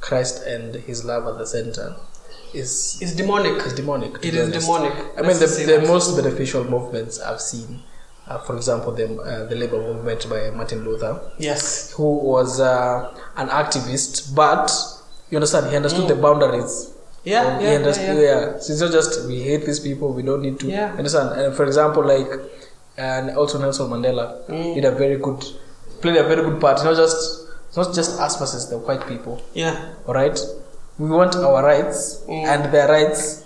Christ 0.00 0.36
and 0.44 0.74
His 0.74 1.04
love 1.04 1.22
at 1.30 1.36
the 1.38 1.46
center 1.46 1.88
is 2.52 2.98
is 3.00 3.10
demonic. 3.16 3.56
is 3.68 3.72
demonic. 3.74 4.12
It 4.28 4.34
is 4.34 4.48
honest. 4.48 4.66
demonic. 4.66 4.94
I 5.18 5.22
mean, 5.26 5.38
the, 5.44 5.50
the 5.72 5.86
most 5.94 6.16
beneficial 6.20 6.64
movements 6.64 7.14
I've 7.28 7.40
seen, 7.40 7.70
uh, 8.28 8.38
for 8.38 8.56
example, 8.56 8.92
the 8.92 9.04
uh, 9.20 9.44
the 9.48 9.56
labor 9.56 9.78
movement 9.80 10.28
by 10.30 10.50
Martin 10.50 10.84
Luther, 10.84 11.20
yes, 11.38 11.92
who 11.92 12.16
was 12.18 12.60
uh, 12.60 13.12
an 13.36 13.48
activist, 13.48 14.34
but 14.34 14.70
you 15.30 15.36
understand, 15.38 15.70
he 15.70 15.76
understood 15.76 16.08
the 16.08 16.14
boundaries. 16.16 16.90
yeah, 17.24 17.42
yeah, 17.44 17.58
he 17.58 17.64
yeah, 17.64 17.78
understood, 17.80 18.16
yeah. 18.22 18.58
So 18.60 18.72
it's 18.72 18.80
not 18.82 18.92
just 18.92 19.26
we 19.26 19.40
hate 19.42 19.64
these 19.66 19.80
people, 19.80 20.12
we 20.12 20.22
don't 20.22 20.42
need 20.42 20.58
to. 20.60 20.66
Yeah. 20.68 20.92
Understand? 20.96 21.40
And 21.40 21.54
for 21.54 21.64
example, 21.64 22.04
like, 22.06 22.28
and 22.96 23.30
also 23.36 23.58
Nelson 23.58 23.88
Mandela 23.90 24.44
Mm. 24.48 24.74
did 24.74 24.84
a 24.84 24.92
very 24.92 25.16
good, 25.16 25.42
played 26.00 26.16
a 26.16 26.24
very 26.24 26.42
good 26.42 26.60
part. 26.60 26.84
Not 26.84 26.96
just, 26.96 27.48
it's 27.68 27.76
not 27.76 27.94
just 27.94 28.20
us 28.20 28.38
versus 28.38 28.68
the 28.70 28.78
white 28.78 29.06
people. 29.08 29.40
yeah. 29.54 29.94
All 30.06 30.14
right, 30.14 30.38
we 30.98 31.08
want 31.08 31.34
our 31.36 31.62
rights 31.64 32.22
Mm. 32.28 32.44
and 32.46 32.72
their 32.74 32.88
rights, 32.88 33.43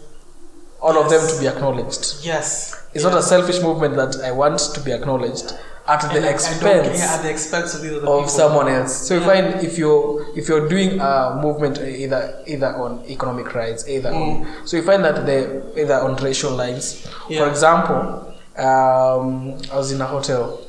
all 0.80 0.96
of 1.02 1.10
them 1.10 1.26
to 1.28 1.40
be 1.40 1.46
acknowledged. 1.48 2.24
Yes. 2.24 2.74
It's 2.94 3.04
yeah. 3.04 3.10
not 3.10 3.18
a 3.18 3.22
selfish 3.22 3.60
movement 3.62 3.96
that 3.96 4.22
I 4.24 4.30
want 4.32 4.58
to 4.74 4.80
be 4.80 4.92
acknowledged 4.92 5.52
at 5.86 6.04
And 6.04 6.12
the 6.16 6.20
I- 6.26 6.30
I 6.30 6.34
expense 6.34 6.98
care 7.00 7.08
at 7.08 7.22
the 7.22 7.30
expense 7.30 7.74
of 7.74 7.80
of 7.84 7.90
people. 7.90 8.28
someone 8.28 8.68
else. 8.68 8.94
So 9.08 9.14
you 9.14 9.20
find 9.22 9.46
if 9.64 9.78
you're 9.78 10.26
if 10.36 10.48
you're 10.48 10.68
doing 10.68 11.00
a 11.00 11.40
movement 11.42 11.78
either 11.78 12.42
either 12.46 12.76
on 12.76 13.02
economic 13.08 13.54
rights, 13.54 13.88
either 13.88 14.10
on 14.10 14.46
so 14.64 14.76
you 14.76 14.82
find 14.82 15.02
that 15.04 15.24
they 15.26 15.40
either 15.82 15.94
on 15.94 16.16
racial 16.16 16.52
lines. 16.52 17.06
For 17.38 17.48
example, 17.48 18.34
um, 18.58 19.58
I 19.72 19.76
was 19.76 19.92
in 19.92 20.00
a 20.00 20.06
hotel. 20.06 20.60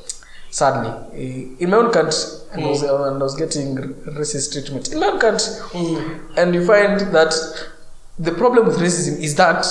Sadly, 0.52 0.90
in 1.60 1.70
my 1.70 1.76
own 1.76 1.92
country, 1.92 2.18
and, 2.52 2.64
I 2.64 2.68
was, 2.68 2.82
and 2.82 2.90
I 2.90 3.22
was 3.22 3.36
getting 3.36 3.76
racist 4.18 4.50
treatment 4.52 4.90
in 4.92 4.98
my 4.98 5.06
own 5.06 5.20
country, 5.20 5.46
Mm. 5.70 6.20
and 6.36 6.54
you 6.56 6.66
find 6.66 6.98
that 7.14 7.32
the 8.18 8.32
problem 8.32 8.66
with 8.66 8.78
racism 8.78 9.20
is 9.20 9.36
that 9.36 9.64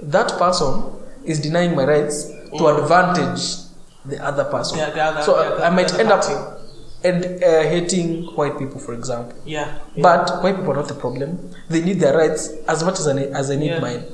that 0.00 0.28
person 0.38 0.82
is 1.24 1.40
denying 1.40 1.74
my 1.76 1.84
rights 1.84 2.30
to 2.56 2.66
advantage 2.68 3.56
the 4.04 4.22
other 4.24 4.44
person. 4.44 4.78
The- 4.78 4.92
the 4.94 5.02
other- 5.02 5.22
so 5.22 5.32
the 5.58 5.64
I 5.64 5.70
might 5.70 5.92
end 5.98 6.10
other 6.12 6.32
up 6.36 6.60
and 7.04 7.24
uh, 7.24 7.62
hating 7.62 8.24
white 8.36 8.58
people, 8.58 8.80
for 8.80 8.94
example. 8.94 9.36
Yeah. 9.44 9.78
But 10.00 10.42
white 10.42 10.56
people 10.56 10.72
are 10.72 10.76
not 10.76 10.88
the 10.88 10.94
problem. 10.94 11.50
They 11.68 11.80
need 11.82 12.00
their 12.00 12.16
rights 12.16 12.50
as 12.66 12.82
much 12.84 12.98
as 12.98 13.06
I 13.06 13.12
need, 13.12 13.28
as 13.28 13.50
I 13.50 13.56
need 13.56 13.70
Yeah. 13.70 13.80
mine. 13.80 14.04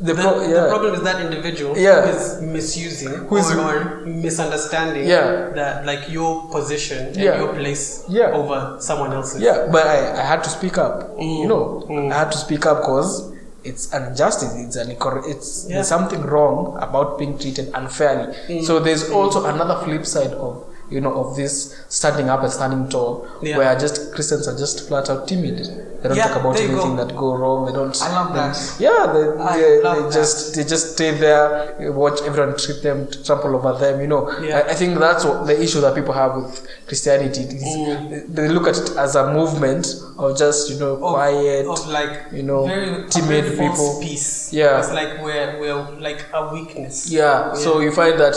The, 0.00 0.14
The, 0.14 0.22
pro- 0.22 0.40
the 0.40 0.68
problem 0.70 0.94
is 0.94 1.02
that 1.02 1.20
individual 1.20 1.76
Yeah. 1.76 2.06
who 2.06 2.16
is 2.16 2.40
misusing 2.40 3.12
Who 3.28 3.36
is- 3.36 3.54
or, 3.54 4.00
misunderstanding 4.06 5.06
Yeah. 5.06 5.50
that 5.54 5.84
like 5.84 6.08
your 6.08 6.48
position 6.50 7.08
and 7.08 7.16
Yeah. 7.16 7.36
your 7.38 7.52
place 7.52 8.04
Yeah. 8.08 8.32
over 8.32 8.76
someone 8.80 9.12
else's. 9.12 9.42
Yeah, 9.42 9.66
but 9.70 9.86
I, 9.86 10.22
I 10.22 10.24
had 10.24 10.42
to 10.44 10.48
speak 10.50 10.78
up. 10.78 11.18
Mm. 11.18 11.40
You 11.42 11.48
know, 11.48 11.82
Mm. 11.86 12.12
I 12.12 12.18
had 12.18 12.32
to 12.32 12.38
speak 12.38 12.64
up 12.64 12.78
because 12.80 13.30
it's 13.64 13.92
injustice. 13.92 14.54
It's 14.56 14.76
an 14.76 14.90
it's 15.26 15.66
Yeah. 15.68 15.76
there's 15.76 15.88
something 15.88 16.22
wrong 16.22 16.78
about 16.80 17.18
being 17.18 17.38
treated 17.38 17.70
unfairly. 17.74 18.34
Mm. 18.48 18.64
So 18.64 18.78
there's 18.80 19.10
also 19.10 19.44
another 19.44 19.84
flip 19.84 20.06
side 20.06 20.32
of 20.32 20.64
you 20.90 21.00
know 21.00 21.12
of 21.14 21.36
this 21.36 21.76
standing 21.88 22.28
up 22.28 22.42
and 22.42 22.52
standing 22.52 22.88
tall, 22.88 23.26
Yeah. 23.42 23.58
where 23.58 23.78
just 23.78 24.12
Christians 24.14 24.48
are 24.48 24.56
just 24.58 24.88
flat 24.88 25.08
out 25.10 25.28
timid. 25.28 25.58
They 26.00 26.08
don't 26.08 26.16
Yeah, 26.16 26.28
talk 26.28 26.40
about 26.40 26.56
anything 26.56 26.96
go. 26.96 27.04
that 27.04 27.14
go 27.14 27.34
wrong. 27.36 27.66
They 27.66 27.72
don't. 27.72 27.94
I 28.02 28.08
love 28.18 28.34
that. 28.34 28.56
Yeah, 28.80 29.12
they, 29.12 29.60
they, 29.60 29.80
they 29.82 30.10
just 30.10 30.54
they 30.56 30.64
just 30.64 30.94
stay 30.94 31.10
there, 31.10 31.92
watch 31.92 32.22
everyone 32.22 32.56
treat 32.56 32.82
them, 32.82 33.06
trample 33.24 33.54
over 33.54 33.74
them. 33.78 34.00
You 34.00 34.06
know, 34.06 34.22
Yeah. 34.40 34.60
I, 34.60 34.70
I 34.70 34.74
think 34.74 34.98
that's 34.98 35.24
what 35.26 35.46
the 35.46 35.60
issue 35.62 35.80
that 35.82 35.94
people 35.94 36.14
have 36.14 36.36
with 36.36 36.66
Christianity. 36.86 37.42
It 37.42 37.52
is- 37.52 37.76
Mm. 37.80 38.34
They 38.34 38.48
look 38.48 38.66
at 38.66 38.78
it 38.78 38.96
as 38.96 39.14
a 39.14 39.32
movement 39.32 39.86
of 40.18 40.36
just 40.38 40.70
you 40.70 40.78
know 40.80 40.94
Of, 40.94 41.00
quiet. 41.14 41.66
of 41.66 41.86
like 41.88 42.32
you 42.32 42.42
know, 42.44 42.66
very, 42.66 43.08
timid 43.10 43.44
very 43.44 43.68
people. 43.68 43.98
Peace. 44.00 44.52
Yeah. 44.52 44.78
It's 44.80 44.92
like 44.92 45.22
we're 45.22 45.60
we're 45.60 45.82
like 46.00 46.24
a 46.32 46.52
weakness. 46.52 47.10
yeah, 47.10 47.52
so 47.54 47.80
you 47.80 47.92
find 47.92 48.18
that 48.18 48.36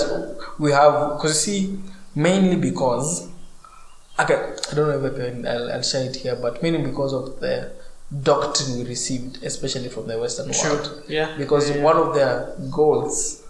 we 0.59 0.71
have 0.71 0.93
because 1.15 1.47
you 1.47 1.53
see 1.53 1.79
mainly 2.15 2.55
because 2.55 3.27
okay, 4.19 4.35
I 4.71 4.75
don't 4.75 4.87
know 4.89 5.05
if 5.05 5.13
I 5.13 5.17
can 5.17 5.47
I'll, 5.47 5.71
I'll 5.71 5.81
share 5.81 6.05
it 6.09 6.15
here, 6.17 6.35
but 6.35 6.61
mainly 6.61 6.81
because 6.83 7.13
of 7.13 7.39
the 7.39 7.71
doctrine 8.21 8.77
we 8.77 8.85
received, 8.85 9.43
especially 9.43 9.89
from 9.89 10.07
the 10.07 10.19
Western 10.19 10.51
Sure. 10.53 10.73
world. 10.75 11.03
Yeah. 11.07 11.35
because 11.37 11.69
yeah, 11.69 11.77
yeah. 11.77 11.83
one 11.83 11.97
of 11.97 12.13
their 12.13 12.55
goals 12.71 13.41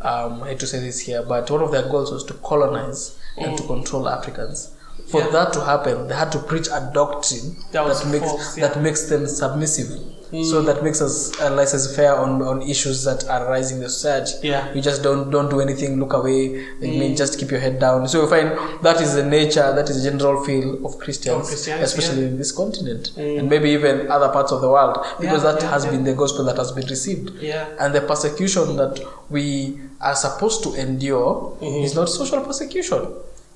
um, 0.00 0.42
I 0.42 0.48
hate 0.50 0.60
to 0.60 0.66
say 0.66 0.80
this 0.80 1.00
here, 1.00 1.22
but 1.22 1.50
one 1.50 1.60
of 1.62 1.70
their 1.72 1.82
goals 1.82 2.10
was 2.10 2.24
to 2.24 2.34
colonize 2.34 3.18
and 3.36 3.56
to 3.58 3.64
control 3.66 4.08
Africans. 4.08 4.74
For 5.08 5.20
Mm. 5.20 5.24
Yeah. 5.26 5.30
that 5.32 5.52
to 5.54 5.64
happen, 5.64 6.08
they 6.08 6.14
had 6.14 6.32
to 6.32 6.38
preach 6.38 6.68
a 6.68 6.90
doctrine 6.94 7.56
That 7.72 7.84
that, 7.86 8.06
makes 8.08 8.24
false. 8.30 8.56
Mm. 8.56 8.60
that 8.62 8.80
makes 8.82 9.08
them 9.10 9.26
submissive. 9.26 9.90
So 10.32 10.62
that 10.62 10.84
makes 10.84 11.00
us 11.00 11.32
uh, 11.40 11.50
laissez-faire 11.50 12.14
on, 12.14 12.40
on 12.42 12.62
issues 12.62 13.02
that 13.04 13.28
are 13.28 13.48
rising 13.48 13.78
in 13.78 13.82
the 13.82 13.88
society. 13.90 14.46
Yeah. 14.48 14.72
You 14.72 14.80
just 14.80 15.02
don't 15.02 15.28
don't 15.30 15.48
do 15.50 15.60
anything, 15.60 15.98
look 15.98 16.12
away. 16.12 16.40
I 16.60 16.84
Mm. 16.86 16.98
mean, 17.00 17.16
just 17.16 17.38
keep 17.38 17.50
your 17.50 17.58
head 17.60 17.80
down. 17.80 18.06
So 18.08 18.22
you 18.22 18.28
find 18.28 18.48
that 18.82 19.00
is 19.00 19.14
the 19.14 19.24
nature, 19.24 19.72
that 19.74 19.90
is 19.90 19.96
the 20.04 20.10
general 20.10 20.44
feel 20.44 20.86
of 20.86 20.98
Christians, 20.98 21.40
Of 21.42 21.46
Christianity, 21.48 21.84
especially 21.84 22.24
in 22.30 22.38
this 22.38 22.52
continent, 22.52 23.10
Mm. 23.16 23.38
and 23.40 23.50
maybe 23.50 23.70
even 23.70 24.08
other 24.10 24.28
parts 24.28 24.52
of 24.52 24.60
the 24.60 24.68
world, 24.68 24.96
because 25.20 25.42
Yeah, 25.42 25.50
that 25.52 25.62
yeah, 25.62 25.70
has 25.70 25.84
yeah. 25.84 25.90
been 25.92 26.04
the 26.04 26.14
gospel 26.14 26.44
that 26.44 26.56
has 26.58 26.70
been 26.72 26.86
received 26.86 27.30
Yeah. 27.40 27.66
and 27.80 27.92
the 27.94 28.00
persecution 28.12 28.76
that 28.76 29.00
we 29.30 29.80
are 30.00 30.14
supposed 30.14 30.62
to 30.62 30.74
endure 30.74 31.52
Mhm. 31.60 31.84
is 31.84 31.94
not 31.94 32.08
social 32.08 32.40
persecution 32.40 33.02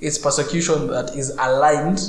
it's 0.01 0.19
persecution 0.19 0.89
that 0.89 1.15
is 1.17 1.31
aligned 1.39 2.01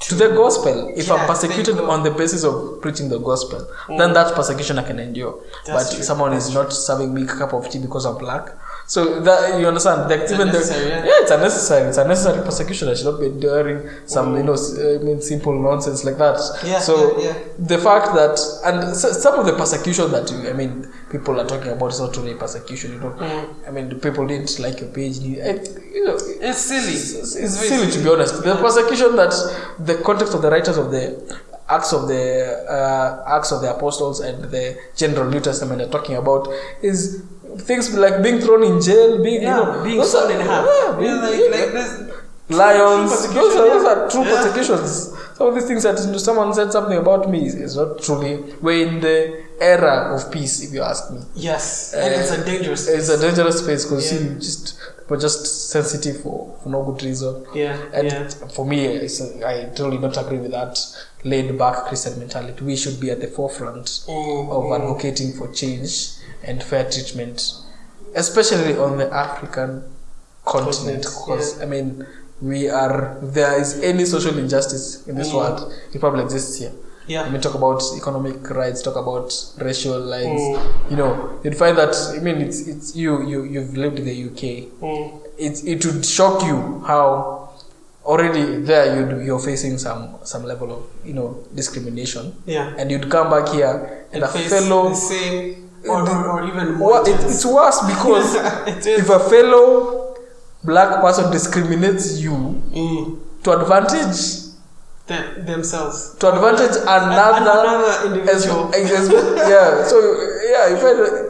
to 0.00 0.14
the 0.14 0.28
gospel. 0.28 0.92
If 0.96 1.08
Yeah, 1.08 1.14
i'm 1.14 1.26
persecuted 1.26 1.74
there 1.76 1.82
you 1.82 1.88
go. 1.88 1.90
on 1.90 2.02
the 2.02 2.10
basis 2.10 2.42
of 2.44 2.80
preaching 2.82 3.08
the 3.08 3.18
gospel 3.18 3.66
then 3.98 4.12
that 4.14 4.34
persecution 4.34 4.78
i 4.78 4.82
can 4.82 4.98
endure. 4.98 5.34
That's 5.66 5.90
but 5.90 5.94
true, 5.94 6.04
someone 6.04 6.32
is 6.32 6.52
not 6.54 6.72
serving 6.72 7.12
me 7.14 7.22
a 7.22 7.26
cup 7.26 7.52
of 7.52 7.68
tea 7.70 7.78
because 7.80 8.04
i'm 8.06 8.16
black 8.18 8.50
so 8.94 9.00
that 9.26 9.40
you 9.60 9.66
understand 9.72 10.10
that 10.10 10.18
It's 10.22 10.32
even 10.36 10.48
the, 10.54 10.58
yeah. 10.58 11.20
it's 11.22 11.30
unnecessary 11.36 11.84
it's 11.90 12.00
unnecessary 12.04 12.40
persecution 12.48 12.84
i 12.88 12.94
should 12.96 13.08
not 13.12 13.20
be 13.24 13.26
enduring 13.34 13.78
some 14.14 14.28
you 14.38 14.42
know 14.48 14.54
uh, 14.54 14.94
I 14.96 15.02
mean 15.06 15.18
simple 15.32 15.54
nonsense 15.68 16.00
like 16.08 16.18
that 16.24 16.38
Yeah, 16.70 16.80
so 16.88 16.94
yeah, 16.96 17.26
yeah. 17.26 17.34
the 17.72 17.78
fact 17.88 18.06
that 18.20 18.34
and 18.68 18.76
s- 19.02 19.22
some 19.24 19.34
of 19.40 19.44
the 19.48 19.54
persecution 19.62 20.06
that 20.16 20.26
you, 20.32 20.38
I 20.52 20.54
mean 20.60 20.72
people 21.14 21.34
are 21.40 21.46
talking 21.52 21.70
about 21.76 21.88
is 21.94 22.00
not 22.04 22.16
really 22.16 22.34
persecution. 22.44 22.88
You 22.94 23.00
know, 23.04 23.12
Mm. 23.20 23.68
I 23.68 23.70
mean 23.74 23.86
the 23.92 23.98
people 24.06 24.24
didn't 24.32 24.52
like 24.64 24.76
your 24.82 24.90
page. 24.98 25.16
It, 25.52 25.62
you 25.96 26.02
know, 26.06 26.16
It's 26.48 26.62
silly. 26.70 26.94
it's, 27.00 27.36
It's 27.44 27.56
very 27.60 27.68
silly 27.72 27.88
to 27.94 27.98
be 28.04 28.08
honest. 28.14 28.34
The 28.48 28.54
persecution 28.66 29.10
that 29.20 29.32
the 29.88 29.96
context 30.08 30.32
of 30.36 30.40
the 30.44 30.50
writers 30.54 30.78
of 30.82 30.86
the 30.96 31.04
Acts 31.76 31.92
of 31.98 32.02
the 32.12 32.22
uh, 32.76 33.36
Acts 33.36 33.50
of 33.54 33.58
the 33.64 33.70
Apostles 33.76 34.16
and 34.28 34.36
the 34.56 34.64
General 35.02 35.26
New 35.34 35.42
Testament 35.48 35.78
are 35.84 35.90
talking 35.96 36.16
about 36.22 36.42
is 36.90 37.00
things 37.58 37.94
like 37.96 38.22
being 38.22 38.40
thrown 38.40 38.62
in 38.64 38.80
jail, 38.80 39.22
being 39.22 39.42
Yeah, 39.42 39.58
you 39.58 39.64
know, 39.66 39.84
being 39.84 39.96
those 39.98 40.14
in 40.30 40.40
half. 40.40 40.66
yeah, 40.66 40.96
being- 40.98 41.10
Yeah, 41.10 41.20
like, 41.28 41.40
yeah, 41.40 41.56
like 41.56 41.72
this. 41.72 41.90
Lions, 42.48 43.32
those 43.32 43.54
are, 43.56 43.68
those 43.68 43.84
are 43.86 44.10
true 44.10 44.24
yeah. 44.24 44.42
persecutions. 44.42 45.12
Some 45.36 45.46
of 45.46 45.54
these 45.54 45.66
things 45.66 45.84
that 45.84 45.98
someone 46.20 46.52
said 46.52 46.72
something 46.72 46.98
about 46.98 47.30
me 47.30 47.46
is, 47.46 47.54
is 47.54 47.76
not 47.76 48.02
truly. 48.02 48.42
We're 48.60 48.88
in 48.88 49.00
the 49.00 49.44
era 49.60 50.12
of 50.14 50.32
peace, 50.32 50.60
if 50.64 50.74
you 50.74 50.82
ask 50.82 51.12
me. 51.12 51.20
Yes, 51.36 51.94
and 51.94 52.12
it's 52.12 52.32
a 52.32 52.44
dangerous. 52.44 52.88
It's 52.88 53.08
a 53.08 53.20
dangerous 53.20 53.60
space 53.62 53.84
because 53.84 54.12
Yeah. 54.12 54.18
you 54.20 54.34
just 54.34 54.78
we're 55.08 55.18
just 55.20 55.70
sensitive 55.70 56.22
for, 56.22 56.56
for 56.62 56.68
no 56.68 56.82
good 56.84 57.02
reason. 57.04 57.44
yeah, 57.54 57.76
And 57.92 58.06
yeah. 58.12 58.28
for 58.54 58.64
me, 58.64 58.84
it's 58.84 59.20
a, 59.20 59.46
I 59.48 59.64
totally 59.74 59.98
don't 59.98 60.16
agree 60.16 60.38
with 60.38 60.52
that 60.52 60.78
laid 61.24 61.56
back 61.58 61.86
Christian 61.86 62.18
mentality. 62.18 62.64
We 62.64 62.76
should 62.76 63.00
be 63.00 63.10
at 63.10 63.20
the 63.20 63.26
forefront 63.26 63.86
Mm, 63.86 64.50
of 64.50 64.64
mm. 64.64 64.80
advocating 64.80 65.32
for 65.32 65.48
change 65.52 66.10
and 66.44 66.62
fair 66.62 66.90
treatment, 66.90 67.42
especially 68.14 68.76
on 68.76 68.98
the 68.98 69.12
African 69.12 69.84
continent. 70.44 71.02
Because 71.04 71.60
I 71.62 71.66
mean, 71.66 72.06
we 72.40 72.68
are 72.68 73.18
there 73.22 73.60
is 73.60 73.80
any 73.80 74.04
social 74.06 74.36
injustice 74.38 75.06
in 75.06 75.16
this 75.16 75.28
Mm. 75.30 75.34
world, 75.34 75.72
it 75.92 76.00
probably 76.00 76.22
exists 76.24 76.58
here. 76.58 76.72
Yeah. 77.06 77.22
I 77.22 77.24
Yeah. 77.26 77.32
mean, 77.32 77.40
talk 77.40 77.54
about 77.54 77.82
economic 77.96 78.48
rights, 78.50 78.82
talk 78.82 78.96
about 78.96 79.32
racial 79.58 79.98
lines. 80.00 80.40
Mm. 80.40 80.90
You 80.90 80.96
know, 80.96 81.30
you'd 81.44 81.56
find 81.56 81.76
that. 81.76 81.94
I 82.16 82.18
mean, 82.20 82.40
it's 82.40 82.60
it's 82.66 82.94
you 82.96 83.22
you 83.22 83.42
you've 83.44 83.76
lived 83.76 83.98
in 83.98 84.04
the 84.06 84.14
UK. 84.28 84.68
Mm. 84.80 85.20
It 85.38 85.64
it 85.64 85.84
would 85.86 86.04
shock 86.04 86.42
you 86.44 86.82
how 86.86 87.48
already 88.04 88.62
there 88.62 88.86
you 88.96 89.20
you're 89.26 89.38
facing 89.40 89.76
some 89.78 90.16
some 90.24 90.44
level 90.44 90.72
of 90.72 90.82
you 91.04 91.12
know 91.12 91.36
discrimination, 91.54 92.32
Yeah. 92.46 92.72
and 92.78 92.90
you'd 92.90 93.10
come 93.10 93.28
back 93.30 93.48
here 93.48 94.06
and, 94.12 94.22
And 94.22 94.24
a 94.24 94.28
fellow. 94.48 94.94
same 94.94 95.59
or, 95.88 96.02
or, 96.08 96.28
or 96.30 96.46
even 96.48 96.74
more. 96.74 97.00
it, 97.08 97.20
it's 97.24 97.44
worse 97.44 97.80
because 97.86 98.34
if 98.86 99.08
a 99.08 99.18
fellow 99.30 100.16
black 100.64 101.00
person 101.00 101.30
discriminates 101.32 102.18
you 102.20 102.32
Mm. 102.72 103.18
to 103.42 103.52
advantage 103.52 104.50
Them- 105.06 105.44
themselves. 105.46 106.14
to 106.20 106.28
advantage 106.32 106.76
another, 106.82 107.40
another 107.42 108.06
individual. 108.06 108.72
as- 108.74 108.90
as- 108.92 109.10
yeah 109.48 109.82
so 109.84 109.96
yeah 110.44 110.76
find 110.76 111.00
uh, 111.00 111.08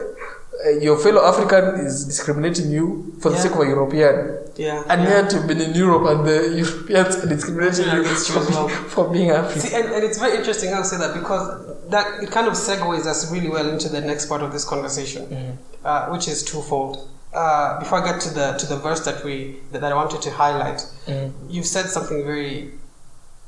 your 0.81 0.97
fellow 0.97 1.21
african 1.25 1.63
is 1.85 2.05
discriminating 2.05 2.69
you 2.71 3.13
for 3.21 3.29
the 3.29 3.35
Yeah. 3.35 3.41
sake 3.43 3.51
of 3.53 3.59
a 3.61 3.65
european 3.65 4.15
Yeah. 4.55 4.83
and 4.91 5.01
yeah. 5.03 5.09
yet 5.21 5.33
you've 5.33 5.47
been 5.47 5.61
in 5.61 5.73
europe 5.73 6.05
and 6.11 6.19
the 6.29 6.37
europeans 6.63 7.15
are 7.23 7.27
discriminating 7.27 7.85
Yeah, 7.87 7.97
you 7.97 8.03
for, 8.05 8.39
well. 8.51 8.67
for 8.93 9.09
being 9.09 9.29
african 9.31 9.61
See, 9.61 9.75
and, 9.75 9.85
and 9.95 10.03
it's 10.03 10.19
very 10.19 10.37
interesting 10.37 10.69
how 10.71 10.79
you 10.79 10.85
say 10.85 10.97
that 10.97 11.13
because 11.13 11.45
that 11.89 12.05
it 12.23 12.29
kind 12.31 12.47
of 12.47 12.53
segues 12.53 13.05
us 13.05 13.31
really 13.31 13.49
well 13.49 13.67
into 13.69 13.89
the 13.89 14.01
next 14.01 14.27
part 14.27 14.41
of 14.41 14.51
this 14.53 14.63
conversation, 14.65 15.57
uh, 15.83 16.07
which 16.13 16.27
is 16.27 16.43
twofold. 16.43 17.07
Uh, 17.33 17.79
before 17.79 18.01
I 18.01 18.11
get 18.11 18.21
to 18.21 18.33
the 18.33 18.53
to 18.61 18.65
the 18.65 18.77
verse 18.77 19.01
that 19.05 19.23
we 19.25 19.57
that, 19.71 19.83
I 19.83 19.93
wanted 19.93 20.21
to 20.21 20.31
highlight, 20.31 20.79
Mm. 21.07 21.31
you've 21.49 21.65
said 21.65 21.85
something 21.87 22.23
very 22.25 22.71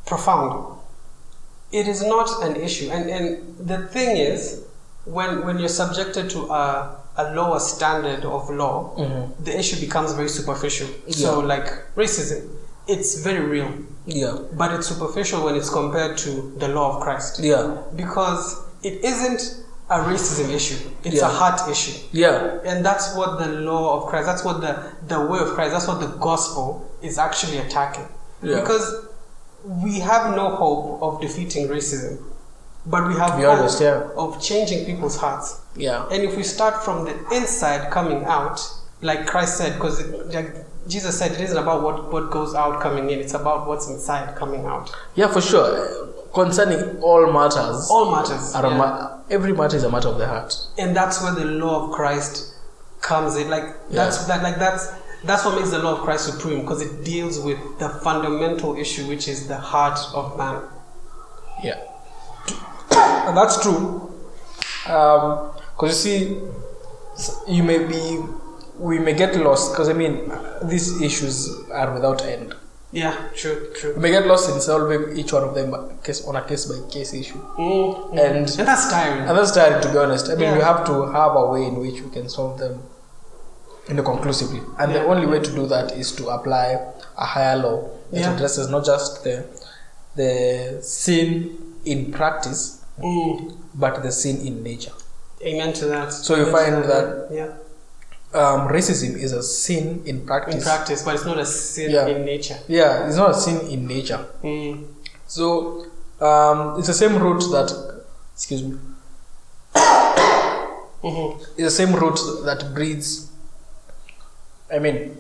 profound. 0.06 0.78
It 1.72 1.88
is 1.88 2.02
not 2.04 2.30
an 2.44 2.56
issue, 2.56 2.90
and 2.92 3.10
and 3.10 3.26
the 3.72 3.80
thing 3.88 4.18
is, 4.18 4.64
when 5.06 5.46
when 5.46 5.60
you're 5.60 5.70
subjected 5.84 6.30
to 6.32 6.40
a 6.52 6.96
a 7.18 7.34
lower 7.36 7.60
standard 7.60 8.26
of 8.26 8.50
law, 8.50 8.92
Mhm. 8.98 9.30
the 9.44 9.58
issue 9.58 9.80
becomes 9.80 10.14
very 10.14 10.30
superficial. 10.30 10.88
So, 11.10 11.40
like 11.40 11.72
racism, 11.96 12.42
it's 12.88 13.16
very 13.20 13.40
real. 13.56 13.72
Yeah. 14.06 14.36
But 14.54 14.72
it's 14.74 14.88
superficial 14.88 15.44
when 15.46 15.56
it's 15.56 15.70
compared 15.70 16.18
to 16.20 16.54
the 16.58 16.68
law 16.68 16.96
of 16.98 17.04
Christ. 17.04 17.40
Yeah. 17.40 17.78
Because 17.96 18.56
it 18.82 19.04
isn't 19.04 19.42
a 19.90 20.00
racism 20.00 20.50
issue. 20.50 20.78
It's 21.04 21.18
Yeah. 21.18 21.28
a 21.28 21.32
heart 21.32 21.62
issue. 21.70 21.98
Yeah. 22.12 22.60
And 22.66 22.84
that's 22.86 23.14
what 23.16 23.38
the 23.40 23.48
law 23.48 23.98
of 23.98 24.10
Christ 24.10 24.26
that's 24.26 24.44
what 24.44 24.62
the 24.62 24.76
the 25.08 25.20
way 25.22 25.40
of 25.40 25.50
Christ 25.56 25.72
that's 25.74 25.88
what 25.88 26.00
the 26.02 26.12
gospel 26.20 26.82
is 27.02 27.18
actually 27.18 27.58
attacking. 27.60 28.08
Yeah. 28.42 28.60
because 28.60 28.86
we 29.86 30.00
have 30.02 30.36
no 30.36 30.50
hope 30.50 31.02
of 31.02 31.22
defeating 31.22 31.70
racism 31.70 32.18
but 32.86 33.08
we 33.08 33.14
have 33.16 33.40
To 33.40 33.50
honest, 33.50 33.82
yeah. 33.82 34.10
of 34.18 34.42
changing 34.42 34.86
people's 34.86 35.18
hearts 35.18 35.62
yeah 35.76 36.08
and 36.12 36.24
if 36.24 36.36
we 36.36 36.44
start 36.44 36.84
from 36.84 37.06
the 37.06 37.14
inside 37.36 37.90
coming 37.92 38.24
out, 38.26 38.60
like 39.02 39.26
Christ 39.26 39.58
said, 39.58 39.74
because 39.74 40.06
like 40.34 40.54
Jesus 40.88 41.18
said, 41.18 41.32
it 41.32 41.40
isn't 41.40 41.58
about 41.58 41.82
what, 41.82 42.12
what 42.12 42.30
goes 42.30 42.54
out 42.54 42.82
coming 42.82 43.10
in, 43.10 43.20
it's 43.20 43.34
about 43.34 43.68
what's 43.68 43.90
inside 43.90 44.36
coming 44.36 44.66
out. 44.66 44.94
yeah 45.16 45.28
for 45.28 45.42
sure 45.42 46.10
concerning 46.34 47.00
all 47.02 47.32
matters 47.32 47.88
All 47.90 48.12
matters. 48.12 48.54
are 48.56 48.66
a 48.66 48.70
yeah. 48.70 48.78
ma- 48.78 49.18
every 49.30 49.54
matter 49.54 49.78
is 49.78 49.84
a 49.84 49.90
matter 49.92 50.10
of 50.10 50.18
the 50.18 50.28
heart 50.28 50.54
and 50.78 50.96
that's 50.96 51.22
where 51.24 51.34
the 51.34 51.46
law 51.46 51.86
of 51.86 51.92
Christ 51.92 52.56
comes 53.02 53.36
in. 53.38 53.50
Like 53.50 53.64
that's 53.90 54.18
Yeah. 54.22 54.28
that 54.38 54.44
like 54.44 54.58
that's 54.58 54.88
that's 55.24 55.46
what 55.46 55.56
makes 55.56 55.70
the 55.72 55.80
law 55.80 55.94
of 55.98 56.00
Christ 56.02 56.26
supreme 56.26 56.62
because 56.62 56.82
it 56.82 57.04
deals 57.06 57.40
with 57.40 57.58
the 57.80 57.88
fundamental 57.90 58.76
issue, 58.78 59.08
which 59.08 59.28
is 59.28 59.48
the 59.48 59.58
heart 59.58 60.00
of 60.14 60.38
man. 60.38 60.64
Yeah, 61.64 61.80
and 62.96 63.36
that's 63.38 63.62
true. 63.62 64.10
Because 64.84 66.06
you 66.06 66.26
see, 67.16 67.52
you 67.52 67.64
may 67.64 67.80
be, 67.86 68.20
we 68.78 69.00
may 69.00 69.14
get 69.14 69.36
lost. 69.36 69.72
Because 69.72 69.90
I 69.90 69.94
mean, 69.94 70.32
these 70.64 71.02
issues 71.02 71.50
are 71.72 71.94
without 71.94 72.24
end. 72.26 72.56
Yeah, 72.92 73.16
true, 73.36 73.72
true. 73.76 73.96
We 73.96 74.02
may 74.02 74.12
get 74.12 74.28
lost 74.28 74.50
in 74.54 74.62
solving 74.62 75.18
each 75.18 75.34
one 75.34 75.44
of 75.44 75.56
them 75.56 75.98
case 76.04 76.24
on 76.28 76.36
a 76.36 76.44
case 76.44 76.66
by 76.66 76.88
case 76.92 77.12
issue, 77.16 77.40
Mm, 77.58 78.12
mm. 78.12 78.12
and 78.12 78.38
and 78.60 78.68
that's 78.68 78.88
tiring. 78.92 79.28
and 79.28 79.36
that's 79.36 79.52
tiring 79.52 79.82
to 79.82 79.92
be 79.92 79.98
honest. 79.98 80.30
I 80.30 80.36
mean, 80.36 80.54
we 80.54 80.60
have 80.62 80.86
to 80.86 81.12
have 81.12 81.36
a 81.36 81.48
way 81.48 81.64
in 81.66 81.80
which 81.80 82.02
we 82.02 82.12
can 82.12 82.30
solve 82.30 82.60
them, 82.60 82.84
in 83.90 83.98
a 83.98 84.04
conclusively. 84.04 84.62
And 84.78 84.94
the 84.94 85.04
only 85.06 85.26
way 85.26 85.40
to 85.40 85.52
do 85.52 85.66
that 85.68 85.94
is 85.94 86.12
to 86.18 86.28
apply 86.30 86.78
a 87.18 87.26
higher 87.26 87.58
law 87.58 87.90
that 88.12 88.20
Yeah. 88.20 88.34
addresses 88.36 88.70
not 88.70 88.86
just 88.86 89.24
the 89.24 89.44
the 90.16 90.78
sin 90.84 91.58
in 91.86 92.12
practice, 92.12 92.83
Mm. 93.00 93.58
but 93.74 94.04
the 94.04 94.12
sin 94.12 94.38
in 94.46 94.62
nature. 94.64 94.92
Amen 95.42 95.74
to 95.74 95.86
that. 95.88 96.14
So 96.14 96.36
you 96.36 96.44
Amen 96.48 96.54
find 96.54 96.84
that- 96.86 97.28
yeah, 97.32 97.54
Um, 98.34 98.68
racism 98.68 99.16
is 99.16 99.32
a 99.32 99.44
sin 99.44 100.02
in 100.06 100.26
practice. 100.26 100.56
in 100.56 100.62
practice, 100.62 101.04
but 101.04 101.14
it's 101.16 101.26
not 101.26 101.38
a 101.38 101.46
sin 101.46 101.92
Yeah. 101.92 102.08
in 102.08 102.26
nature. 102.26 102.58
Yeah, 102.68 103.08
it's 103.08 103.16
not 103.18 103.32
a 103.32 103.34
sin 103.40 103.60
in 103.70 103.86
nature. 103.88 104.26
Mm. 104.44 104.86
So 105.28 105.86
um, 106.20 106.78
it's 106.80 106.88
the 106.88 106.94
same 106.94 107.18
root 107.22 107.42
that, 107.52 107.70
excuse 108.34 108.64
me, 108.64 108.78
hmm 111.02 111.38
it's 111.58 111.64
the 111.64 111.70
same 111.72 111.94
root 111.94 112.18
that 112.46 112.74
breeds. 112.74 113.28
I 114.74 114.80
mean, 114.80 115.18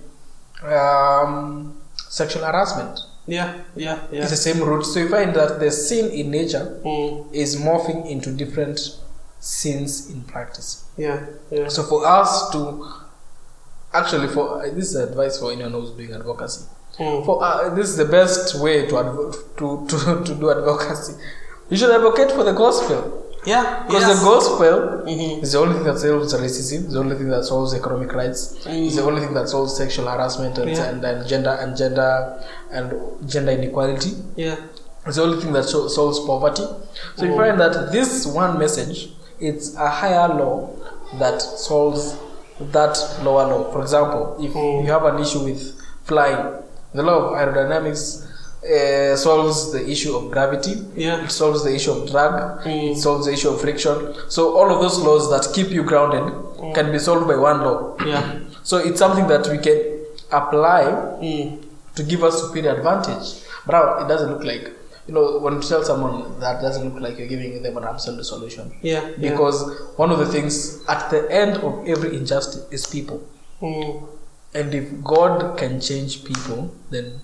um, 0.63 1.76
sexual 2.09 2.43
harassment. 2.43 2.99
Yeah, 3.26 3.53
yeah, 3.76 3.99
yeah. 4.11 4.21
It's 4.21 4.32
the 4.32 4.38
same 4.38 4.61
root. 4.61 4.84
So 4.86 4.99
you 4.99 5.09
find 5.09 5.34
that 5.36 5.59
the 5.59 5.71
sin 5.71 6.11
in 6.11 6.30
nature 6.32 6.82
Mm. 6.84 7.34
is 7.34 7.55
morphing 7.55 8.05
into 8.09 8.32
different 8.32 8.80
sins 9.39 10.09
in 10.09 10.21
practice. 10.24 10.84
Yeah, 10.97 11.26
yeah. 11.49 11.67
So 11.69 11.84
for 11.84 12.05
us 12.05 12.49
to 12.51 12.86
actually, 13.93 14.28
for 14.28 14.61
this 14.69 14.89
is 14.89 14.95
advice 14.95 15.39
for 15.39 15.51
anyone 15.51 15.71
who's 15.71 15.91
doing 15.91 16.13
advocacy. 16.13 16.65
Mm. 16.99 17.26
For 17.26 17.43
uh, 17.43 17.74
this 17.74 17.89
is 17.89 17.97
the 17.97 18.05
best 18.05 18.59
way 18.61 18.86
to, 18.88 18.93
advo- 18.95 19.57
to 19.57 19.88
to 19.88 20.24
to 20.26 20.36
do 20.36 20.51
advocacy. 20.51 21.13
You 21.69 21.78
should 21.78 21.91
advocate 21.95 22.32
for 22.32 22.43
the 22.43 22.51
gospel 22.53 23.22
Yeah, 23.46 23.84
because 23.88 24.04
yes. 24.08 24.20
the 24.20 24.26
gospel 24.26 25.04
Mhm. 25.06 25.44
is 25.44 25.52
the 25.52 25.60
only 25.60 25.74
thing 25.76 25.84
that 25.84 26.00
solves 26.00 26.34
racism. 26.34 26.89
The 26.91 27.00
only 27.00 27.16
thing 27.18 27.30
that 27.30 27.44
solves 27.44 27.74
economic 27.74 28.14
rights. 28.14 28.56
It's 28.66 28.96
the 28.96 29.04
only 29.04 29.20
thing 29.22 29.34
that 29.34 29.50
solves 29.50 29.76
sexual 29.76 30.08
harassment 30.08 30.58
and, 30.58 30.70
Yeah. 30.72 30.84
and, 30.86 31.04
and 31.04 31.28
gender 31.28 31.50
and 31.52 31.76
gender 31.76 32.39
and 32.72 32.94
gender 33.28 33.52
inequality. 33.52 34.16
Yeah, 34.36 34.56
It's 35.06 35.18
the 35.18 35.24
only 35.24 35.41
thing 35.41 35.52
that 35.54 35.66
so- 35.66 35.88
solves 35.89 36.20
poverty. 36.22 36.66
So 37.18 37.26
you 37.26 37.36
find 37.36 37.60
that 37.60 37.91
this 37.91 38.26
one 38.26 38.58
message, 38.58 39.14
it's 39.39 39.76
a 39.76 39.89
higher 39.89 40.28
law 40.30 40.70
that 41.20 41.41
solves 41.41 42.16
that 42.72 42.98
lower 43.24 43.46
law. 43.48 43.72
For 43.74 43.82
example, 43.82 44.38
if 44.39 44.54
Mm. 44.54 44.86
you 44.86 44.91
have 44.91 45.04
an 45.06 45.20
issue 45.20 45.39
with 45.44 45.62
flying, 46.06 46.46
the 46.94 47.04
law 47.04 47.18
of 47.18 47.32
aerodynamics 47.34 48.24
uh, 48.66 49.16
solves 49.18 49.72
the 49.72 49.88
issue 49.89 50.16
of 50.16 50.32
gravity. 50.32 50.76
Yeah. 50.95 51.24
It 51.24 51.32
solves 51.32 51.64
the 51.64 51.74
issue 51.76 51.91
of 51.91 52.09
drag. 52.09 52.34
Mm. 52.66 52.91
It 52.93 52.97
solves 52.97 53.26
the 53.26 53.34
issue 53.34 53.49
of 53.49 53.61
friction. 53.61 54.14
So 54.30 54.55
all 54.57 54.72
of 54.74 54.80
those 54.82 54.99
laws 54.99 55.30
that 55.32 55.53
keep 55.53 55.70
you 55.70 55.84
grounded 55.84 56.34
can 56.74 56.91
be 56.91 56.99
solved 56.99 57.28
by 57.28 57.36
one 57.36 57.61
law. 57.61 57.95
yeah. 58.05 58.39
So 58.64 58.78
it's 58.78 58.99
something 58.99 59.28
that 59.28 59.47
we 59.49 59.57
can 59.57 59.80
apply 60.32 60.84
Mm. 61.22 61.61
to 61.95 62.03
give 62.03 62.24
us 62.24 62.41
superior 62.41 62.76
advantage. 62.78 63.28
But 63.66 63.74
now 63.74 64.05
it 64.05 64.07
doesn't 64.07 64.32
look 64.32 64.43
like, 64.43 64.72
you 65.07 65.14
know, 65.14 65.39
when 65.39 65.53
you 65.55 65.61
tell 65.61 65.84
someone 65.84 66.39
that 66.39 66.61
doesn't 66.61 66.84
look 66.93 67.01
like 67.03 67.18
you're 67.20 67.28
giving 67.28 67.61
them 67.61 67.76
an 67.78 67.84
absolute 67.84 68.26
solution. 68.26 68.72
Yeah, 68.82 69.01
yeah. 69.18 69.32
Because 69.32 69.59
one 69.97 70.09
of 70.11 70.20
the 70.20 70.26
things 70.26 70.84
at 70.88 71.09
the 71.11 71.30
end 71.32 71.57
of 71.57 71.86
every 71.88 72.16
injustice 72.18 72.66
is 72.72 72.86
people. 72.88 73.22
Mm. 73.61 74.07
And 74.55 74.74
if 74.74 75.03
God 75.03 75.57
can 75.57 75.80
change 75.82 76.24
people, 76.24 76.74
then 76.89 77.20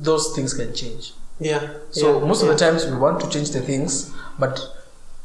those 0.00 0.34
things 0.34 0.54
can 0.54 0.74
change. 0.74 1.12
Yeah. 1.40 1.74
So 1.90 2.20
yeah, 2.20 2.26
most 2.26 2.42
yeah. 2.42 2.50
of 2.50 2.58
the 2.58 2.64
times 2.64 2.86
we 2.86 2.96
want 2.96 3.20
to 3.20 3.28
change 3.28 3.50
the 3.50 3.60
things, 3.60 4.12
but 4.38 4.60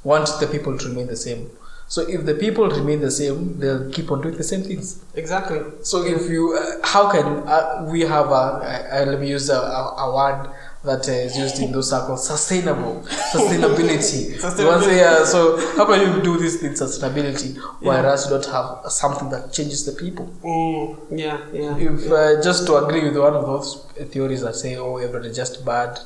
want 0.04 0.30
the 0.40 0.48
people 0.48 0.78
to 0.78 0.88
remain 0.88 1.08
the 1.08 1.16
same. 1.16 1.50
So 1.88 2.08
if 2.08 2.26
the 2.26 2.36
people 2.36 2.70
remain 2.70 3.02
the 3.02 3.10
same, 3.10 3.60
they'll 3.60 3.90
keep 3.92 4.12
on 4.12 4.22
doing 4.22 4.38
the 4.38 4.44
same 4.44 4.62
things. 4.62 5.04
Exactly. 5.16 5.62
So 5.82 6.04
if 6.04 6.30
you, 6.30 6.56
uh, 6.56 6.88
how 6.88 7.12
can 7.12 7.26
uh, 7.48 7.88
we 7.90 8.02
have 8.02 8.28
a, 8.28 8.30
uh, 8.30 8.90
uh, 8.92 9.06
let 9.08 9.20
me 9.20 9.28
use 9.28 9.50
a, 9.50 9.58
a, 9.58 9.96
a 9.98 10.16
word 10.16 10.52
that 10.84 11.08
uh, 11.10 11.12
is 11.12 11.38
used 11.38 11.60
in 11.60 11.72
those 11.72 11.90
circles, 11.90 12.26
sustainable, 12.26 13.02
sustainability. 13.34 14.32
You 14.60 14.66
want 14.68 14.84
to 14.84 14.90
say, 14.90 15.04
uh, 15.04 15.26
so 15.26 15.58
how 15.76 15.86
can 15.86 16.00
you 16.02 16.22
do 16.22 16.38
this 16.38 16.64
in 16.64 16.74
sustainability 16.74 17.58
whereas 17.82 18.26
you 18.26 18.32
don't 18.32 18.46
have 18.46 18.92
something 18.92 19.30
that 19.30 19.52
changes 19.52 19.86
the 19.86 19.92
people? 19.92 20.28
Mm. 20.44 20.98
Yeah, 21.12 21.40
yeah. 21.52 21.78
If 21.78 22.12
uh, 22.12 22.42
just 22.42 22.66
to 22.68 22.78
agree 22.78 23.04
with 23.04 23.18
one 23.18 23.36
of 23.36 23.46
those 23.46 23.86
theories 24.12 24.42
that 24.42 24.56
say, 24.56 24.78
oh, 24.78 24.98
everyone 24.98 25.26
is 25.26 25.36
just 25.36 25.66
bad, 25.66 26.00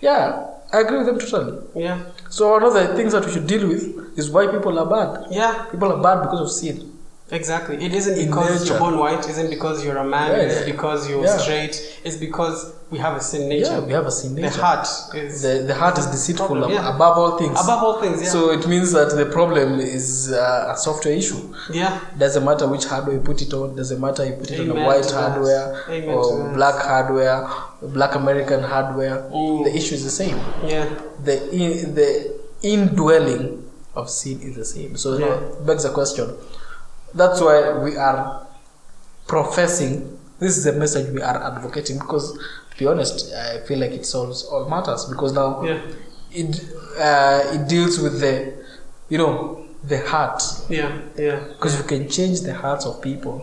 yeah, 0.00 0.46
I 0.72 0.80
agree 0.80 0.98
with 0.98 1.06
them 1.06 1.18
totally. 1.18 1.62
Yeah. 1.74 2.02
So 2.30 2.50
one 2.52 2.62
of 2.62 2.74
the 2.74 2.94
things 2.96 3.12
that 3.12 3.24
we 3.24 3.32
should 3.32 3.46
deal 3.46 3.68
with 3.68 4.18
is 4.18 4.30
why 4.30 4.46
people 4.46 4.78
are 4.78 4.86
bad. 4.86 5.26
Yeah. 5.30 5.66
People 5.70 5.92
are 5.92 6.02
bad 6.02 6.22
because 6.22 6.40
of 6.40 6.50
sin. 6.50 6.95
Exactly. 7.28 7.84
It 7.84 7.92
isn't 7.92 8.16
In 8.18 8.28
because 8.28 8.60
nature. 8.62 8.74
you're 8.74 8.78
born 8.78 8.98
white. 8.98 9.28
Isn't 9.28 9.50
because 9.50 9.84
you're 9.84 9.96
a 9.96 10.04
man. 10.04 10.30
Yeah, 10.30 10.36
It's 10.44 10.60
yeah. 10.60 10.72
because 10.72 11.10
you're 11.10 11.24
Yeah. 11.24 11.38
straight. 11.38 11.98
It's 12.04 12.16
because 12.16 12.72
we 12.88 12.98
have 12.98 13.16
a 13.16 13.20
sin 13.20 13.48
nature. 13.48 13.72
Yeah, 13.72 13.80
we 13.80 13.92
have 13.94 14.06
a 14.06 14.12
sin 14.12 14.36
nature. 14.36 14.50
the 14.50 14.62
heart 14.62 14.86
is 15.12 15.42
The, 15.42 15.64
the 15.66 15.74
heart 15.74 15.98
is 15.98 16.06
deceitful 16.06 16.46
Problem, 16.46 16.70
above 16.86 17.18
all 17.18 17.36
things. 17.36 17.58
above 17.60 17.82
all 17.82 18.00
things. 18.00 18.22
Yeah. 18.22 18.28
So 18.28 18.52
it 18.52 18.68
means 18.68 18.92
that 18.92 19.10
the 19.16 19.26
problem 19.26 19.80
is 19.80 20.32
uh, 20.32 20.72
a 20.72 20.76
software 20.76 21.14
issue. 21.14 21.52
yeah. 21.72 21.98
Doesn't 22.16 22.44
matter 22.44 22.68
which 22.68 22.84
hardware 22.84 23.16
you 23.16 23.20
put 23.22 23.42
it 23.42 23.52
on. 23.52 23.74
Doesn't 23.74 24.00
matter 24.00 24.22
if 24.22 24.28
you 24.30 24.36
put 24.36 24.50
it 24.52 24.60
on 24.70 24.76
a 24.78 24.86
white 24.86 25.10
hardware 25.10 25.82
Amen 25.90 26.08
or 26.10 26.52
black 26.54 26.80
hardware, 26.80 27.48
black 27.82 28.14
American 28.14 28.62
hardware. 28.62 29.28
Mm. 29.32 29.64
The 29.64 29.74
issue 29.76 29.96
is 29.96 30.04
the 30.04 30.10
same. 30.10 30.38
Yeah. 30.64 30.88
The 31.24 31.50
in, 31.52 31.92
the 31.96 32.34
indwelling 32.62 33.64
of 33.96 34.08
sin 34.10 34.40
is 34.42 34.54
the 34.54 34.64
same. 34.64 34.96
So 34.96 35.18
Yeah. 35.18 35.40
begs 35.66 35.82
the 35.82 35.90
question. 35.90 36.30
That's 37.16 37.40
why 37.40 37.78
we 37.84 37.96
are 37.96 38.46
professing. 39.26 40.18
This 40.38 40.56
is 40.58 40.64
the 40.64 40.72
message 40.72 41.12
we 41.14 41.22
are 41.22 41.42
advocating 41.42 41.98
because, 41.98 42.32
to 42.70 42.76
be 42.78 42.86
honest, 42.86 43.32
I 43.32 43.60
feel 43.66 43.78
like 43.78 43.92
it 43.92 44.04
solves 44.06 44.44
all 44.44 44.68
matters 44.68 45.06
because 45.06 45.32
now 45.32 45.62
Yeah. 45.62 45.80
it 46.32 46.60
uh, 46.98 47.40
it 47.54 47.68
deals 47.68 47.98
with 47.98 48.20
the 48.20 48.52
you 49.08 49.18
know 49.18 49.64
the 49.84 49.98
heart 50.08 50.42
Yeah. 50.68 50.90
Yeah. 51.16 51.38
because 51.52 51.76
you 51.78 51.84
can 51.84 52.08
change 52.08 52.40
the 52.42 52.54
hearts 52.54 52.84
of 52.86 53.00
people 53.00 53.36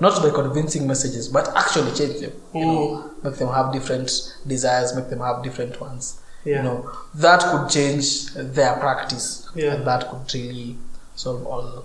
not 0.00 0.20
by 0.22 0.30
convincing 0.30 0.86
messages 0.86 1.28
but 1.28 1.46
actually 1.56 1.92
change 1.92 2.20
them 2.20 2.32
you 2.54 2.64
know 2.66 3.10
make 3.22 3.34
them 3.36 3.48
have 3.48 3.72
different 3.72 4.10
desires 4.46 4.94
make 4.96 5.08
them 5.08 5.20
have 5.20 5.42
different 5.44 5.80
ones 5.80 6.20
Yeah. 6.44 6.56
you 6.56 6.62
know 6.64 6.90
that 7.14 7.40
could 7.50 7.68
change 7.70 8.32
their 8.34 8.74
practice 8.84 9.48
Yeah. 9.54 9.74
and 9.74 9.86
that 9.86 10.10
could 10.10 10.26
really 10.34 10.76
solve 11.14 11.46
all 11.46 11.84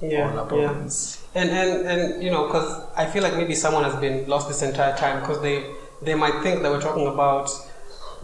Yeah. 0.00 0.30
all 0.30 0.38
our 0.38 0.44
yeah. 0.44 0.48
problems 0.68 1.22
And 1.34 1.50
and 1.50 1.86
and 1.86 2.22
you 2.22 2.30
know, 2.30 2.46
because 2.46 2.82
I 2.96 3.06
feel 3.06 3.22
like 3.22 3.34
maybe 3.36 3.54
someone 3.54 3.84
has 3.84 3.96
been 3.96 4.26
lost 4.28 4.48
this 4.48 4.62
entire 4.62 4.96
time 4.96 5.20
because 5.20 5.40
they 5.42 5.64
they 6.02 6.14
might 6.14 6.42
think 6.42 6.62
that 6.62 6.70
we're 6.70 6.80
talking 6.80 7.06
about 7.06 7.50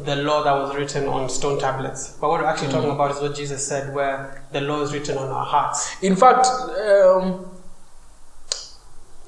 the 0.04 0.16
law 0.16 0.42
that 0.44 0.52
was 0.54 0.74
written 0.76 1.06
on 1.08 1.28
stone 1.28 1.58
tablets, 1.58 2.16
but 2.20 2.28
what 2.30 2.40
we're 2.40 2.46
actually 2.46 2.68
Mm. 2.68 2.72
talking 2.72 2.90
about 2.90 3.10
is 3.10 3.20
what 3.20 3.34
Jesus 3.34 3.66
said, 3.66 3.94
where 3.94 4.42
the 4.52 4.60
law 4.60 4.80
is 4.82 4.92
written 4.92 5.18
on 5.18 5.28
our 5.28 5.44
hearts. 5.44 5.90
in 6.02 6.16
fact 6.16 6.46
um, 6.46 7.46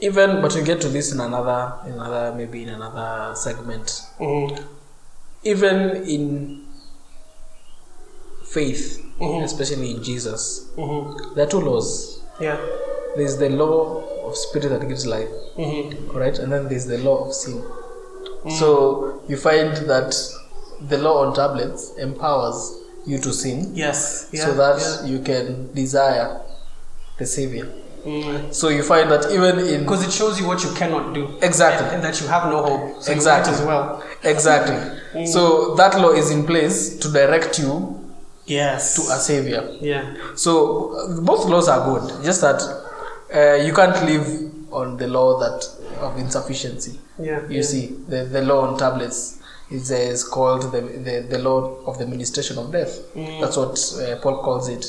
even 0.00 0.40
but 0.42 0.54
we 0.54 0.62
get 0.62 0.80
to 0.80 0.88
this 0.88 1.12
in 1.12 1.20
another 1.20 1.74
in 1.86 1.92
another 1.92 2.32
maybe 2.36 2.62
in 2.62 2.68
another 2.70 3.34
segment 3.34 4.02
Mm-hmm. 4.18 4.62
even 5.44 5.76
in 6.06 6.24
faith, 8.44 9.02
Mhm. 9.20 9.44
especially 9.44 9.90
in 9.92 10.02
Jesus, 10.02 10.66
Mm-hmm. 10.76 11.34
there 11.34 11.46
are 11.46 11.50
two 11.50 11.60
laws. 11.60 12.21
Yeah. 12.42 12.58
There's 13.16 13.36
the 13.38 13.48
law 13.50 14.02
of 14.26 14.36
spirit 14.36 14.68
that 14.70 14.88
gives 14.88 15.06
life, 15.06 15.28
Mm-hmm. 15.56 16.16
right? 16.16 16.38
And 16.38 16.50
then 16.52 16.68
there's 16.68 16.86
the 16.86 16.98
law 16.98 17.26
of 17.26 17.32
sin. 17.34 17.62
So 18.58 19.22
you 19.28 19.36
find 19.36 19.76
that 19.88 20.16
the 20.88 20.98
law 20.98 21.24
on 21.26 21.34
tablets 21.34 21.92
empowers 21.98 22.78
you 23.06 23.18
to 23.18 23.32
sin 23.32 23.70
Yes. 23.74 24.28
Yeah. 24.32 24.44
so 24.46 24.54
that 24.54 24.78
yeah. 25.04 25.06
you 25.12 25.20
can 25.20 25.72
desire 25.74 26.40
the 27.18 27.26
Savior. 27.26 27.66
Mm. 28.04 28.52
So 28.52 28.68
you 28.68 28.82
find 28.82 29.08
that 29.12 29.30
even 29.30 29.60
in 29.60 29.82
Because 29.82 30.04
it 30.04 30.12
shows 30.12 30.40
you 30.40 30.46
what 30.48 30.64
you 30.64 30.72
cannot 30.74 31.14
do. 31.14 31.38
Exactly. 31.40 31.86
And, 31.86 31.96
and 31.96 32.02
that 32.04 32.20
you 32.20 32.26
have 32.26 32.50
no 32.50 32.62
hope. 32.64 33.00
So 33.02 33.12
Exactly. 33.12 33.54
as 33.54 33.62
well. 33.62 34.02
exactly, 34.24 35.26
so 35.26 35.74
that 35.76 35.94
law 36.00 36.10
is 36.10 36.30
in 36.32 36.44
place 36.44 36.96
to 36.98 37.12
direct 37.12 37.60
you 37.60 38.01
Yes. 38.46 38.96
to 38.96 39.02
a 39.12 39.18
Savior. 39.18 39.76
yeah. 39.80 40.14
So 40.34 40.94
uh, 40.96 41.20
both 41.20 41.46
laws 41.48 41.68
are 41.68 41.84
good. 41.84 42.24
Just 42.24 42.40
that 42.40 42.60
uh, 43.34 43.62
you 43.64 43.72
can't 43.72 43.96
live 44.04 44.26
on 44.72 44.96
the 44.96 45.06
law 45.06 45.38
that 45.38 45.64
of 46.00 46.18
insufficiency. 46.18 46.98
Yeah. 47.18 47.42
You 47.48 47.56
yeah. 47.56 47.62
see, 47.62 47.86
the, 48.08 48.24
the 48.24 48.42
law 48.42 48.66
on 48.66 48.78
tablets 48.78 49.40
is, 49.70 49.90
uh, 49.92 49.94
is 49.94 50.24
called 50.24 50.62
the, 50.72 50.80
the 50.80 51.26
the 51.30 51.38
law 51.38 51.76
of 51.86 51.98
the 51.98 52.06
ministration 52.06 52.58
of 52.58 52.72
death. 52.72 52.98
Mm. 53.14 53.40
That's 53.40 53.56
what 53.56 53.78
uh, 54.02 54.20
Paul 54.20 54.42
calls 54.42 54.68
it 54.68 54.84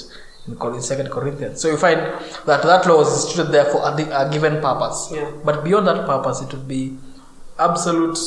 in, 0.47 0.57
in 0.75 0.81
Second 0.81 1.09
Corinthians. 1.09 1.61
So 1.61 1.69
you 1.69 1.77
find 1.77 1.99
that 1.99 2.63
that 2.63 2.85
law 2.87 3.01
is 3.01 3.13
instituted 3.13 3.51
there 3.51 3.65
for 3.65 3.81
a, 3.81 3.93
a 3.93 4.29
given 4.31 4.61
purpose. 4.61 5.09
Yeah. 5.13 5.31
But 5.45 5.63
beyond 5.63 5.87
that 5.87 6.05
purpose, 6.05 6.41
it 6.41 6.51
would 6.53 6.67
be 6.67 6.97
absolute, 7.59 8.17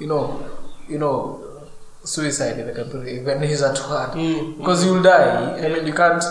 you 0.00 0.06
know, 0.06 0.48
you 0.88 0.98
know, 0.98 1.42
suicide 2.06 2.58
in 2.58 2.66
the 2.66 2.72
can 2.72 2.88
when 2.90 3.06
it, 3.06 3.22
if 3.22 3.28
I 3.28 3.34
can 3.34 3.42
use 3.42 3.60
that 3.60 3.78
word 3.90 4.12
mm, 4.12 4.40
mm. 4.40 4.58
because 4.58 4.84
you'll 4.84 5.02
die. 5.02 5.58
I 5.58 5.68
mean, 5.68 5.86
you 5.86 5.92
can't 5.92 6.24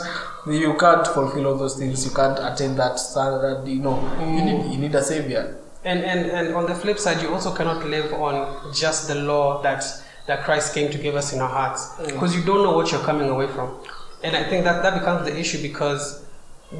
you 0.47 0.75
can't 0.77 1.05
fulfill 1.07 1.47
all 1.47 1.57
those 1.57 1.75
things. 1.77 2.05
You 2.05 2.11
can't 2.11 2.39
attain 2.39 2.75
that 2.77 2.99
standard. 2.99 3.67
You 3.67 3.81
know, 3.81 4.01
you 4.19 4.41
mm. 4.41 4.45
need 4.45 4.71
you 4.73 4.77
need 4.77 4.95
a 4.95 5.03
savior. 5.03 5.57
And, 5.83 6.03
and 6.03 6.31
and 6.31 6.55
on 6.55 6.65
the 6.65 6.75
flip 6.75 6.97
side, 6.97 7.21
you 7.21 7.29
also 7.29 7.53
cannot 7.53 7.85
live 7.85 8.11
on 8.13 8.73
just 8.73 9.07
the 9.07 9.15
law 9.15 9.61
that 9.61 9.83
that 10.27 10.43
Christ 10.43 10.73
came 10.73 10.91
to 10.91 10.97
give 10.97 11.15
us 11.15 11.33
in 11.33 11.39
our 11.39 11.49
hearts, 11.49 11.87
mm. 11.87 12.07
because 12.07 12.35
you 12.35 12.43
don't 12.43 12.63
know 12.63 12.75
what 12.75 12.91
you're 12.91 13.03
coming 13.03 13.29
away 13.29 13.47
from. 13.47 13.77
And 14.23 14.35
I 14.35 14.43
think 14.43 14.63
that 14.63 14.81
that 14.81 14.97
becomes 14.97 15.27
the 15.29 15.37
issue 15.37 15.61
because 15.61 16.25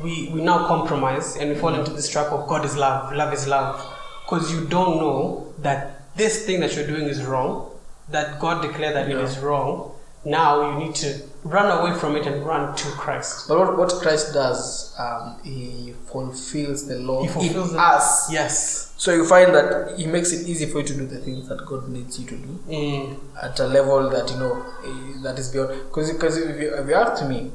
we 0.04 0.30
we 0.34 0.42
now 0.42 0.68
compromise 0.68 1.38
and 1.38 1.50
we 1.50 1.56
fall 1.56 1.76
into 1.76 1.92
this 1.92 2.10
trap 2.10 2.32
of 2.32 2.48
God 2.48 2.66
is 2.66 2.76
love, 2.76 3.14
love 3.14 3.34
is 3.34 3.48
love, 3.48 3.80
because 4.26 4.52
you 4.52 4.66
don't 4.66 4.98
know 4.98 5.54
that 5.60 6.16
this 6.16 6.46
thing 6.46 6.60
that 6.62 6.76
you're 6.76 6.88
doing 6.88 7.06
is 7.06 7.24
wrong, 7.24 7.72
that 8.10 8.40
God 8.40 8.62
declared 8.62 8.96
that 8.96 9.10
it 9.10 9.16
Yeah. 9.18 9.24
is 9.24 9.40
wrong. 9.40 9.92
Now 10.28 10.72
you 10.72 10.80
need 10.86 10.96
to 10.96 11.22
run 11.44 11.68
away 11.80 11.98
from 12.00 12.16
it 12.16 12.26
and 12.26 12.44
run 12.46 12.76
to 12.76 12.88
Christ. 12.92 13.48
But 13.48 13.60
what, 13.60 13.78
what 13.78 13.94
Christ 14.02 14.34
does, 14.34 14.94
um, 14.98 15.36
he 15.44 15.94
fulfills 16.12 16.88
the 16.88 16.98
law 16.98 17.22
He 17.22 17.28
fulfills 17.28 17.74
in 17.74 17.80
us. 17.80 18.32
Yes. 18.32 18.94
So 18.98 19.12
you 19.14 19.28
find 19.28 19.54
that 19.54 19.94
he 20.00 20.08
makes 20.08 20.32
it 20.32 20.48
easy 20.48 20.66
for 20.66 20.80
you 20.80 20.86
to 20.88 20.94
do 20.96 21.06
the 21.06 21.20
things 21.20 21.48
that 21.50 21.64
God 21.68 21.90
needs 21.90 22.20
you 22.20 22.26
to 22.28 22.36
do 22.38 22.60
Mm. 22.68 23.18
at 23.44 23.60
a 23.60 23.68
level 23.68 24.10
that 24.10 24.30
you 24.32 24.38
know 24.38 24.66
eh, 24.84 25.22
that 25.22 25.38
is 25.38 25.50
beyond. 25.50 25.70
Because 25.90 26.12
because 26.12 26.38
if 26.38 26.60
you, 26.60 26.74
if 26.74 26.88
you 26.88 26.96
ask 26.96 27.24
me, 27.28 27.52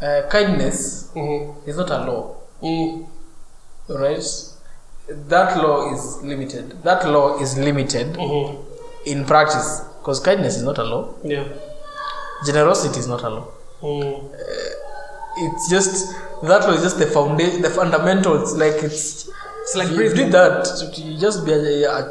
uh, 0.00 0.22
kindness 0.30 1.08
Mm-hmm. 1.16 1.68
is 1.68 1.76
not 1.76 1.90
a 1.90 1.98
law. 2.04 2.36
Mm. 2.62 3.06
right? 3.88 4.24
That 5.28 5.56
law 5.56 5.92
is 5.92 6.22
limited. 6.22 6.82
That 6.84 7.04
law 7.08 7.40
is 7.40 7.58
limited 7.58 8.14
Mm-hmm. 8.14 8.62
in 9.06 9.24
practice 9.24 9.82
because 10.02 10.18
kindness 10.18 10.56
is 10.56 10.64
not 10.64 10.78
a 10.78 10.84
law. 10.84 11.14
Yeah. 11.22 11.46
Generosity 12.44 12.98
is 12.98 13.06
not 13.06 13.22
a 13.22 13.30
law. 13.30 13.46
Mm. 13.80 14.34
It's 15.36 15.70
just 15.70 16.12
that 16.42 16.62
law 16.66 16.72
is 16.72 16.82
just 16.82 16.98
the 16.98 17.06
foundation, 17.06 17.62
the 17.62 17.70
fundamentals. 17.70 18.56
Like 18.56 18.82
it's 18.82 19.30
It's 19.62 19.76
like 19.76 19.90
you 19.90 20.12
did 20.12 20.32
that, 20.32 20.66
you 20.98 21.16
just 21.18 21.46
be 21.46 21.52
a, 21.52 21.88
at, 21.98 22.10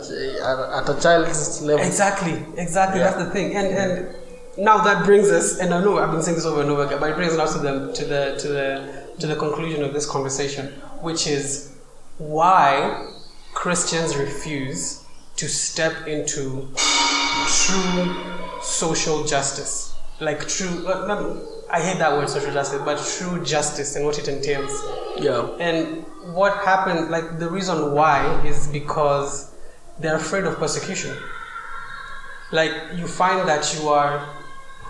at 0.80 0.88
a 0.88 1.02
child's 1.02 1.62
level. 1.62 1.86
Exactly, 1.86 2.46
exactly. 2.56 3.02
Yeah. 3.02 3.12
That's 3.12 3.26
the 3.26 3.32
thing. 3.32 3.56
And 3.58 3.68
and 3.68 4.16
now 4.58 4.78
that 4.88 5.04
brings 5.06 5.30
us, 5.30 5.60
and 5.60 5.74
I 5.74 5.84
know 5.84 6.00
I've 6.00 6.12
been 6.12 6.22
saying 6.22 6.38
this 6.38 6.46
over 6.46 6.62
and 6.62 6.70
over 6.70 6.86
again, 6.86 7.00
but 7.02 7.10
it 7.12 7.18
brings 7.18 7.34
us 7.34 7.54
to 7.54 7.60
the 7.60 7.92
to 7.92 8.06
the 8.06 8.38
to 8.42 8.48
the 8.48 8.68
to 9.20 9.28
the 9.28 9.36
conclusion 9.36 9.84
of 9.84 9.92
this 9.94 10.06
conversation, 10.10 10.68
which 11.02 11.28
is 11.28 11.76
why 12.20 13.06
Christians 13.54 14.16
refuse 14.16 15.04
to 15.36 15.50
step 15.50 16.08
into 16.08 16.70
true 17.52 18.16
social 18.62 19.24
justice, 19.26 19.93
like 20.20 20.47
true. 20.47 20.88
uh, 20.88 21.06
no, 21.08 21.41
I 21.72 21.82
hate 21.82 21.99
that 21.99 22.14
word, 22.14 22.30
social 22.30 22.54
justice, 22.54 22.82
but 22.84 22.97
true 23.18 23.43
justice 23.43 23.95
and 23.95 24.06
what 24.06 24.18
it 24.20 24.28
entails. 24.28 24.72
Yeah. 25.18 25.47
And 25.60 26.06
what 26.34 26.58
happened, 26.66 27.10
like 27.10 27.39
the 27.39 27.49
reason 27.49 27.93
why 27.93 28.41
is 28.45 28.68
because 28.68 29.54
they're 29.99 30.16
afraid 30.18 30.43
of 30.45 30.58
persecution. 30.58 31.16
Like 32.52 32.72
you 32.95 33.08
find 33.08 33.47
that 33.47 33.74
you 33.80 33.88
are, 33.89 34.28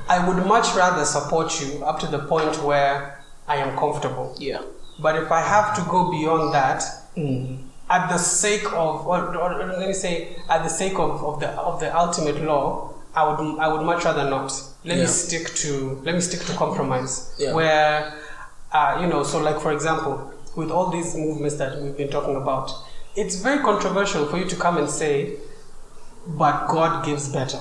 I 0.10 0.28
would 0.28 0.46
much 0.46 0.74
rather 0.76 1.06
support 1.06 1.62
you 1.62 1.84
up 1.86 2.00
to 2.00 2.08
the 2.08 2.20
point 2.20 2.64
where 2.64 3.24
I 3.48 3.58
am 3.58 3.78
comfortable. 3.78 4.36
Yeah. 4.40 4.62
But 5.00 5.16
if 5.16 5.32
I 5.32 5.42
have 5.42 5.76
to 5.78 5.82
go 5.90 6.12
beyond 6.12 6.54
that, 6.54 6.84
Mm. 7.18 7.58
At 7.92 8.08
the 8.10 8.18
sake 8.18 8.66
of, 8.72 9.06
or, 9.06 9.36
or 9.38 9.68
let 9.68 9.88
me 9.88 9.94
say, 9.94 10.38
at 10.50 10.64
the 10.64 10.70
sake 10.70 10.94
of, 10.94 11.24
of 11.24 11.40
the 11.42 11.50
of 11.50 11.80
the 11.82 11.96
ultimate 11.96 12.42
law, 12.42 12.94
I 13.14 13.28
would 13.28 13.60
I 13.60 13.68
would 13.72 13.86
much 13.86 14.06
rather 14.06 14.30
not. 14.30 14.50
Let 14.86 14.98
me 14.98 15.06
stick 15.06 15.54
to 15.56 16.02
let 16.06 16.16
me 16.16 16.22
stick 16.22 16.40
to 16.48 16.54
compromise. 16.54 17.36
Yeah. 17.38 17.54
Where, 17.54 18.14
uh, 18.72 19.00
you 19.02 19.08
know, 19.08 19.24
so 19.24 19.40
like 19.40 19.60
for 19.60 19.74
example, 19.74 20.34
with 20.56 20.72
all 20.72 20.90
these 20.90 21.16
movements 21.16 21.58
that 21.58 21.82
we've 21.82 21.98
been 21.98 22.10
talking 22.10 22.38
about, 22.38 22.72
it's 23.16 23.36
very 23.42 23.62
controversial 23.62 24.26
for 24.26 24.38
you 24.38 24.46
to 24.46 24.56
come 24.56 24.78
and 24.78 24.90
say, 24.90 25.36
but 26.26 26.68
God 26.68 27.06
gives 27.06 27.28
better. 27.30 27.60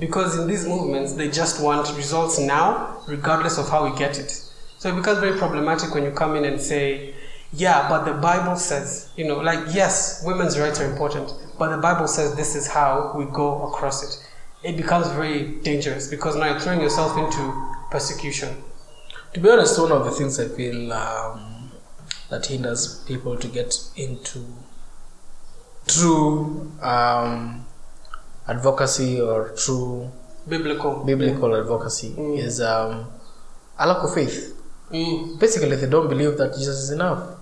Because 0.00 0.38
in 0.38 0.48
these 0.48 0.66
movements, 0.66 1.14
they 1.14 1.28
just 1.30 1.62
want 1.62 1.96
results 1.96 2.38
now, 2.40 3.02
regardless 3.08 3.58
of 3.58 3.68
how 3.68 3.88
we 3.88 3.96
get 3.98 4.18
it. 4.18 4.30
So 4.78 4.88
it 4.90 4.96
becomes 4.96 5.18
very 5.18 5.36
problematic 5.38 5.94
when 5.94 6.04
you 6.04 6.12
come 6.12 6.36
in 6.36 6.44
and 6.44 6.60
say, 6.60 7.14
yeah, 7.52 7.88
but 7.88 8.04
the 8.04 8.12
Bible 8.14 8.56
says, 8.56 9.10
you 9.16 9.26
know, 9.26 9.38
like, 9.38 9.74
yes, 9.74 10.22
women's 10.24 10.58
rights 10.58 10.80
are 10.80 10.90
important, 10.90 11.32
but 11.58 11.70
the 11.74 11.80
Bible 11.80 12.06
says 12.08 12.34
this 12.36 12.54
is 12.54 12.66
how 12.66 13.12
we 13.16 13.24
go 13.26 13.66
across 13.68 14.02
it. 14.02 14.24
It 14.62 14.76
becomes 14.76 15.08
very 15.12 15.56
dangerous 15.62 16.08
because 16.08 16.36
now 16.36 16.50
you're 16.50 16.60
throwing 16.60 16.80
yourself 16.80 17.16
into 17.16 17.72
persecution. 17.90 18.56
To 19.34 19.40
be 19.40 19.48
honest, 19.50 19.78
one 19.80 19.92
of 19.92 20.04
the 20.04 20.10
things 20.10 20.38
I 20.40 20.48
feel 20.48 20.92
um, 20.92 21.70
that 22.30 22.46
hinders 22.46 23.02
people 23.06 23.36
to 23.38 23.48
get 23.48 23.74
into 23.96 24.44
true 25.86 26.72
um, 26.82 27.64
advocacy 28.46 29.20
or 29.20 29.50
true 29.56 30.10
Biblical. 30.48 31.04
biblical 31.04 31.54
advocacy 31.54 32.10
Mm. 32.16 32.38
is 32.38 32.60
um, 32.60 33.06
a 33.78 33.86
lack 33.86 34.02
of 34.02 34.14
faith. 34.14 34.54
Mm. 34.90 35.38
Basically, 35.38 35.76
they 35.76 35.86
don't 35.88 36.08
believe 36.08 36.36
that 36.38 36.54
Jesus 36.54 36.76
is 36.84 36.90
enough. 36.90 37.36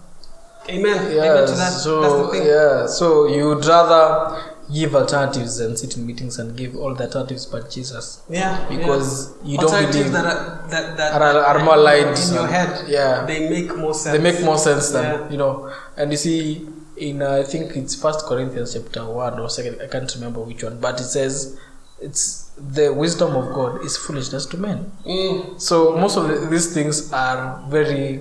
Amen. 0.69 1.15
Yeah, 1.15 1.33
Amen 1.33 1.47
to 1.47 1.53
that. 1.55 1.73
so 1.73 2.01
That's 2.01 2.15
the 2.15 2.29
thing. 2.39 2.47
yeah, 2.47 2.87
so 2.87 3.27
you'd 3.29 3.65
rather 3.65 4.53
give 4.73 4.97
alternatives 4.97 5.61
and 5.61 5.79
sit 5.79 5.97
in 5.97 6.05
meetings 6.05 6.39
and 6.41 6.57
give 6.57 6.75
all 6.75 6.93
the 6.93 7.05
alternatives 7.05 7.47
but 7.47 7.71
Jesus 7.71 8.21
Yeah. 8.29 8.67
because 8.69 9.31
yeah. 9.45 9.51
you 9.53 9.59
don't 9.59 9.67
Alternatives 9.67 9.97
believe 9.99 10.13
that 10.13 10.25
are, 10.27 10.67
that, 10.71 10.97
that 10.97 11.23
are, 11.23 11.45
are 11.45 11.65
more 11.65 11.75
aligned 11.77 12.19
in 12.19 12.35
your 12.35 12.49
head. 12.49 12.89
Yeah, 12.89 13.25
They 13.27 13.49
make 13.49 13.77
more 13.77 13.95
sense. 13.95 14.17
they 14.17 14.23
make 14.23 14.43
more 14.45 14.59
sense 14.59 14.91
than 14.91 15.05
Yeah. 15.05 15.31
you 15.31 15.37
know. 15.37 15.73
And 15.97 16.11
you 16.11 16.19
see, 16.19 16.67
in 16.97 17.23
uh, 17.23 17.31
I 17.37 17.45
think 17.45 17.77
it's 17.77 17.95
First 17.95 18.27
Corinthians 18.27 18.75
chapter 18.75 19.05
one 19.07 19.39
or 19.39 19.49
second, 19.51 19.81
I 19.81 19.87
can't 19.87 20.13
remember 20.17 20.41
which 20.41 20.65
one, 20.65 20.81
but 20.81 20.99
it 21.01 21.05
says 21.05 21.57
it's 22.01 22.51
the 22.59 22.93
wisdom 22.93 23.37
of 23.37 23.55
God 23.55 23.85
is 23.85 23.97
foolishness 23.97 24.47
to 24.47 24.57
men. 24.57 24.91
Mm. 25.07 25.61
So 25.61 25.97
most 25.97 26.17
of 26.17 26.27
the, 26.27 26.47
these 26.47 26.75
things 26.75 27.13
are 27.13 27.63
very, 27.69 28.21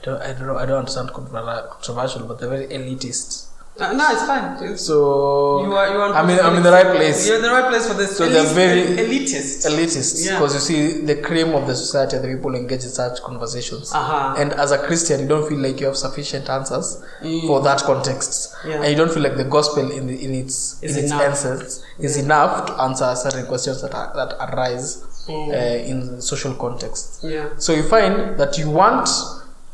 I 0.00 0.04
don't, 0.04 0.22
I 0.22 0.32
don't 0.32 0.46
know, 0.46 0.56
I 0.56 0.66
don't 0.66 0.78
understand 0.78 1.10
controver- 1.10 1.68
controversial, 1.70 2.26
but 2.26 2.38
they're 2.38 2.48
very 2.48 2.66
elitist. 2.68 3.46
Uh, 3.78 3.92
no, 3.94 4.10
it's 4.12 4.24
fine. 4.26 4.62
It's, 4.62 4.84
So 4.84 5.64
you 5.64 5.72
are, 5.72 5.88
you 5.92 5.98
are 6.00 6.12
I 6.12 6.26
mean, 6.26 6.38
I'm 6.38 6.56
in 6.56 6.62
the 6.62 6.72
right 6.72 6.94
place. 6.94 7.26
You're 7.26 7.36
in 7.36 7.42
the 7.42 7.50
right 7.50 7.68
place 7.70 7.86
for 7.86 7.94
this. 7.94 8.14
So 8.16 8.28
they're 8.28 8.44
very 8.52 8.82
elitist. 8.98 9.64
elitist 9.64 10.26
Yeah. 10.26 10.32
because 10.38 10.54
you 10.54 10.60
see 10.60 11.00
the 11.06 11.16
cream 11.22 11.54
of 11.54 11.66
the 11.66 11.74
society 11.74 12.18
the 12.18 12.28
people 12.28 12.54
engage 12.54 12.82
in 12.82 12.90
such 12.90 13.22
conversations. 13.22 13.90
Uh-huh. 13.94 14.34
And 14.36 14.52
as 14.54 14.72
a 14.72 14.78
Christian, 14.78 15.20
you 15.20 15.28
don't 15.28 15.48
feel 15.48 15.58
like 15.58 15.80
you 15.80 15.86
have 15.86 15.96
sufficient 15.96 16.50
answers 16.50 17.02
Mm. 17.22 17.46
for 17.46 17.60
that 17.62 17.80
context, 17.82 18.54
Yeah. 18.66 18.82
and 18.82 18.86
you 18.90 18.96
don't 18.96 19.12
feel 19.12 19.22
like 19.22 19.36
the 19.36 19.44
gospel 19.44 19.90
in 19.90 20.08
the, 20.08 20.24
in 20.26 20.34
its 20.34 20.82
Is 20.82 20.96
in 20.96 21.04
its 21.04 21.12
enough. 21.12 21.22
essence 21.22 21.82
is 21.98 22.16
enough 22.18 22.66
to 22.66 22.72
answer 22.82 23.14
certain 23.14 23.46
questions 23.46 23.80
that 23.82 23.94
are, 23.94 24.12
that 24.14 24.34
arise 24.52 25.04
Mm. 25.28 25.52
uh, 25.52 25.88
in 25.90 26.20
social 26.20 26.54
context. 26.54 27.20
Yeah. 27.22 27.50
So 27.58 27.72
you 27.72 27.84
find 27.84 28.36
that 28.38 28.58
you 28.58 28.68
want 28.70 29.08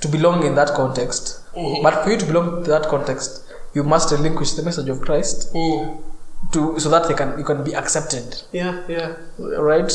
to 0.06 0.12
belong 0.16 0.44
in 0.44 0.54
that 0.54 0.70
context, 0.74 1.40
Mhm. 1.56 1.82
but 1.82 1.94
for 2.04 2.10
you 2.10 2.16
to 2.18 2.26
belong 2.26 2.64
to 2.64 2.70
that 2.70 2.88
context, 2.88 3.42
you 3.74 3.82
must 3.84 4.10
relinquish 4.12 4.52
the 4.52 4.62
message 4.62 4.88
of 4.88 5.00
Christ 5.00 5.52
Mm. 5.54 5.96
to 6.52 6.78
so 6.78 6.88
that 6.90 7.08
they 7.08 7.14
can 7.14 7.38
you 7.38 7.44
can 7.44 7.62
be 7.64 7.74
accepted, 7.74 8.42
Yeah, 8.52 8.72
yeah. 8.88 9.08
right? 9.38 9.92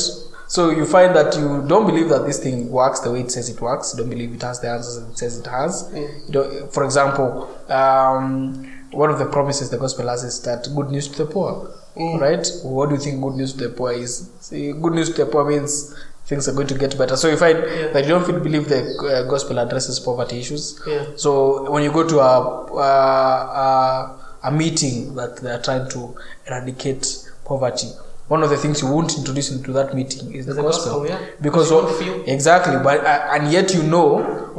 So 0.48 0.68
you 0.70 0.84
find 0.84 1.16
that 1.16 1.34
you 1.38 1.62
don't 1.66 1.86
believe 1.86 2.08
that 2.10 2.26
this 2.26 2.38
thing 2.38 2.70
works 2.70 3.00
the 3.00 3.10
way 3.10 3.20
it 3.20 3.30
says 3.32 3.48
it 3.48 3.60
works. 3.60 3.94
You 3.94 4.00
don't 4.02 4.10
believe 4.10 4.34
it 4.34 4.42
has 4.42 4.60
the 4.60 4.68
answers 4.68 4.96
it 4.98 5.16
says 5.18 5.38
it 5.38 5.46
has. 5.46 5.84
Mm. 5.84 6.70
For 6.70 6.84
example, 6.84 7.48
um, 7.70 8.68
one 8.92 9.08
of 9.10 9.18
the 9.18 9.24
promises 9.26 9.70
the 9.70 9.78
gospel 9.78 10.08
has 10.08 10.24
is 10.24 10.40
that 10.40 10.68
good 10.76 10.90
news 10.90 11.08
to 11.08 11.24
the 11.24 11.28
poor, 11.32 11.68
Mm. 11.96 12.20
right? 12.20 12.46
What 12.64 12.90
do 12.90 12.96
you 12.96 13.00
think 13.00 13.22
good 13.22 13.34
news 13.36 13.52
to 13.54 13.68
the 13.68 13.70
poor 13.70 13.92
is? 13.92 14.28
See, 14.40 14.72
good 14.72 14.92
news 14.92 15.08
to 15.14 15.24
the 15.24 15.30
poor 15.32 15.44
means 15.44 15.94
things 16.32 16.48
are 16.48 16.54
going 16.58 16.68
to 16.74 16.78
get 16.84 16.96
better. 16.98 17.16
So 17.22 17.28
you 17.28 17.36
find 17.36 17.58
Yeah. 17.58 17.88
that 17.94 18.02
you 18.04 18.10
don't 18.14 18.24
feel, 18.28 18.40
believe 18.48 18.68
the 18.68 18.80
uh, 18.80 19.28
gospel 19.34 19.58
addresses 19.64 20.00
poverty 20.00 20.38
issues. 20.40 20.80
Yeah. 20.86 21.04
So 21.16 21.70
when 21.70 21.82
you 21.86 21.92
go 21.92 22.06
to 22.12 22.20
a, 22.20 22.34
a, 22.88 22.90
a, 23.64 24.48
a 24.48 24.50
meeting 24.50 25.14
that 25.16 25.36
they 25.42 25.50
are 25.50 25.62
trying 25.62 25.88
to 25.90 26.16
eradicate 26.46 27.06
poverty, 27.44 27.88
one 28.28 28.42
of 28.42 28.50
the 28.50 28.56
things 28.56 28.80
you 28.80 28.88
won't 28.88 29.12
introduce 29.18 29.50
into 29.52 29.72
that 29.72 29.94
meeting 29.94 30.32
is 30.34 30.46
the, 30.46 30.54
The 30.54 30.62
gospel. 30.62 31.00
gospel, 31.02 31.08
yeah. 31.08 31.18
Because 31.42 31.70
You 31.70 31.76
don't 31.76 31.84
what- 31.90 31.98
feel- 32.02 32.22
exactly, 32.26 32.76
but 32.82 33.04
uh, 33.04 33.28
and 33.34 33.52
yet 33.52 33.74
you 33.74 33.82
know 33.82 34.08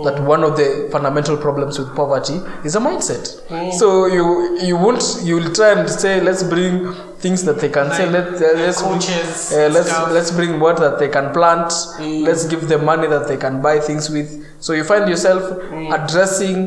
that 0.03 0.15
Mm. 0.15 0.25
one 0.33 0.43
of 0.43 0.57
the 0.57 0.89
fundamental 0.91 1.37
problems 1.37 1.79
with 1.79 1.89
poverty 1.95 2.37
is 2.63 2.75
a 2.75 2.79
mindset. 2.79 3.25
Mm. 3.49 3.73
So 3.73 4.05
you 4.07 4.25
you 4.69 4.75
won't 4.77 5.03
you 5.23 5.35
will 5.39 5.51
try 5.53 5.71
and 5.71 5.89
say 5.89 6.19
let's 6.21 6.43
bring 6.43 6.75
things 7.23 7.43
that 7.47 7.57
they 7.63 7.69
can 7.77 7.89
say 7.97 8.05
let 8.15 8.27
uh, 8.27 8.53
let's 8.63 8.81
bring- 8.81 8.93
coaches, 8.93 9.53
uh, 9.53 9.69
let's 9.75 9.89
stuff. 9.89 10.11
let's 10.15 10.31
bring 10.39 10.59
what 10.59 10.77
that 10.85 10.95
they 11.01 11.09
can 11.17 11.27
plant. 11.37 11.69
Mm. 11.99 12.25
Let's 12.27 12.43
give 12.53 12.67
them 12.71 12.81
money 12.93 13.07
that 13.15 13.27
they 13.29 13.37
can 13.45 13.61
buy 13.67 13.75
things 13.79 14.09
with. 14.15 14.29
So 14.65 14.73
you 14.79 14.83
find 14.93 15.09
yourself 15.13 15.43
Mm. 15.43 15.87
addressing 15.97 16.59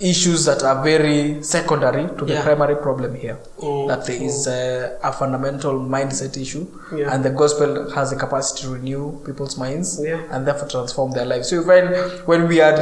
issues 0.00 0.44
that 0.48 0.60
are 0.68 0.78
very 0.82 1.40
secondary 1.42 2.04
to 2.18 2.24
the 2.28 2.34
Yeah. 2.34 2.42
primary 2.48 2.74
problem 2.86 3.14
here. 3.24 3.36
Mm. 3.62 3.86
That 3.90 4.00
there 4.06 4.20
is 4.30 4.38
a, 4.48 4.62
a 5.10 5.12
fundamental 5.12 5.74
mindset 5.96 6.36
issue, 6.44 6.64
Yeah. 7.00 7.12
and 7.14 7.24
the 7.24 7.30
gospel 7.42 7.90
has 7.96 8.10
the 8.10 8.16
capacity 8.24 8.62
to 8.64 8.70
renew 8.74 9.04
people's 9.28 9.56
minds 9.56 10.00
Yeah. 10.02 10.18
and 10.32 10.46
therefore 10.46 10.68
transform 10.68 11.12
their 11.12 11.24
lives. 11.34 11.48
So 11.50 11.54
you 11.60 11.64
find 11.72 11.86
when 12.32 12.48
we 12.48 12.60
are 12.60 12.80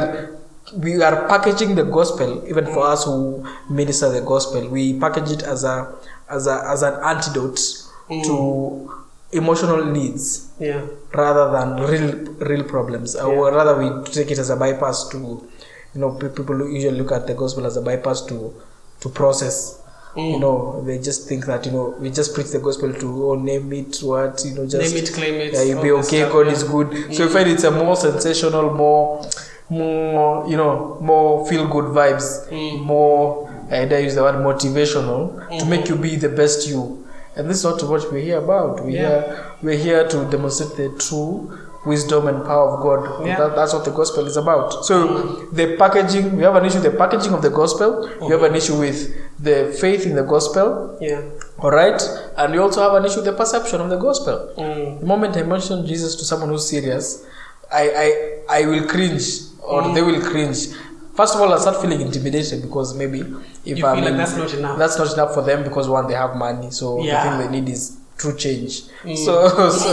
we 0.87 0.91
are 1.03 1.27
packaging 1.27 1.75
the 1.75 1.83
gospel, 1.83 2.29
even 2.49 2.65
for 2.75 2.83
us 2.93 3.03
who 3.07 3.15
minister 3.69 4.09
the 4.17 4.21
gospel, 4.33 4.61
we 4.75 4.83
package 5.05 5.29
it 5.37 5.43
as 5.43 5.63
a 5.65 5.75
as 6.33 6.47
a 6.47 6.55
as 6.73 6.81
an 6.83 6.93
antidote 7.03 7.59
Mm. 8.09 8.23
to 8.25 8.91
emotional 9.31 9.85
needs 9.85 10.47
Yeah. 10.59 10.81
rather 11.13 11.51
than 11.51 11.67
real 11.91 12.07
real 12.49 12.63
problems, 12.63 13.15
or 13.15 13.51
rather 13.51 13.75
we 13.77 14.03
take 14.11 14.29
it 14.31 14.39
as 14.39 14.49
a 14.49 14.55
bypass 14.55 15.07
to 15.09 15.17
you 15.17 16.01
know 16.01 16.11
people 16.11 16.55
usually 16.69 16.97
look 16.99 17.11
at 17.11 17.27
the 17.27 17.33
gospel 17.33 17.65
as 17.65 17.77
a 17.77 17.81
bypass 17.81 18.21
to 18.25 18.53
to 19.01 19.09
process. 19.09 19.79
You 20.15 20.21
Mm. 20.37 20.39
know, 20.41 20.83
they 20.85 20.99
just 20.99 21.27
think 21.27 21.45
that 21.47 21.65
you 21.65 21.71
know 21.71 21.95
we 21.99 22.09
just 22.11 22.35
preach 22.35 22.51
the 22.51 22.59
gospel 22.59 22.93
to 22.93 23.07
oh 23.31 23.35
name 23.35 23.73
it 23.73 23.97
what 24.03 24.43
you 24.45 24.53
know 24.53 24.65
just 24.67 24.93
Name 24.93 25.03
it, 25.03 25.11
claim 25.13 25.35
it. 25.35 25.53
yeah, 25.53 25.63
you 25.63 25.77
all 25.77 25.83
be 25.83 25.91
okay, 25.91 26.19
stuff, 26.19 26.33
God 26.33 26.45
yeah. 26.47 26.53
is 26.53 26.63
good. 26.65 26.87
So 27.15 27.23
you 27.23 27.29
find 27.29 27.49
it's 27.49 27.63
a 27.63 27.71
more 27.71 27.95
sensational, 27.95 28.69
more, 28.75 29.25
more, 29.69 30.45
you 30.47 30.55
know, 30.57 30.97
more 31.01 31.47
feel 31.47 31.67
good 31.67 31.85
vibes, 31.85 32.47
Mm. 32.51 32.79
more, 32.81 33.49
I 33.71 33.85
dare 33.85 34.01
use 34.01 34.15
the 34.15 34.23
word 34.23 34.35
motivational 34.35 35.47
to 35.59 35.65
Mhm. 35.65 35.69
make 35.69 35.89
you 35.89 35.95
be 35.95 36.15
the 36.15 36.29
best 36.29 36.67
you. 36.67 37.05
And 37.35 37.49
this 37.49 37.57
is 37.57 37.63
not 37.63 37.81
what 37.83 38.11
we're 38.11 38.19
here 38.21 38.37
about. 38.37 38.83
We're 38.83 38.89
Yeah. 38.91 38.99
here, 39.01 39.37
we're 39.63 39.77
here 39.77 40.07
to 40.07 40.25
demonstrate 40.25 40.75
the 40.77 40.89
true 40.99 41.49
wisdom 41.85 42.27
and 42.27 42.45
power 42.45 42.69
of 42.69 42.81
God. 42.81 43.25
Yeah. 43.27 43.37
That, 43.37 43.55
that's 43.55 43.73
what 43.73 43.83
the 43.83 43.91
gospel 43.91 44.25
is 44.27 44.37
about. 44.37 44.85
So 44.85 45.47
the 45.51 45.75
packaging, 45.77 46.37
we 46.37 46.43
have 46.43 46.55
an 46.55 46.63
issue 46.65 46.79
with 46.81 46.91
the 46.91 46.97
packaging 46.97 47.33
of 47.33 47.41
the 47.41 47.49
gospel. 47.49 48.07
We 48.21 48.27
have 48.29 48.43
an 48.43 48.55
issue 48.55 48.75
with 48.79 49.09
the 49.39 49.73
faith 49.81 50.05
in 50.05 50.15
the 50.15 50.23
gospel. 50.23 50.95
Yeah. 51.01 51.21
All 51.59 51.71
right, 51.71 52.01
and 52.37 52.53
we 52.53 52.59
also 52.59 52.81
have 52.81 52.93
an 52.93 53.05
issue 53.05 53.17
with 53.17 53.25
the 53.25 53.33
perception 53.33 53.81
of 53.81 53.89
the 53.89 53.97
gospel. 53.97 54.49
Mm. 54.57 54.99
The 55.01 55.05
moment 55.05 55.35
I 55.35 55.43
mention 55.43 55.85
Jesus 55.85 56.15
to 56.15 56.23
someone 56.25 56.49
who's 56.49 56.67
serious, 56.69 57.23
I 57.71 57.83
I, 58.49 58.59
I 58.61 58.65
will 58.65 58.85
cringe 58.87 59.27
or 59.61 59.81
Mm. 59.81 59.93
they 59.95 60.01
will 60.03 60.21
cringe. 60.21 60.69
First 61.15 61.35
of 61.35 61.41
all, 61.41 61.53
I 61.53 61.59
start 61.59 61.77
feeling 61.81 62.01
intimidated 62.01 62.61
because 62.63 62.95
maybe 62.95 63.19
if 63.65 63.77
You 63.77 63.85
I'm 63.85 63.95
feel 63.97 64.05
like 64.05 64.17
that's 64.17 64.35
not 64.35 64.53
enough. 64.53 64.77
that's 64.79 64.97
not 64.97 65.13
enough 65.13 65.33
for 65.33 65.43
them 65.43 65.63
because 65.63 65.87
one 65.87 66.07
they 66.07 66.15
have 66.15 66.35
money, 66.35 66.71
so 66.71 67.01
Yeah. 67.03 67.23
the 67.23 67.29
thing 67.29 67.51
they 67.51 67.59
need 67.61 67.69
is 67.71 67.97
true 68.17 68.35
change. 68.35 68.83
Mm. 69.03 69.17
So 69.25 69.33
so 69.69 69.91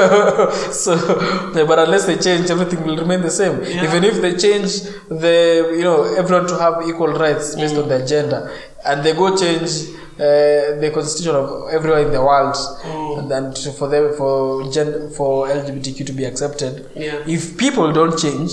so 0.00 0.50
so, 0.70 1.66
but 1.66 1.78
unless 1.78 2.04
they 2.06 2.16
change, 2.16 2.50
everything 2.50 2.82
will 2.84 2.96
remain 2.96 3.20
the 3.20 3.30
same. 3.30 3.62
Yeah. 3.62 3.84
Even 3.84 4.04
if 4.04 4.20
they 4.20 4.34
change 4.36 4.82
the 5.08 5.72
you 5.76 5.82
know 5.82 6.14
everyone 6.14 6.46
to 6.48 6.56
have 6.58 6.74
equal 6.88 7.12
rights 7.24 7.54
based 7.54 7.76
on 7.76 7.88
their 7.88 8.04
gender, 8.06 8.50
and 8.84 9.02
they 9.04 9.12
go 9.14 9.36
change 9.36 9.70
uh, 10.14 10.80
the 10.82 10.90
constitution 10.94 11.34
of 11.34 11.68
everyone 11.70 12.02
in 12.06 12.12
the 12.12 12.22
world, 12.22 12.56
Mm. 12.84 13.30
and 13.36 13.56
to, 13.56 13.72
for 13.72 13.88
them 13.88 14.14
for 14.16 14.70
gen, 14.72 15.10
for 15.10 15.46
LGBTQ 15.48 16.06
to 16.06 16.12
be 16.12 16.24
accepted. 16.24 16.88
Yeah. 16.94 17.22
If 17.26 17.56
people 17.56 17.92
don't 17.92 18.18
change, 18.18 18.52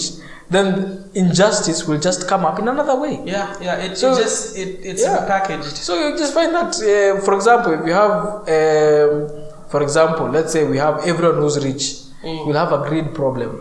then 0.49 0.65
injustice 1.13 1.87
will 1.87 1.99
just 1.99 2.27
come 2.27 2.43
up 2.45 2.57
in 2.59 2.67
another 2.67 2.99
way. 2.99 3.19
Yeah, 3.25 3.55
yeah. 3.61 3.75
It, 3.85 3.97
So- 3.97 4.13
it 4.13 4.17
just 4.23 4.57
it, 4.57 4.79
it's 4.83 5.03
Yeah. 5.03 5.25
packaged. 5.27 5.75
So 5.87 5.93
you 6.01 6.17
just 6.17 6.33
find 6.33 6.53
that, 6.55 6.71
uh, 6.81 7.21
for 7.25 7.33
example, 7.35 7.73
if 7.73 7.85
you 7.85 7.93
have, 7.93 8.15
um, 8.57 9.29
for 9.69 9.81
example, 9.83 10.27
let's 10.29 10.51
say 10.51 10.63
we 10.65 10.77
have 10.77 10.95
everyone 11.05 11.37
who's 11.41 11.63
rich, 11.63 11.83
Mm. 12.23 12.45
we'll 12.47 12.57
have 12.57 12.73
a 12.73 12.81
greed 12.89 13.13
problem. 13.13 13.51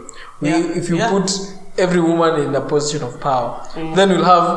We, 0.41 0.49
Yeah. 0.49 0.79
If 0.81 0.89
you 0.91 0.97
Yeah. 0.97 1.11
put 1.11 1.29
every 1.79 2.01
woman 2.01 2.41
in 2.41 2.55
a 2.55 2.61
position 2.61 3.03
of 3.03 3.21
power, 3.21 3.61
Mm. 3.75 3.95
then 3.97 4.09
we'll 4.11 4.25
have 4.25 4.49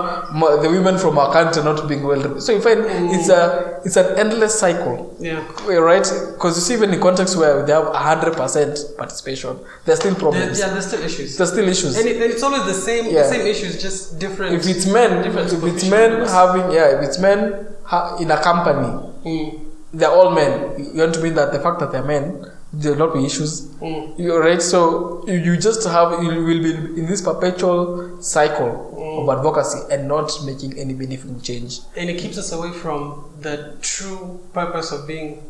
the 0.64 0.70
women 0.70 0.98
from 0.98 1.18
our 1.18 1.32
country 1.32 1.64
not 1.64 1.88
being 1.88 2.04
well. 2.04 2.40
So 2.40 2.52
you 2.54 2.62
find 2.62 2.80
it's 3.16 3.30
a 3.30 3.80
it's 3.86 3.96
an 3.98 4.18
endless 4.18 4.60
cycle. 4.60 5.16
Yeah. 5.20 5.40
Right, 5.68 6.04
because 6.34 6.56
you 6.58 6.62
see, 6.68 6.74
even 6.74 6.94
in 6.94 7.00
contexts 7.00 7.36
where 7.38 7.64
they 7.66 7.74
have 7.74 7.88
hundred 7.94 8.34
percent 8.36 8.80
participation, 8.98 9.60
there's 9.86 10.00
still 10.00 10.12
There, 10.14 10.20
problems. 10.22 10.60
yeah, 10.60 10.70
there's 10.70 10.88
still 10.88 11.04
issues. 11.04 11.38
There's 11.38 11.52
still 11.52 11.68
issues. 11.68 11.98
And, 11.98 12.08
it, 12.08 12.16
and 12.22 12.32
it's 12.34 12.44
always 12.44 12.66
the 12.66 12.74
same 12.90 13.06
Yeah. 13.14 13.30
same 13.30 13.46
issues, 13.46 13.82
just 13.82 14.18
different. 14.20 14.56
if 14.56 14.68
it's 14.68 14.86
men, 14.86 15.24
if 15.30 15.36
it's 15.64 15.86
men 15.90 16.26
having, 16.28 16.72
yeah, 16.72 16.88
if 16.98 17.02
it's 17.08 17.20
men 17.20 17.68
ha- 17.84 18.18
in 18.20 18.32
a 18.32 18.38
company, 18.42 18.92
Mm, 19.26 19.60
they're 19.94 20.10
all 20.10 20.32
men. 20.32 20.52
You 20.94 21.02
want 21.04 21.14
to 21.14 21.22
mean 21.22 21.36
that 21.36 21.52
the 21.54 21.60
fact 21.60 21.78
that 21.82 21.92
they're 21.92 22.04
men, 22.16 22.26
there 22.74 22.92
will 22.94 23.00
not 23.08 23.14
be 23.14 23.26
issues. 23.26 23.68
mm, 23.82 24.18
You're 24.18 24.40
right. 24.40 24.62
So 24.62 25.24
you, 25.28 25.34
you 25.34 25.58
just 25.58 25.86
have 25.88 26.24
you 26.24 26.30
will 26.44 26.64
be 26.64 26.74
in 27.00 27.06
this 27.06 27.22
perpetual 27.22 28.22
cycle 28.22 28.88
Mm. 29.02 29.24
of 29.30 29.38
advocacy 29.38 29.80
and 29.94 30.08
not 30.08 30.32
making 30.46 30.78
any 30.80 30.94
meaningful 30.94 31.36
change. 31.42 31.80
and 31.98 32.10
it 32.10 32.18
keeps 32.20 32.38
us 32.38 32.52
away 32.54 32.72
from 32.72 33.26
the 33.42 33.76
true 33.82 34.40
purpose 34.54 34.92
of 34.92 35.06
being 35.08 35.42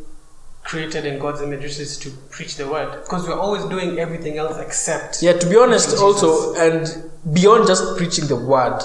created 0.63 1.05
in 1.05 1.19
God's 1.19 1.41
image, 1.41 1.61
which 1.63 1.80
is 1.80 1.97
to 1.99 2.09
preach 2.30 2.55
the 2.55 2.67
word. 2.67 2.89
Because 3.03 3.28
we're 3.28 3.39
always 3.39 3.63
doing 3.65 3.99
everything 3.99 4.38
else 4.38 4.57
except. 4.57 5.22
Yeah, 5.22 5.34
to 5.34 5.49
be 5.49 5.57
honest, 5.57 5.97
also, 5.97 6.53
and 6.55 6.88
beyond 7.34 7.67
just 7.67 7.97
preaching 7.97 8.28
the 8.28 8.36
word, 8.36 8.80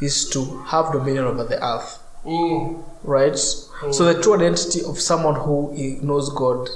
is 0.00 0.28
to 0.30 0.58
have 0.66 0.90
dominion 0.92 1.24
over 1.26 1.44
the 1.44 1.62
earth, 1.64 1.98
Mm. 2.26 2.82
right? 3.04 3.38
So 3.38 4.04
the 4.04 4.20
true 4.22 4.34
identity 4.34 4.82
of 4.84 5.00
someone 5.00 5.34
who 5.36 5.72
knows 6.02 6.28
God 6.30 6.68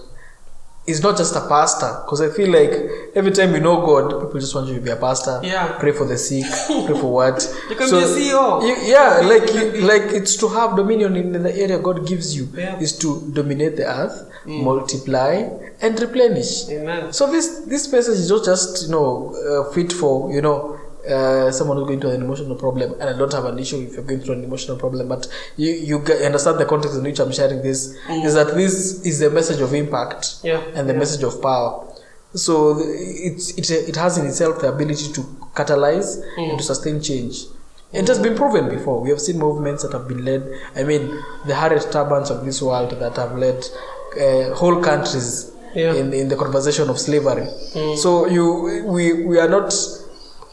is 0.86 1.02
not 1.02 1.16
just 1.16 1.34
a 1.34 1.40
pastor, 1.48 2.00
because 2.04 2.20
I 2.20 2.28
feel 2.30 2.50
like 2.50 2.72
every 3.16 3.32
time 3.32 3.52
you 3.54 3.60
know 3.60 3.84
God, 3.84 4.10
people 4.22 4.38
just 4.38 4.54
want 4.54 4.68
you 4.68 4.74
to 4.76 4.80
be 4.80 4.90
a 4.90 4.96
pastor. 4.96 5.40
Yeah. 5.42 5.76
Pray 5.80 5.92
for 5.92 6.04
the 6.06 6.16
sick. 6.16 6.44
pray 6.86 6.98
for 7.00 7.12
what? 7.12 7.42
You 7.70 7.74
can 7.76 7.90
be 7.90 7.96
a 7.96 8.06
CEO. 8.06 8.62
you- 8.62 8.82
yeah, 8.92 9.20
like 9.24 9.52
you, 9.52 9.80
like 9.82 10.02
it's 10.18 10.36
to 10.36 10.48
have 10.48 10.76
dominion 10.76 11.16
in 11.16 11.32
the 11.32 11.54
area 11.56 11.78
God 11.78 12.06
gives 12.06 12.36
you. 12.36 12.48
Yeah. 12.54 12.78
Is 12.78 12.96
to 12.98 13.20
dominate 13.34 13.76
the 13.76 13.86
earth, 14.00 14.30
multiply, 14.46 15.48
and 15.82 16.00
replenish. 16.00 16.68
Amen. 16.68 17.12
So 17.12 17.30
this 17.30 17.46
this 17.72 17.90
message 17.92 18.18
is 18.24 18.30
not 18.30 18.44
just 18.44 18.84
you 18.86 18.92
know 18.92 19.34
uh, 19.34 19.72
fit 19.72 19.92
for 19.92 20.32
you 20.32 20.40
know 20.40 20.78
uh, 21.08 21.50
someone 21.52 21.76
who's 21.78 21.86
going 21.86 22.00
through 22.00 22.10
an 22.10 22.22
emotional 22.22 22.56
problem, 22.56 22.92
and 23.00 23.08
I 23.10 23.16
don't 23.16 23.32
have 23.32 23.44
an 23.46 23.58
issue 23.58 23.78
if 23.86 23.94
you're 23.94 24.04
going 24.04 24.20
through 24.20 24.34
an 24.34 24.44
emotional 24.44 24.76
problem, 24.76 25.08
but 25.08 25.26
you 25.56 25.72
you 25.72 25.98
get, 26.00 26.22
understand 26.22 26.58
the 26.58 26.66
context 26.66 26.96
in 26.96 27.02
which 27.04 27.18
I'm 27.20 27.32
sharing 27.32 27.62
this 27.62 27.96
is 28.28 28.34
that 28.34 28.54
this 28.54 29.04
is 29.04 29.18
the 29.20 29.30
message 29.30 29.60
of 29.60 29.72
impact 29.74 30.36
Yeah, 30.42 30.60
and 30.74 30.88
the 30.88 30.92
yeah. 30.92 30.98
message 30.98 31.22
of 31.22 31.40
power. 31.42 31.86
So 32.34 32.54
it's 32.80 33.50
it 33.56 33.70
it 33.90 33.96
has 33.96 34.18
in 34.18 34.26
itself 34.26 34.60
the 34.60 34.68
ability 34.68 35.12
to 35.14 35.20
catalyze 35.54 36.10
and 36.36 36.58
to 36.58 36.64
sustain 36.64 37.00
change. 37.00 37.44
It 37.92 38.08
has 38.08 38.18
been 38.18 38.34
proven 38.36 38.68
before. 38.68 39.00
We 39.00 39.10
have 39.10 39.20
seen 39.20 39.38
movements 39.38 39.82
that 39.84 39.92
have 39.92 40.06
been 40.08 40.24
led. 40.24 40.42
I 40.74 40.82
mean, 40.82 41.02
the 41.46 41.54
Harriet 41.54 41.84
Tubmans 41.94 42.30
of 42.30 42.44
this 42.44 42.60
world 42.60 42.90
that 42.90 43.16
have 43.16 43.38
led 43.38 43.64
uh, 44.20 44.54
whole 44.54 44.82
countries 44.82 45.52
Yeah. 45.76 45.92
in, 46.00 46.12
in 46.20 46.28
the 46.32 46.36
conversation 46.36 46.88
of 46.92 46.98
slavery. 46.98 47.46
So 48.02 48.10
you 48.36 48.44
we 48.96 49.04
we 49.30 49.36
are 49.44 49.48
not 49.56 49.68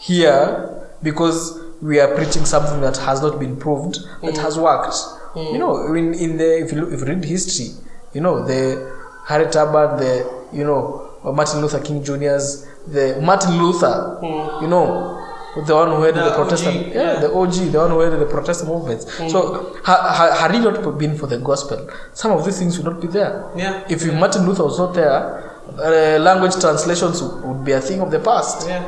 here 0.03 0.89
because 1.01 1.59
we 1.81 1.99
are 1.99 2.13
preaching 2.15 2.45
something 2.45 2.81
that 2.81 2.97
has 2.97 3.21
not 3.21 3.39
been 3.39 3.55
proved 3.57 3.95
that 4.21 4.35
mm. 4.35 4.41
has 4.41 4.57
worked. 4.57 4.93
Mm. 5.35 5.53
You 5.53 5.57
know, 5.57 5.93
in, 5.93 6.13
in 6.13 6.37
the 6.37 6.63
if 6.63 6.71
you 6.71 6.81
look, 6.81 6.93
if 6.93 6.99
you 6.99 7.05
read 7.05 7.23
history, 7.23 7.69
you 8.13 8.21
know 8.21 8.45
the 8.45 8.93
Harriet 9.27 9.51
Tubman, 9.51 9.97
the 9.97 10.47
you 10.51 10.63
know 10.63 11.09
Martin 11.23 11.61
Luther 11.61 11.79
King 11.79 12.03
Jr.'s, 12.03 12.67
the 12.87 13.19
Martin 13.21 13.61
Luther, 13.61 14.19
mm. 14.21 14.61
you 14.61 14.67
know. 14.67 15.19
The 15.55 15.75
one 15.75 15.89
who 15.89 16.01
headed 16.01 16.23
The 16.23 16.29
the, 16.29 16.35
Protestant, 16.35 16.77
OG, 16.77 16.87
yeah, 16.87 17.13
yeah. 17.13 17.19
the 17.19 17.31
OG, 17.31 17.53
the 17.71 17.77
one 17.77 17.91
who 17.91 17.99
headed 17.99 18.19
the 18.19 18.25
Protestant 18.25 18.71
movements. 18.71 19.05
So, 19.31 19.77
ha, 19.83 19.95
ha, 20.17 20.35
had 20.41 20.55
it 20.55 20.61
not 20.61 20.97
been 20.97 21.15
for 21.15 21.27
the 21.27 21.37
gospel, 21.37 21.91
some 22.11 22.31
of 22.31 22.43
these 22.43 22.57
things 22.57 22.75
would 22.79 22.91
not 22.91 22.99
be 22.99 23.05
there. 23.05 23.51
Yeah. 23.55 23.85
If 23.87 24.03
Martin 24.15 24.47
Luther 24.47 24.63
was 24.63 24.79
not 24.79 24.95
there, 24.95 25.53
uh, 25.77 26.17
language 26.19 26.59
translations 26.59 27.21
would 27.21 27.63
be 27.63 27.73
a 27.73 27.81
thing 27.81 28.01
of 28.01 28.09
the 28.09 28.19
past. 28.19 28.67
Yeah. 28.67 28.81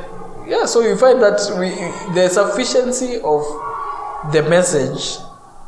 Yeah, 0.47 0.65
so 0.65 0.81
you 0.81 0.97
find 0.97 1.21
that 1.21 1.39
we, 1.59 1.69
the 2.13 2.29
sufficiency 2.29 3.15
of 3.17 3.41
the 4.31 4.43
message 4.49 5.17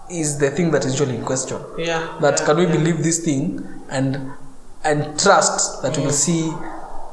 is 0.10 0.38
the 0.40 0.52
thing 0.52 0.72
that 0.72 0.86
is 0.86 1.00
usually 1.00 1.18
in 1.18 1.26
question. 1.26 1.60
Yeah. 1.78 2.18
That 2.22 2.40
yeah, 2.40 2.46
can 2.46 2.58
we 2.58 2.66
yeah. 2.66 2.72
believe 2.72 3.04
this 3.04 3.20
thing 3.24 3.66
and 3.90 4.32
and 4.84 5.20
trust 5.20 5.82
that 5.82 5.98
we 5.98 6.04
will 6.04 6.12
see 6.12 6.50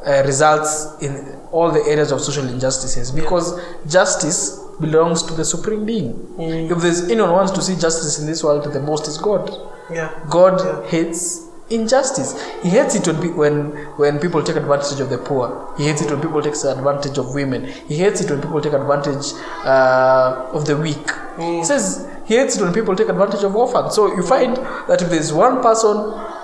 uh, 0.06 0.22
results 0.26 1.02
in 1.02 1.36
all 1.50 1.70
the 1.72 1.80
areas 1.88 2.12
of 2.12 2.20
social 2.20 2.46
injustices 2.46 3.10
because 3.10 3.58
justice 3.90 4.60
belongs 4.80 5.22
to 5.24 5.34
the 5.34 5.44
supreme 5.44 5.84
being. 5.86 6.34
If 6.38 6.78
there's 6.78 7.08
anyone 7.10 7.32
wants 7.32 7.52
to 7.52 7.62
see 7.62 7.74
justice 7.76 8.18
in 8.20 8.26
this 8.26 8.44
world, 8.44 8.70
the 8.72 8.80
most 8.80 9.08
is 9.08 9.18
God. 9.18 9.50
Yeah. 9.90 10.12
God 10.30 10.60
Yeah. 10.60 10.86
hates 10.88 11.43
injustice. 11.70 12.40
He 12.62 12.70
hates 12.70 12.94
it 12.94 13.06
when, 13.06 13.36
when 13.36 13.72
when 13.96 14.18
people 14.18 14.42
take 14.42 14.56
advantage 14.56 15.00
of 15.00 15.10
the 15.10 15.18
poor. 15.18 15.74
He 15.76 15.84
hates 15.84 16.02
it 16.02 16.10
when 16.10 16.20
people 16.20 16.42
take 16.42 16.54
advantage 16.54 17.18
of 17.18 17.34
women. 17.34 17.66
He 17.88 17.96
hates 17.96 18.20
it 18.20 18.30
when 18.30 18.40
people 18.40 18.60
take 18.60 18.72
advantage 18.72 19.32
uh, 19.64 20.50
of 20.52 20.66
the 20.66 20.76
weak. 20.76 21.10
He 21.38 21.64
says 21.64 22.08
he 22.26 22.36
hates 22.36 22.56
it 22.56 22.62
when 22.62 22.72
people 22.72 22.94
take 22.94 23.08
advantage 23.08 23.42
of 23.42 23.54
orphans. 23.56 23.94
So 23.94 24.14
you 24.14 24.22
find 24.22 24.56
that 24.88 25.02
if 25.02 25.10
there's 25.10 25.32
one 25.32 25.62
person 25.62 25.96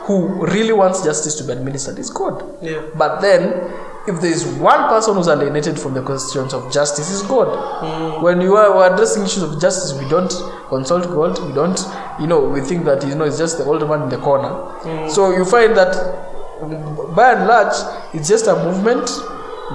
who 0.04 0.46
really 0.46 0.72
wants 0.72 1.04
justice 1.04 1.34
to 1.36 1.44
be 1.44 1.52
administered, 1.52 1.98
it's 1.98 2.10
God. 2.10 2.42
Yeah. 2.62 2.82
But 2.96 3.20
then, 3.20 3.52
if 4.08 4.20
there 4.20 4.32
is 4.32 4.46
one 4.46 4.88
person 4.88 5.14
who's 5.14 5.28
alienated 5.28 5.78
from 5.78 5.94
the 5.94 6.02
questions 6.02 6.52
of 6.52 6.72
justice, 6.72 7.10
is 7.10 7.22
God. 7.22 8.22
When 8.22 8.40
you 8.40 8.56
are 8.56 8.92
addressing 8.92 9.22
issues 9.22 9.42
of 9.42 9.60
justice, 9.60 9.92
we 9.98 10.08
don't 10.08 10.32
consult 10.70 11.04
God. 11.08 11.38
We 11.46 11.52
don't, 11.52 11.78
you 12.18 12.26
know, 12.26 12.40
we 12.40 12.62
think 12.62 12.84
that 12.86 13.06
you 13.06 13.14
know 13.14 13.24
it's 13.24 13.38
just 13.38 13.58
the 13.58 13.64
old 13.64 13.86
man 13.86 14.02
in 14.02 14.08
the 14.08 14.18
corner. 14.18 14.48
Mm. 14.48 15.10
So 15.10 15.36
you 15.36 15.44
find 15.44 15.76
that, 15.76 15.92
mm, 16.62 17.14
by 17.14 17.32
and 17.34 17.46
large, 17.46 17.74
it's 18.14 18.28
just 18.28 18.46
a 18.46 18.54
movement 18.64 19.06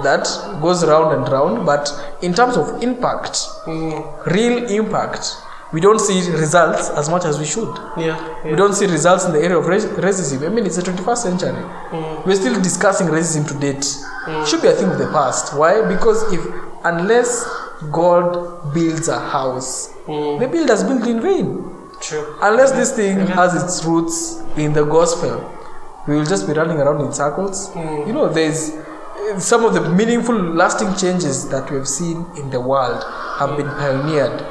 that 0.04 0.26
goes 0.62 0.84
round 0.86 1.14
and 1.16 1.32
round. 1.32 1.66
But 1.66 1.91
in 2.22 2.34
terms 2.34 2.58
of 2.58 2.82
impact, 2.82 3.34
mm. 3.68 4.26
real 4.26 4.66
impact, 4.72 5.36
we 5.74 5.82
don't 5.82 6.00
see 6.00 6.32
results 6.32 6.89
as 6.91 7.10
much 7.10 7.26
as 7.26 7.38
we 7.38 7.46
should. 7.46 7.76
Yeah. 7.98 8.18
We 8.46 8.56
don't 8.56 8.74
see 8.74 8.86
results 8.86 9.26
in 9.26 9.34
the 9.34 9.39
area 9.39 9.58
of 9.58 9.66
racism. 9.66 10.46
I 10.46 10.50
mean, 10.50 10.66
it's 10.66 10.78
the 10.78 10.84
21st 10.84 11.18
century. 11.18 11.52
Mm. 11.52 12.26
We're 12.26 12.36
still 12.36 12.60
discussing 12.62 13.08
racism 13.08 13.48
to 13.48 13.54
date. 13.60 13.86
Should 14.48 14.62
be 14.62 14.70
a 14.70 14.74
thing 14.74 14.89
of 14.89 14.98
the 14.98 15.08
past. 15.08 15.56
Why? 15.56 15.86
Because 15.88 16.32
if 16.34 16.41
unless 16.84 17.46
God 17.91 18.74
builds 18.74 19.08
a 19.08 19.20
house, 19.20 19.95
the 20.08 20.47
builders 20.51 20.84
build 20.84 21.06
in 21.08 21.22
vain. 21.22 21.72
True. 21.99 22.38
Unless 22.41 22.72
this 22.74 22.91
thing 22.95 23.26
has 23.28 23.53
its 23.62 23.84
roots 23.86 24.41
in 24.58 24.74
the 24.74 24.84
gospel, 24.84 25.51
we 26.08 26.16
will 26.16 26.26
just 26.26 26.45
be 26.47 26.53
running 26.53 26.78
around 26.78 27.03
in 27.06 27.12
circles. 27.14 27.74
You 27.76 28.14
know, 28.14 28.30
there's 28.30 28.72
eh, 28.72 29.39
some 29.39 29.66
of 29.66 29.74
the 29.74 29.82
meaningful, 29.89 30.36
lasting 30.36 30.95
changes 30.95 31.49
that 31.49 31.70
we 31.72 31.78
have 31.78 31.88
seen 31.88 32.26
in 32.38 32.49
the 32.51 32.60
world 32.60 33.03
have 33.39 33.58
been 33.58 33.68
pioneered 33.68 34.45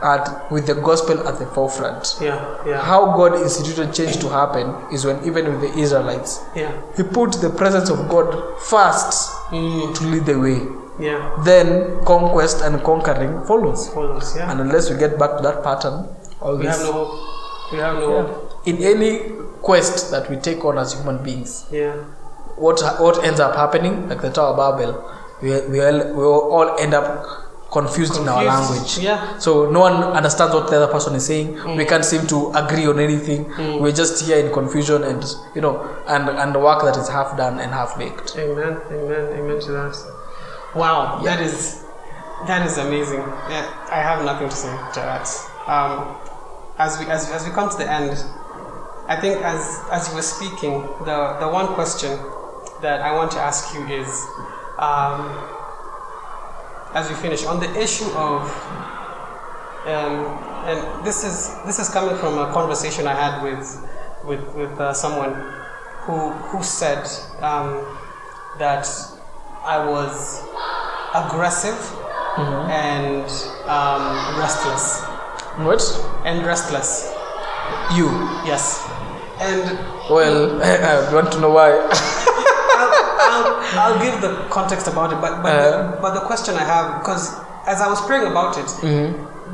at 0.00 0.50
with 0.50 0.66
the 0.66 0.74
gospel 0.74 1.26
at 1.28 1.38
the 1.38 1.46
forefront. 1.46 2.16
Yeah. 2.20 2.38
Yeah. 2.66 2.80
How 2.80 3.16
God 3.16 3.34
instituted 3.42 3.92
change 3.92 4.18
to 4.20 4.28
happen 4.28 4.74
is 4.92 5.04
when 5.04 5.24
even 5.24 5.50
with 5.52 5.60
the 5.60 5.78
Israelites, 5.78 6.44
Yeah. 6.54 6.72
He 6.96 7.02
put 7.02 7.32
the 7.40 7.50
presence 7.50 7.90
of 7.90 8.08
God 8.08 8.58
first 8.60 9.30
Mm. 9.50 9.94
to 9.96 10.04
lead 10.04 10.24
the 10.26 10.38
way. 10.38 10.60
Yeah. 11.00 11.36
Then 11.44 12.04
conquest 12.04 12.62
and 12.62 12.82
conquering 12.82 13.44
follows. 13.46 13.88
Follows. 13.90 14.34
Yeah. 14.36 14.50
And 14.50 14.60
unless 14.60 14.90
we 14.90 14.96
get 14.98 15.18
back 15.18 15.36
to 15.36 15.42
that 15.42 15.62
pattern, 15.62 16.06
all 16.40 16.56
we 16.56 16.64
this 16.66 16.76
have 16.76 16.86
no 16.86 16.92
hope. 16.92 17.72
We 17.72 17.78
have 17.78 17.94
no 17.96 18.16
yeah. 18.16 18.22
hope. 18.26 18.66
in 18.66 18.76
any 18.82 19.20
quest 19.62 20.10
that 20.10 20.28
we 20.30 20.36
take 20.36 20.64
on 20.64 20.78
as 20.78 20.94
human 20.94 21.22
beings, 21.22 21.66
Yeah. 21.70 21.94
what 22.56 22.80
what 23.00 23.24
ends 23.24 23.40
up 23.40 23.54
happening, 23.54 24.08
like 24.08 24.20
the 24.22 24.30
Tower 24.30 24.50
of 24.50 24.56
Babel, 24.56 24.92
we 25.42 25.50
we 25.68 25.80
all, 25.80 25.98
we 26.14 26.24
all 26.24 26.78
end 26.78 26.94
up 26.94 27.26
confused, 27.70 28.16
in 28.16 28.28
our 28.28 28.42
language. 28.44 28.98
Yeah. 28.98 29.38
So 29.38 29.70
no 29.70 29.80
one 29.80 30.02
understands 30.02 30.54
what 30.54 30.70
the 30.70 30.76
other 30.76 30.92
person 30.92 31.14
is 31.14 31.26
saying. 31.26 31.54
Mm. 31.54 31.76
We 31.76 31.84
can't 31.84 32.04
seem 32.04 32.26
to 32.28 32.50
agree 32.54 32.86
on 32.86 32.98
anything. 32.98 33.44
Mm. 33.44 33.80
We're 33.80 33.92
just 33.92 34.24
here 34.26 34.38
in 34.44 34.52
confusion 34.52 35.04
and 35.04 35.22
you 35.54 35.60
know 35.60 35.74
and 36.06 36.28
and 36.28 36.56
work 36.62 36.82
that 36.82 36.96
is 36.96 37.08
half 37.08 37.36
done 37.36 37.60
and 37.60 37.70
half 37.72 37.98
baked. 37.98 38.36
Amen. 38.38 38.80
Amen. 38.90 39.24
Amen 39.38 39.60
to 39.60 39.72
that. 39.72 40.17
Wow. 40.74 41.20
That 41.24 41.40
is 41.40 41.84
that 42.46 42.66
is 42.66 42.78
amazing. 42.78 43.20
Yeah, 43.50 43.66
I 43.90 44.00
have 44.00 44.24
nothing 44.24 44.48
to 44.48 44.54
say 44.54 44.70
to 44.70 45.00
that. 45.00 45.26
Um, 45.66 46.16
as 46.78 46.98
we 46.98 47.06
as, 47.06 47.30
as 47.30 47.44
we 47.46 47.50
come 47.52 47.70
to 47.70 47.76
the 47.76 47.90
end, 47.90 48.12
I 49.08 49.20
think 49.20 49.42
as 49.42 49.80
as 49.90 50.08
you 50.08 50.14
were 50.14 50.22
speaking, 50.22 50.82
the 51.04 51.36
the 51.40 51.48
one 51.48 51.68
question 51.74 52.18
that 52.82 53.00
I 53.00 53.14
want 53.14 53.32
to 53.32 53.38
ask 53.40 53.74
you 53.74 53.84
is, 53.86 54.08
um, 54.78 55.34
as 56.94 57.08
we 57.08 57.16
finish 57.16 57.44
on 57.44 57.58
the 57.60 57.70
issue 57.80 58.08
of, 58.12 58.42
um, 59.86 60.38
and 60.68 61.04
this 61.04 61.24
is 61.24 61.56
this 61.64 61.78
is 61.78 61.88
coming 61.88 62.16
from 62.18 62.38
a 62.38 62.52
conversation 62.52 63.06
I 63.06 63.14
had 63.14 63.42
with 63.42 63.88
with 64.24 64.54
with 64.54 64.78
uh, 64.78 64.92
someone 64.92 65.34
who 66.02 66.30
who 66.30 66.62
said 66.62 67.04
um, 67.42 67.84
that 68.58 68.86
I 69.64 69.84
was 69.84 70.47
aggressive 71.14 71.78
and 72.70 73.24
um, 73.66 74.38
restless 74.38 75.02
What? 75.66 75.82
and 76.24 76.44
restless. 76.46 77.12
You? 77.94 78.06
Yes, 78.46 78.86
and 79.40 79.62
Well, 80.10 80.62
I 81.10 81.12
want 81.12 81.32
to 81.32 81.40
know 81.40 81.50
why. 81.50 81.70
I'll, 82.80 82.92
I'll, 83.20 83.94
I'll 83.94 84.00
give 84.02 84.20
the 84.20 84.46
context 84.50 84.86
about 84.86 85.12
it, 85.12 85.20
but 85.20 85.42
but, 85.42 85.52
Uh. 85.52 85.90
the, 85.90 86.00
but 86.00 86.14
the 86.14 86.20
question 86.20 86.54
I 86.54 86.64
have 86.64 87.00
because 87.00 87.34
as 87.66 87.80
I 87.80 87.88
was 87.88 88.00
praying 88.06 88.26
about 88.26 88.56
it, 88.56 88.68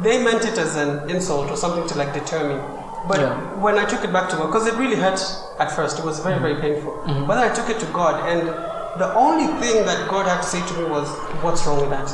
they 0.03 0.23
meant 0.23 0.45
it 0.45 0.59
as 0.59 0.77
an 0.77 1.09
insult 1.11 1.51
or 1.51 1.57
something 1.57 1.87
to 1.89 1.95
like 1.99 2.13
deter 2.13 2.49
me. 2.49 2.61
But 3.09 3.21
Yeah. 3.21 3.35
when 3.61 3.79
I 3.79 3.85
took 3.85 4.03
it 4.05 4.13
back 4.13 4.29
to 4.31 4.37
God, 4.37 4.47
because 4.47 4.67
it 4.67 4.75
really 4.75 4.97
hurt 4.97 5.21
at 5.59 5.71
first, 5.73 5.99
it 5.99 6.05
was 6.05 6.19
very 6.21 6.39
very 6.39 6.57
painful. 6.61 6.93
But 7.27 7.35
then 7.37 7.51
I 7.51 7.55
took 7.55 7.69
it 7.71 7.79
to 7.81 7.87
God, 7.87 8.15
and 8.29 8.43
the 8.99 9.13
only 9.15 9.47
thing 9.61 9.85
that 9.87 10.09
God 10.09 10.27
had 10.27 10.41
to 10.43 10.47
say 10.47 10.61
to 10.67 10.75
me 10.81 10.85
was, 10.91 11.09
"What's 11.43 11.67
wrong 11.67 11.81
with 11.81 11.91
that?" 11.91 12.09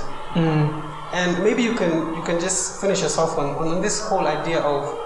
And 1.13 1.43
maybe 1.43 1.63
you 1.63 1.75
can 1.75 2.15
you 2.17 2.23
can 2.23 2.39
just 2.41 2.81
finish 2.81 3.03
us 3.03 3.19
off 3.19 3.37
on, 3.39 3.57
on 3.57 3.83
this 3.83 4.01
whole 4.09 4.27
idea 4.27 4.61
of 4.61 4.97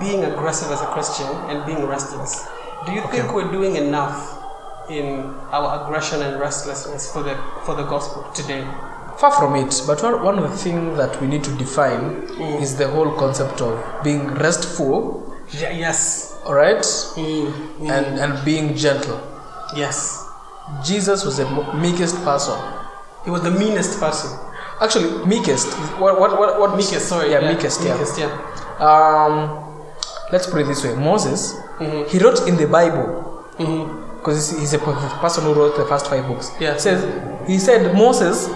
being 0.00 0.24
aggressive 0.24 0.70
as 0.70 0.80
a 0.80 0.86
Christian 0.86 1.26
and 1.50 1.66
being 1.66 1.84
restless. 1.86 2.46
Do 2.86 2.92
you 2.92 3.02
think 3.10 3.34
we're 3.34 3.50
doing 3.50 3.74
enough 3.76 4.38
in 4.88 5.34
our 5.50 5.82
aggression 5.82 6.22
and 6.22 6.38
restlessness 6.40 7.10
for 7.12 7.22
the 7.24 7.34
for 7.64 7.74
the 7.74 7.82
gospel 7.84 8.22
today? 8.32 8.64
Far 9.18 9.32
from 9.32 9.54
it, 9.56 9.82
but 9.86 10.02
one, 10.02 10.22
one 10.24 10.38
of 10.38 10.50
the 10.50 10.56
things 10.56 10.96
that 10.96 11.20
we 11.20 11.26
need 11.26 11.44
to 11.44 11.50
define 11.56 12.22
Mm. 12.38 12.62
is 12.62 12.76
the 12.76 12.88
whole 12.88 13.10
concept 13.18 13.60
of 13.60 13.76
being 14.02 14.32
restful, 14.36 15.22
Yeah, 15.50 15.70
yes. 15.72 16.32
all 16.46 16.54
right, 16.54 16.80
Mm, 17.16 17.52
mm, 17.80 17.90
and 17.90 18.18
and 18.20 18.44
being 18.44 18.74
gentle. 18.76 19.18
yes. 19.76 20.19
Jesus 20.84 21.24
was 21.24 21.36
the 21.38 21.46
meekest 21.74 22.16
person. 22.24 22.58
He 23.24 23.30
was 23.30 23.42
the 23.42 23.50
meanest 23.50 24.00
person. 24.00 24.30
Actually, 24.80 25.26
meekest. 25.26 25.68
What 26.00 26.18
what 26.18 26.38
what, 26.38 26.58
what 26.60 26.70
Meekest, 26.78 27.06
sorry. 27.08 27.32
Yeah, 27.32 27.40
meekest. 27.52 27.82
Yeah. 27.84 27.94
Meekest, 27.96 28.18
yeah. 28.18 28.32
Um, 28.80 29.84
let's 30.32 30.46
put 30.46 30.62
it 30.62 30.66
this 30.66 30.82
way: 30.84 30.94
Moses, 30.94 31.54
Mhm. 31.78 32.08
he 32.08 32.18
wrote 32.18 32.48
in 32.48 32.56
the 32.56 32.66
Bible 32.66 33.44
hmm 33.58 34.00
because 34.20 34.50
he's, 34.50 34.60
he's 34.60 34.74
a 34.74 34.78
person 34.78 35.44
who 35.44 35.54
wrote 35.54 35.76
the 35.76 35.84
first 35.86 36.06
five 36.08 36.26
books. 36.28 36.50
Yeah. 36.60 36.76
Says 36.76 37.00
he 37.46 37.58
said 37.58 37.94
Moses 37.94 38.48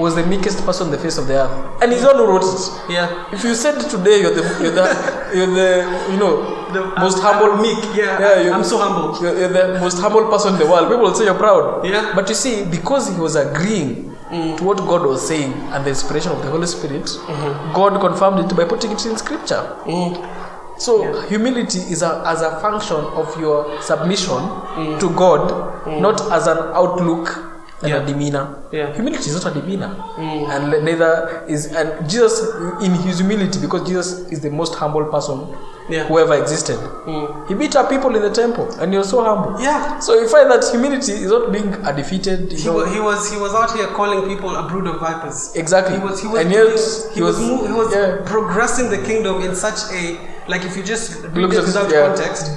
was 0.00 0.14
the 0.14 0.26
meekest 0.26 0.64
person 0.64 0.86
on 0.86 0.92
the 0.92 0.98
face 0.98 1.18
of 1.18 1.26
the 1.26 1.34
earth, 1.34 1.82
and 1.82 1.92
he's 1.92 2.02
the 2.02 2.08
one 2.08 2.16
who 2.16 2.26
wrote 2.26 2.44
it. 2.44 2.92
Yeah. 2.92 3.32
If 3.32 3.44
you 3.44 3.54
said 3.54 3.80
today 3.88 4.20
you're 4.22 4.34
the 4.34 4.44
you're 4.62 4.72
the 4.72 4.86
you're 5.34 5.54
the 5.60 5.70
you 6.12 6.18
know 6.18 6.60
The 6.72 6.86
most 7.00 7.18
I'm- 7.18 7.34
humble 7.34 7.52
I'm 7.56 7.62
meek. 7.62 7.96
Yeah. 7.96 8.18
Yeah, 8.20 8.54
I'm 8.54 8.64
so 8.64 8.78
humble. 8.78 9.20
you're, 9.22 9.36
you're 9.38 9.48
the 9.48 9.80
most 9.80 9.98
humble 9.98 10.28
person 10.28 10.54
in 10.54 10.58
the 10.60 10.66
world. 10.66 10.88
People 10.88 11.02
will 11.04 11.14
say 11.14 11.24
you're 11.24 11.34
proud. 11.34 11.84
Yeah. 11.84 12.12
But 12.14 12.28
you 12.28 12.34
see, 12.34 12.64
because 12.64 13.08
he 13.12 13.20
was 13.20 13.34
agreeing 13.36 14.16
mm. 14.30 14.56
to 14.58 14.64
what 14.64 14.78
God 14.78 15.06
was 15.06 15.26
saying 15.26 15.52
and 15.52 15.84
the 15.84 15.90
inspiration 15.90 16.32
of 16.32 16.42
the 16.42 16.50
Holy 16.50 16.66
Spirit, 16.66 17.04
mm-hmm. 17.04 17.72
God 17.74 18.00
confirmed 18.00 18.38
it 18.50 18.56
by 18.56 18.64
putting 18.64 18.92
it 18.92 19.04
in 19.04 19.16
Scripture. 19.16 19.76
Mm. 19.84 20.78
So 20.78 21.20
humility 21.28 21.78
is 21.78 22.02
a, 22.02 22.22
as 22.24 22.40
a 22.40 22.58
function 22.60 22.96
of 22.96 23.38
your 23.38 23.82
submission 23.82 24.38
mm. 24.38 25.00
to 25.00 25.10
God, 25.10 25.50
mm. 25.84 26.00
not 26.00 26.20
as 26.32 26.46
an 26.46 26.58
outlook 26.72 27.49
and 27.82 27.88
Yeah. 27.90 28.02
a 28.02 28.06
demeanor. 28.06 28.46
Yeah. 28.72 28.92
Humility 28.92 29.30
is 29.30 29.42
not 29.42 29.56
a 29.56 29.60
demeanor, 29.60 29.90
and 30.18 30.84
neither 30.84 31.44
is 31.48 31.66
and 31.74 32.08
Jesus 32.08 32.40
in 32.82 32.92
his 32.94 33.18
humility 33.18 33.58
because 33.58 33.88
Jesus 33.88 34.08
is 34.30 34.40
the 34.40 34.50
most 34.50 34.74
humble 34.74 35.04
person 35.06 35.46
Yeah. 35.88 36.04
who 36.06 36.18
ever 36.20 36.34
existed. 36.34 36.78
Mm. 37.06 37.48
He 37.48 37.54
beat 37.54 37.74
up 37.74 37.88
people 37.88 38.14
in 38.14 38.22
the 38.22 38.30
temple, 38.30 38.68
and 38.80 38.92
he 38.92 38.98
was 38.98 39.08
so 39.08 39.24
humble. 39.24 39.60
Yeah. 39.60 39.98
So 39.98 40.14
you 40.20 40.28
find 40.28 40.48
that 40.50 40.62
humility 40.70 41.12
is 41.12 41.30
not 41.30 41.50
being 41.52 41.74
a 41.84 41.92
defeated. 41.92 42.52
He 42.52 42.68
was, 42.68 42.92
he 42.92 43.00
was 43.00 43.30
he 43.32 43.36
was 43.40 43.54
out 43.54 43.72
here 43.76 43.86
calling 43.88 44.22
people 44.28 44.54
a 44.54 44.68
brood 44.68 44.86
of 44.86 45.00
vipers. 45.00 45.38
exactly. 45.56 45.96
He 45.98 46.02
was 46.04 46.20
he 46.20 46.28
was 46.28 46.40
and 46.40 46.52
yet 46.52 46.66
he, 46.66 47.14
he 47.16 47.22
was, 47.22 47.38
was, 47.38 47.48
mo- 47.48 47.66
he 47.66 47.72
was 47.72 47.92
yeah. 47.94 48.18
progressing 48.24 48.90
the 48.90 48.98
kingdom 49.08 49.40
in 49.42 49.56
such 49.56 49.80
a 49.92 50.02
like 50.48 50.62
if 50.64 50.76
you 50.76 50.82
just 50.82 51.22
read 51.34 51.52
it 51.52 51.62
without 51.64 51.90
yeah. 51.90 52.06
context, 52.06 52.52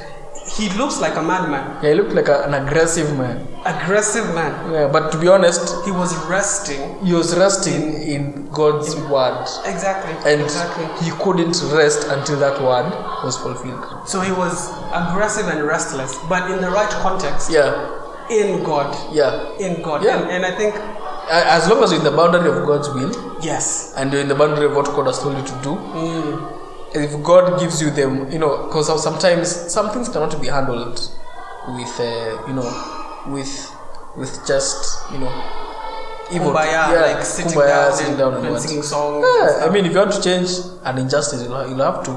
he 0.57 0.69
looks 0.77 0.99
like 1.01 1.15
a 1.15 1.21
madman, 1.23 1.83
Yeah, 1.83 1.89
he 1.89 1.95
looked 1.95 2.13
like 2.13 2.27
a, 2.27 2.43
an 2.43 2.53
aggressive 2.53 3.17
man. 3.17 3.47
aggressive 3.65 4.25
man. 4.35 4.53
Yeah, 4.71 4.87
but 4.95 5.11
to 5.11 5.17
be 5.19 5.27
honest, 5.27 5.63
He 5.85 5.91
was 5.91 6.13
resting. 6.27 6.81
he 7.03 7.13
was 7.13 7.35
resting 7.37 7.93
in 8.13 8.49
God's 8.51 8.95
word. 9.13 9.41
Exactly. 9.65 10.13
and 10.31 10.41
exactly. 10.41 10.85
he 11.03 11.11
couldn't 11.23 11.57
rest 11.73 12.05
until 12.09 12.37
that 12.45 12.61
word 12.61 12.87
was 13.23 13.37
fulfilled. 13.37 13.83
So 14.07 14.21
he 14.21 14.31
was 14.31 14.69
aggressive 14.93 15.47
and 15.47 15.63
restless, 15.65 16.13
but 16.29 16.51
in 16.51 16.61
the 16.61 16.69
right 16.69 16.89
context, 17.01 17.49
Yeah, 17.51 17.73
in 18.29 18.63
God, 18.63 18.89
yeah. 19.11 19.57
in 19.59 19.81
God. 19.81 20.03
Yeah. 20.03 20.21
And, 20.21 20.29
and 20.31 20.45
I 20.45 20.55
think 20.55 20.75
As 21.31 21.69
long 21.69 21.81
as 21.83 21.89
you're 21.91 21.99
in 22.03 22.05
the 22.05 22.11
boundary 22.15 22.49
of 22.51 22.65
God's 22.67 22.89
will 22.95 23.11
yes. 23.41 23.93
and 23.97 24.11
you're 24.11 24.21
in 24.21 24.27
the 24.27 24.35
boundary 24.35 24.65
of 24.65 24.75
what 24.75 24.85
God 24.97 25.07
has 25.07 25.19
told 25.23 25.37
you 25.39 25.45
to 25.51 25.57
do, 25.63 25.73
Mm. 25.97 26.59
If 26.93 27.21
God 27.23 27.59
gives 27.59 27.81
you 27.81 27.89
them, 27.91 28.31
you 28.31 28.39
know, 28.39 28.67
because 28.67 28.87
sometimes 29.03 29.49
some 29.71 29.89
things 29.91 30.09
cannot 30.09 30.39
be 30.41 30.47
handled 30.47 30.99
with, 31.67 31.99
uh, 31.99 32.47
you 32.47 32.53
know, 32.53 32.69
with 33.27 33.71
with 34.17 34.45
just, 34.45 35.11
you 35.11 35.17
know, 35.19 35.31
evil. 36.31 36.51
Kumbaya, 36.51 37.01
like 37.15 37.25
sitting 37.25 37.51
kumbaya, 37.51 37.67
down, 37.89 37.93
sitting 37.97 38.17
down 38.17 38.33
and 38.35 38.45
and 38.47 38.59
singing 38.59 38.83
songs. 38.83 39.25
Yeah, 39.25 39.65
I 39.65 39.69
mean, 39.69 39.85
if 39.85 39.91
you 39.93 39.97
want 39.99 40.13
to 40.13 40.21
change 40.21 40.49
an 40.83 40.97
injustice, 40.97 41.41
you'll 41.43 41.57
have, 41.57 41.69
you'll 41.69 41.83
have 41.91 42.03
to, 42.05 42.11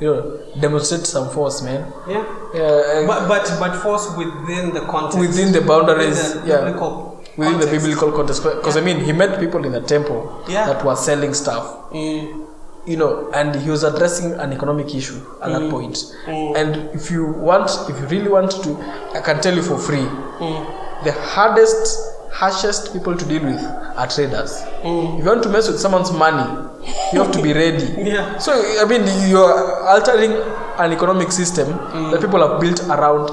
you 0.00 0.06
know, 0.14 0.40
demonstrate 0.60 1.06
some 1.06 1.28
force, 1.30 1.62
man. 1.62 1.92
yeah. 2.08 2.24
Yeah, 2.54 3.04
But 3.06 3.28
but 3.28 3.44
but 3.60 3.76
force 3.82 4.08
within 4.16 4.74
the 4.74 4.80
context. 4.86 5.18
within 5.18 5.52
the 5.52 5.60
boundaries, 5.60 6.18
Within 6.18 6.42
the 6.42 6.48
yeah. 6.48 6.64
biblical 6.64 7.16
within 7.36 7.60
the 7.60 7.66
biblical 7.66 8.10
context 8.12 8.42
because 8.42 8.76
i 8.76 8.80
mean 8.80 8.98
he 9.00 9.12
met 9.12 9.38
people 9.38 9.64
in 9.64 9.70
the 9.72 9.80
temple 9.80 10.42
Yeah. 10.48 10.66
that 10.66 10.84
were 10.84 10.96
selling 10.96 11.32
stuff 11.32 11.64
Mm, 11.92 12.46
you 12.86 12.96
know 12.96 13.30
and 13.32 13.54
he 13.56 13.70
was 13.70 13.82
addressing 13.82 14.32
an 14.40 14.52
economic 14.52 14.94
issue 14.94 15.16
at 15.42 15.48
mm. 15.50 15.58
that 15.60 15.70
point 15.70 15.96
mm. 16.26 16.56
and 16.56 16.76
if 16.94 17.10
you 17.10 17.26
want 17.26 17.70
if 17.90 17.98
you 18.00 18.06
really 18.06 18.28
want 18.28 18.50
to 18.50 18.76
i 19.14 19.20
can 19.20 19.40
tell 19.40 19.54
you 19.54 19.62
for 19.62 19.78
free 19.78 19.98
mm, 20.40 21.04
the 21.04 21.12
hardest 21.12 21.98
harshest 22.32 22.92
people 22.92 23.14
to 23.16 23.24
deal 23.26 23.44
with 23.44 23.60
are 23.96 24.06
traders 24.08 24.62
mm. 24.82 25.18
if 25.18 25.24
you 25.24 25.30
want 25.30 25.42
to 25.42 25.48
mess 25.48 25.68
with 25.68 25.78
someone's 25.78 26.10
money 26.12 26.68
you 27.12 27.20
have 27.22 27.30
to 27.32 27.42
be 27.42 27.52
ready 27.52 27.84
Yeah. 28.10 28.38
so 28.38 28.52
i 28.80 28.84
mean 28.86 29.02
you're 29.28 29.86
altering 29.88 30.32
an 30.78 30.92
economic 30.92 31.32
system 31.32 31.68
Mm. 31.90 32.12
that 32.12 32.20
people 32.20 32.40
have 32.46 32.60
built 32.60 32.80
around 32.88 33.26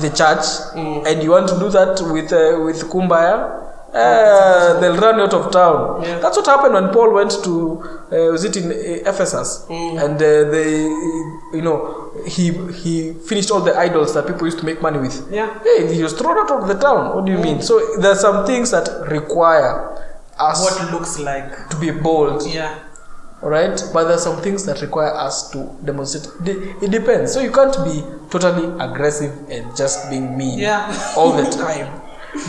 the 0.00 0.08
church 0.10 0.46
mm. 0.74 1.06
and 1.06 1.22
you 1.22 1.30
want 1.32 1.48
to 1.48 1.58
do 1.58 1.68
that 1.70 2.00
with 2.12 2.32
uh, 2.32 2.58
with 2.64 2.82
kumbaya 2.88 3.66
uh, 3.96 4.78
they'll 4.80 4.96
run 4.96 5.18
out 5.20 5.32
of 5.34 5.50
town. 5.52 6.02
Yeah. 6.02 6.18
That's 6.18 6.36
what 6.36 6.46
happened 6.46 6.74
when 6.74 6.88
Paul 6.92 7.12
went 7.14 7.30
to 7.44 7.54
uh, 8.12 8.32
was 8.32 8.44
it 8.44 8.56
in 8.56 8.70
uh, 8.70 9.10
Ephesus, 9.10 9.64
Mm. 9.68 10.04
and 10.04 10.16
uh, 10.16 10.50
they, 10.50 10.82
you 11.56 11.62
know, 11.62 12.10
he 12.26 12.52
he 12.82 13.12
finished 13.30 13.50
all 13.50 13.60
the 13.60 13.76
idols 13.76 14.14
that 14.14 14.26
people 14.26 14.46
used 14.46 14.58
to 14.58 14.66
make 14.66 14.80
money 14.82 14.98
with. 14.98 15.16
Yeah. 15.30 15.48
Hey, 15.64 15.94
he 15.94 16.02
was 16.02 16.12
thrown 16.12 16.36
out 16.38 16.50
of 16.50 16.68
the 16.68 16.74
town. 16.74 17.14
What 17.14 17.24
do 17.24 17.32
you 17.32 17.38
mean? 17.38 17.62
So 17.62 17.80
there's 17.98 18.20
some 18.20 18.44
things 18.46 18.70
that 18.70 18.88
require 19.10 20.02
us 20.38 20.60
What 20.64 20.92
looks 20.92 21.18
like. 21.18 21.68
to 21.70 21.76
be 21.80 21.90
bold, 21.90 22.46
Yeah. 22.46 22.74
all 23.42 23.48
right? 23.48 23.76
But 23.92 24.04
there 24.04 24.16
are 24.16 24.24
some 24.28 24.42
things 24.42 24.64
that 24.66 24.82
require 24.82 25.12
us 25.14 25.50
to 25.52 25.58
demonstrate. 25.84 26.28
De- 26.44 26.84
It 26.84 26.90
depends. 26.90 27.32
So 27.32 27.40
you 27.40 27.50
can't 27.50 27.76
be 27.84 28.04
totally 28.28 28.66
aggressive 28.78 29.32
and 29.48 29.74
just 29.76 30.10
being 30.10 30.36
mean 30.36 30.58
Yeah. 30.58 30.92
all 31.16 31.32
the 31.32 31.44
time. 31.64 31.88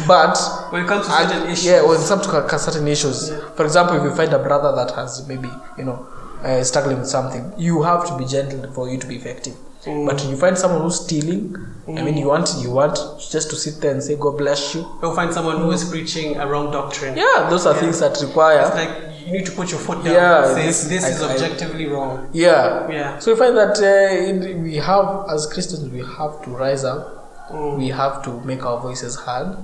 But 0.08 0.38
When 0.72 0.84
it 0.84 0.88
comes 0.88 1.06
to 1.08 1.12
certain 1.12 1.44
issues. 1.50 1.66
yeah, 1.66 1.82
when 1.84 2.00
it 2.02 2.08
comes 2.08 2.28
to 2.28 2.60
certain 2.60 2.88
issues, 2.88 3.30
for 3.56 3.64
example, 3.66 3.96
if 3.98 4.04
you 4.04 4.14
find 4.16 4.34
a 4.34 4.40
brother 4.40 4.76
that 4.76 4.92
has 4.96 5.28
maybe 5.28 5.50
you 5.78 5.86
know 5.86 6.08
uh, 6.44 6.64
struggling 6.64 7.00
with 7.00 7.08
something, 7.08 7.52
you 7.58 7.82
have 7.84 8.06
to 8.08 8.18
be 8.18 8.26
gentle 8.26 8.72
for 8.74 8.90
you 8.90 8.98
to 8.98 9.08
be 9.08 9.16
effective. 9.16 9.56
But 9.86 10.22
if 10.22 10.30
you 10.30 10.36
find 10.36 10.58
someone 10.58 10.82
who's 10.82 11.00
stealing, 11.00 11.56
I 11.88 12.02
mean, 12.04 12.18
you 12.18 12.28
want 12.28 12.54
you 12.60 12.70
want 12.72 13.00
just 13.32 13.50
to 13.52 13.56
sit 13.56 13.80
there 13.80 13.92
and 13.92 14.04
say 14.04 14.18
God 14.18 14.38
bless 14.38 14.76
you. 14.76 14.82
You'll 15.02 15.16
find 15.16 15.34
someone 15.34 15.58
who 15.60 15.72
is 15.72 15.86
preaching 15.90 16.36
a 16.36 16.46
wrong 16.46 16.72
doctrine. 16.72 17.16
Yeah, 17.16 17.48
those 17.50 17.66
are 17.66 17.74
Yeah. 17.74 17.80
things 17.82 18.00
that 18.02 18.20
require. 18.22 18.60
It's 18.68 18.76
like 18.76 18.92
you 19.26 19.32
need 19.32 19.46
to 19.46 19.52
put 19.54 19.72
your 19.72 19.80
foot 19.80 20.04
down 20.04 20.14
Yeah, 20.14 20.54
say 20.54 20.66
this- 20.66 20.84
this, 20.90 21.06
I- 21.06 21.10
is 21.10 21.22
I- 21.22 21.34
objectively 21.34 21.86
wrong. 21.88 22.28
Yeah. 22.34 22.90
Yeah. 22.92 23.20
So 23.20 23.32
we 23.34 23.38
find 23.40 23.56
that 23.58 23.78
uh, 23.80 24.62
we 24.62 24.76
have, 24.76 25.26
as 25.30 25.46
Christians, 25.48 25.88
we 25.90 26.00
have 26.00 26.42
to 26.44 26.50
rise 26.50 26.84
up. 26.84 27.17
Mm. 27.52 27.78
We 27.78 27.88
have 27.90 28.22
to 28.24 28.42
make 28.42 28.66
our 28.66 28.80
voices 28.82 29.16
heard. 29.26 29.58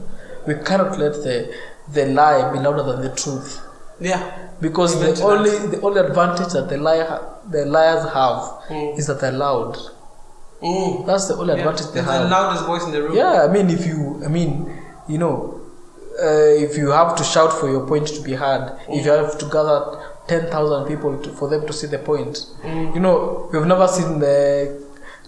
We 0.47 0.55
cannot 0.55 0.97
let 0.97 1.13
the 1.23 1.53
the 1.91 2.05
lie 2.07 2.51
be 2.53 2.59
louder 2.59 2.83
than 2.83 3.01
the 3.01 3.09
truth, 3.09 3.59
Yeah. 3.99 4.21
because 4.61 4.99
the 4.99 5.07
to 5.13 5.21
that. 5.21 5.23
only 5.23 5.51
the 5.73 5.81
only 5.81 5.99
advantage 5.99 6.53
that 6.53 6.69
the 6.69 6.77
ha- 6.79 7.21
the 7.49 7.65
liars 7.65 8.03
have 8.13 8.41
Mm. 8.69 8.97
is 8.97 9.07
that 9.07 9.19
they're 9.21 9.31
loud. 9.47 9.77
Mm. 10.61 11.05
That's 11.05 11.25
the 11.27 11.35
only 11.35 11.53
Yeah. 11.53 11.59
advantage 11.59 11.87
they 11.87 12.01
There's 12.01 12.23
the 12.23 12.29
loudest 12.29 12.65
voice 12.65 12.83
in 12.85 12.91
the 12.93 13.01
room. 13.03 13.15
Yeah, 13.15 13.43
I 13.43 13.47
mean, 13.47 13.69
if 13.69 13.85
you, 13.85 14.21
I 14.25 14.29
mean, 14.29 14.51
you 15.09 15.17
know, 15.17 15.59
uh, 16.21 16.27
if 16.65 16.77
you 16.77 16.91
have 16.91 17.15
to 17.17 17.23
shout 17.23 17.51
for 17.51 17.67
your 17.69 17.85
point 17.85 18.07
to 18.07 18.21
be 18.21 18.33
heard, 18.33 18.71
if 18.87 19.05
you 19.05 19.11
have 19.11 19.37
to 19.37 19.45
gather 19.47 19.79
ten 20.27 20.49
thousand 20.49 20.85
people 20.85 21.17
to, 21.17 21.29
for 21.31 21.49
them 21.49 21.67
to 21.67 21.73
see 21.73 21.87
the 21.87 21.99
point, 21.99 22.45
Mm. 22.63 22.95
you 22.95 23.01
know, 23.01 23.49
we've 23.51 23.65
never 23.65 23.87
seen 23.87 24.19
the 24.19 24.81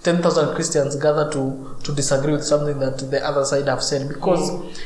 ten 0.05 0.21
thousand 0.23 0.53
Christians 0.55 0.95
gather 1.05 1.25
to 1.35 1.43
to 1.85 1.91
disagree 2.01 2.33
with 2.37 2.45
something 2.53 2.77
that 2.79 2.97
the 3.13 3.19
other 3.29 3.43
side 3.51 3.67
have 3.73 3.83
said 3.89 4.07
because 4.15 4.43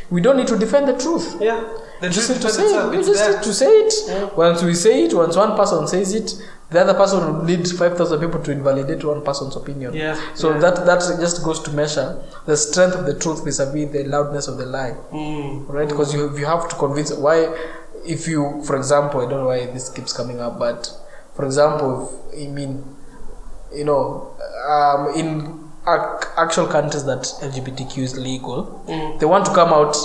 we 0.10 0.20
don't 0.22 0.38
need 0.38 0.48
to 0.54 0.58
defend 0.66 0.88
the 0.92 0.98
truth. 1.04 1.28
Yeah. 1.40 1.60
The 2.02 2.08
We 2.08 2.14
just 2.18 2.30
need 2.32 2.42
to 2.48 2.50
say 2.58 2.64
it. 2.64 2.68
itself. 2.68 2.92
We 2.92 2.98
It's 3.00 3.08
just 3.12 3.24
there. 3.24 3.34
need 3.36 3.44
to 3.50 3.54
say 3.54 3.72
it. 3.84 3.94
Once 4.38 4.64
we 4.64 4.74
say 4.86 4.94
it, 5.06 5.14
once 5.14 5.36
one 5.36 5.54
person 5.62 5.86
says 5.94 6.14
it, 6.20 6.28
the 6.72 6.80
other 6.84 6.94
person 7.02 7.18
will 7.26 7.44
need 7.52 7.68
five 7.82 7.98
thousand 7.98 8.20
people 8.24 8.42
to 8.48 8.52
invalidate 8.52 9.04
one 9.04 9.22
person's 9.30 9.56
opinion. 9.62 9.94
Yeah. 9.94 10.16
So 10.42 10.46
yeah. 10.52 10.60
that 10.64 10.76
that 10.90 11.00
just 11.26 11.44
goes 11.44 11.60
to 11.68 11.72
measure 11.82 12.10
the 12.46 12.56
strength 12.66 12.96
of 13.00 13.06
the 13.10 13.16
truth 13.24 13.44
vis-a-vis 13.44 13.92
the 13.92 14.04
loudness 14.16 14.48
of 14.48 14.56
the 14.62 14.66
lie, 14.78 14.96
Mm. 15.12 15.68
right? 15.78 15.90
Because 15.94 16.14
you 16.16 16.24
you 16.42 16.46
have 16.54 16.70
to 16.72 16.76
convince 16.86 17.12
why, 17.26 17.38
if 18.16 18.28
you, 18.32 18.42
for 18.68 18.76
example, 18.82 19.18
I 19.24 19.26
don't 19.30 19.42
know 19.44 19.52
why 19.56 19.66
this 19.76 19.90
keeps 19.96 20.14
coming 20.22 20.40
up, 20.40 20.54
but 20.68 20.80
for 21.36 21.44
example, 21.50 21.90
if, 22.34 22.40
I 22.40 22.48
mean, 22.60 22.74
you 23.76 23.86
know, 23.86 24.32
um, 24.70 25.14
in 25.16 25.60
ac- 25.88 26.28
actual 26.38 26.68
countries 26.68 27.06
that 27.06 27.22
LGBTQ 27.42 27.98
is 28.04 28.18
legal, 28.18 28.84
Mm. 28.88 29.20
they 29.20 29.26
want 29.26 29.46
to 29.46 29.54
come 29.54 29.70
out 29.70 29.96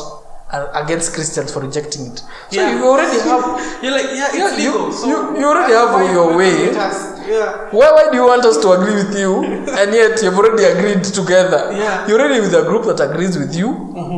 uh, 0.52 0.66
against 0.74 1.14
Christians 1.14 1.52
for 1.52 1.60
rejecting 1.60 2.06
it. 2.12 2.18
So 2.18 2.24
Yeah. 2.60 2.70
you 2.78 2.84
already 2.86 3.18
have 3.28 3.82
You're 3.82 3.92
like, 3.92 4.06
yeah, 4.12 4.28
it's 4.32 4.58
you- 4.62 4.70
legal. 4.72 4.92
so 4.92 5.06
you- 5.06 5.38
you 5.40 5.46
already 5.48 5.72
have 5.72 6.12
your 6.12 6.36
way. 6.36 6.50
can't 6.50 6.70
it 6.70 6.76
has- 6.76 7.10
Yeah. 7.26 7.68
Why, 7.72 7.90
why 7.90 8.10
do 8.10 8.16
you 8.18 8.26
want 8.26 8.44
us 8.44 8.58
to 8.58 8.70
agree 8.72 8.94
with 8.94 9.18
you 9.18 9.42
and 9.80 9.92
yet 9.94 10.22
you've 10.22 10.36
already 10.38 10.64
agreed 10.64 11.02
together? 11.02 11.72
Yeah. 11.72 12.06
You're 12.06 12.20
already 12.20 12.40
with 12.40 12.54
a 12.54 12.62
group 12.62 12.84
that 12.84 13.00
agrees 13.00 13.36
with 13.38 13.54
you 13.56 13.70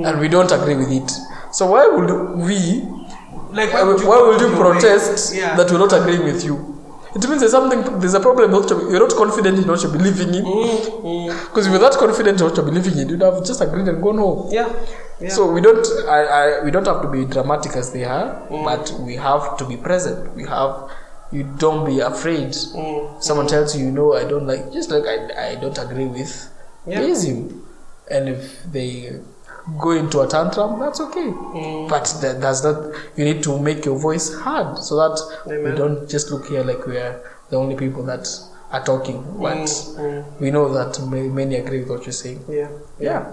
and 0.04 0.20
we 0.20 0.28
don't 0.28 0.50
agree 0.52 0.74
with 0.74 0.90
it. 0.90 1.10
So 1.52 1.66
why 1.66 1.86
would 1.86 2.10
we, 2.46 2.84
Like, 3.52 3.72
why, 3.72 3.84
would 3.84 4.00
you 4.00 4.08
why 4.08 4.18
would 4.20 4.40
you 4.40 4.50
protest 4.56 5.32
Yeah. 5.34 5.56
that 5.56 5.70
we're 5.70 5.78
not 5.78 5.92
agreeing 5.94 6.24
with 6.24 6.44
you? 6.44 6.75
It 7.16 7.26
means 7.28 7.40
there's 7.40 7.52
something, 7.52 7.98
there's 7.98 8.12
a 8.12 8.20
problem. 8.20 8.50
You're 8.52 9.00
not 9.08 9.16
confident 9.16 9.58
in 9.58 9.66
what 9.66 9.82
you're 9.82 9.90
believing 9.92 10.34
in. 10.34 10.44
Mm, 10.44 11.02
mm. 11.02 11.44
Because 11.48 11.66
if 11.66 11.72
you're 11.72 11.80
that 11.80 11.92
confident 11.98 12.38
in 12.40 12.44
what 12.46 12.54
you're 12.56 12.66
believing 12.66 12.98
in, 12.98 13.08
you'd 13.08 13.22
have 13.22 13.42
just 13.44 13.60
agreed 13.62 13.88
and 13.88 14.02
gone 14.02 14.18
home. 14.18 14.48
Yeah. 14.52 14.68
Yeah. 15.18 15.30
So 15.30 15.50
we 15.50 15.62
don't, 15.62 15.86
I, 16.08 16.20
I, 16.60 16.64
we 16.64 16.70
don't 16.70 16.86
have 16.86 17.00
to 17.00 17.08
be 17.08 17.24
dramatic 17.24 17.72
as 17.74 17.90
they 17.92 18.04
are, 18.04 18.28
Mm. 18.50 18.64
but 18.64 18.92
we 19.00 19.14
have 19.16 19.56
to 19.56 19.64
be 19.64 19.78
present. 19.78 20.36
We 20.36 20.44
have, 20.44 20.90
you 21.32 21.44
don't 21.56 21.86
be 21.86 22.00
afraid. 22.00 22.50
Mm. 22.50 23.22
Someone 23.22 23.46
tells 23.46 23.74
you, 23.74 23.86
you 23.86 23.92
know, 23.92 24.12
I 24.12 24.24
don't 24.24 24.46
like, 24.46 24.70
just 24.72 24.90
like 24.90 25.04
I, 25.06 25.52
I 25.52 25.54
don't 25.54 25.78
agree 25.78 26.06
with 26.06 26.50
Yeah. 26.86 27.00
deism. 27.00 27.62
And 28.10 28.28
if 28.28 28.62
they 28.70 29.20
go 29.78 29.90
into 29.92 30.20
a 30.20 30.28
tantrum, 30.28 30.78
that's 30.80 31.00
okay. 31.00 31.26
Mm. 31.28 31.88
But 31.88 32.04
that, 32.22 32.40
that's 32.40 32.62
not, 32.64 32.92
you 33.16 33.24
need 33.24 33.42
to 33.44 33.58
make 33.58 33.84
your 33.84 33.98
voice 33.98 34.32
heard 34.34 34.76
so 34.78 34.96
that 34.96 35.18
we 35.46 35.76
don't 35.76 36.08
just 36.08 36.30
look 36.30 36.46
here 36.48 36.62
like 36.62 36.86
we 36.86 36.96
are 36.98 37.20
the 37.50 37.56
only 37.56 37.76
people 37.76 38.04
that 38.04 38.28
are 38.70 38.84
talking. 38.84 39.22
But 39.40 39.56
Mm, 39.56 39.96
mm. 39.96 40.40
we 40.40 40.50
know 40.50 40.72
that 40.72 41.00
ma- 41.02 41.34
many 41.34 41.56
agree 41.56 41.80
with 41.80 41.90
what 41.90 42.06
you're 42.06 42.12
saying. 42.12 42.44
Yeah. 42.48 42.68
Yeah. 42.98 43.32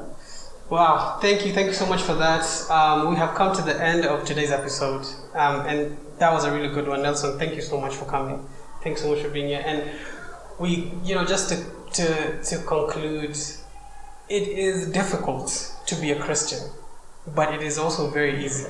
Wow, 0.69 1.19
thank 1.21 1.45
you, 1.45 1.53
thank 1.53 1.67
you 1.67 1.73
so 1.73 1.86
much 1.86 2.01
for 2.01 2.15
that. 2.15 2.45
Um, 2.71 3.09
we 3.11 3.15
have 3.17 3.36
come 3.36 3.55
to 3.55 3.61
the 3.61 3.79
end 3.79 4.05
of 4.05 4.25
today's 4.25 4.49
episode, 4.49 5.05
um, 5.36 5.67
and 5.67 5.95
that 6.17 6.31
was 6.34 6.45
a 6.45 6.51
really 6.51 6.73
good 6.73 6.88
one, 6.88 7.03
Nelson. 7.03 7.38
Thank 7.38 7.53
you 7.55 7.61
so 7.61 7.79
much 7.79 7.93
for 7.93 8.05
coming. 8.05 8.43
Thanks 8.81 9.01
so 9.01 9.09
much 9.13 9.19
for 9.21 9.29
being 9.29 9.49
here. 9.49 9.61
And 9.63 9.84
we, 10.57 10.91
you 11.03 11.13
know, 11.13 11.25
just 11.25 11.49
to 11.49 11.63
to 11.93 12.41
to 12.43 12.57
conclude, 12.65 13.38
it 14.29 14.47
is 14.47 14.89
difficult 14.89 15.72
to 15.88 15.95
be 15.95 16.11
a 16.11 16.19
Christian, 16.19 16.59
but 17.36 17.53
it 17.53 17.61
is 17.61 17.77
also 17.77 18.09
very 18.09 18.45
easy. 18.45 18.67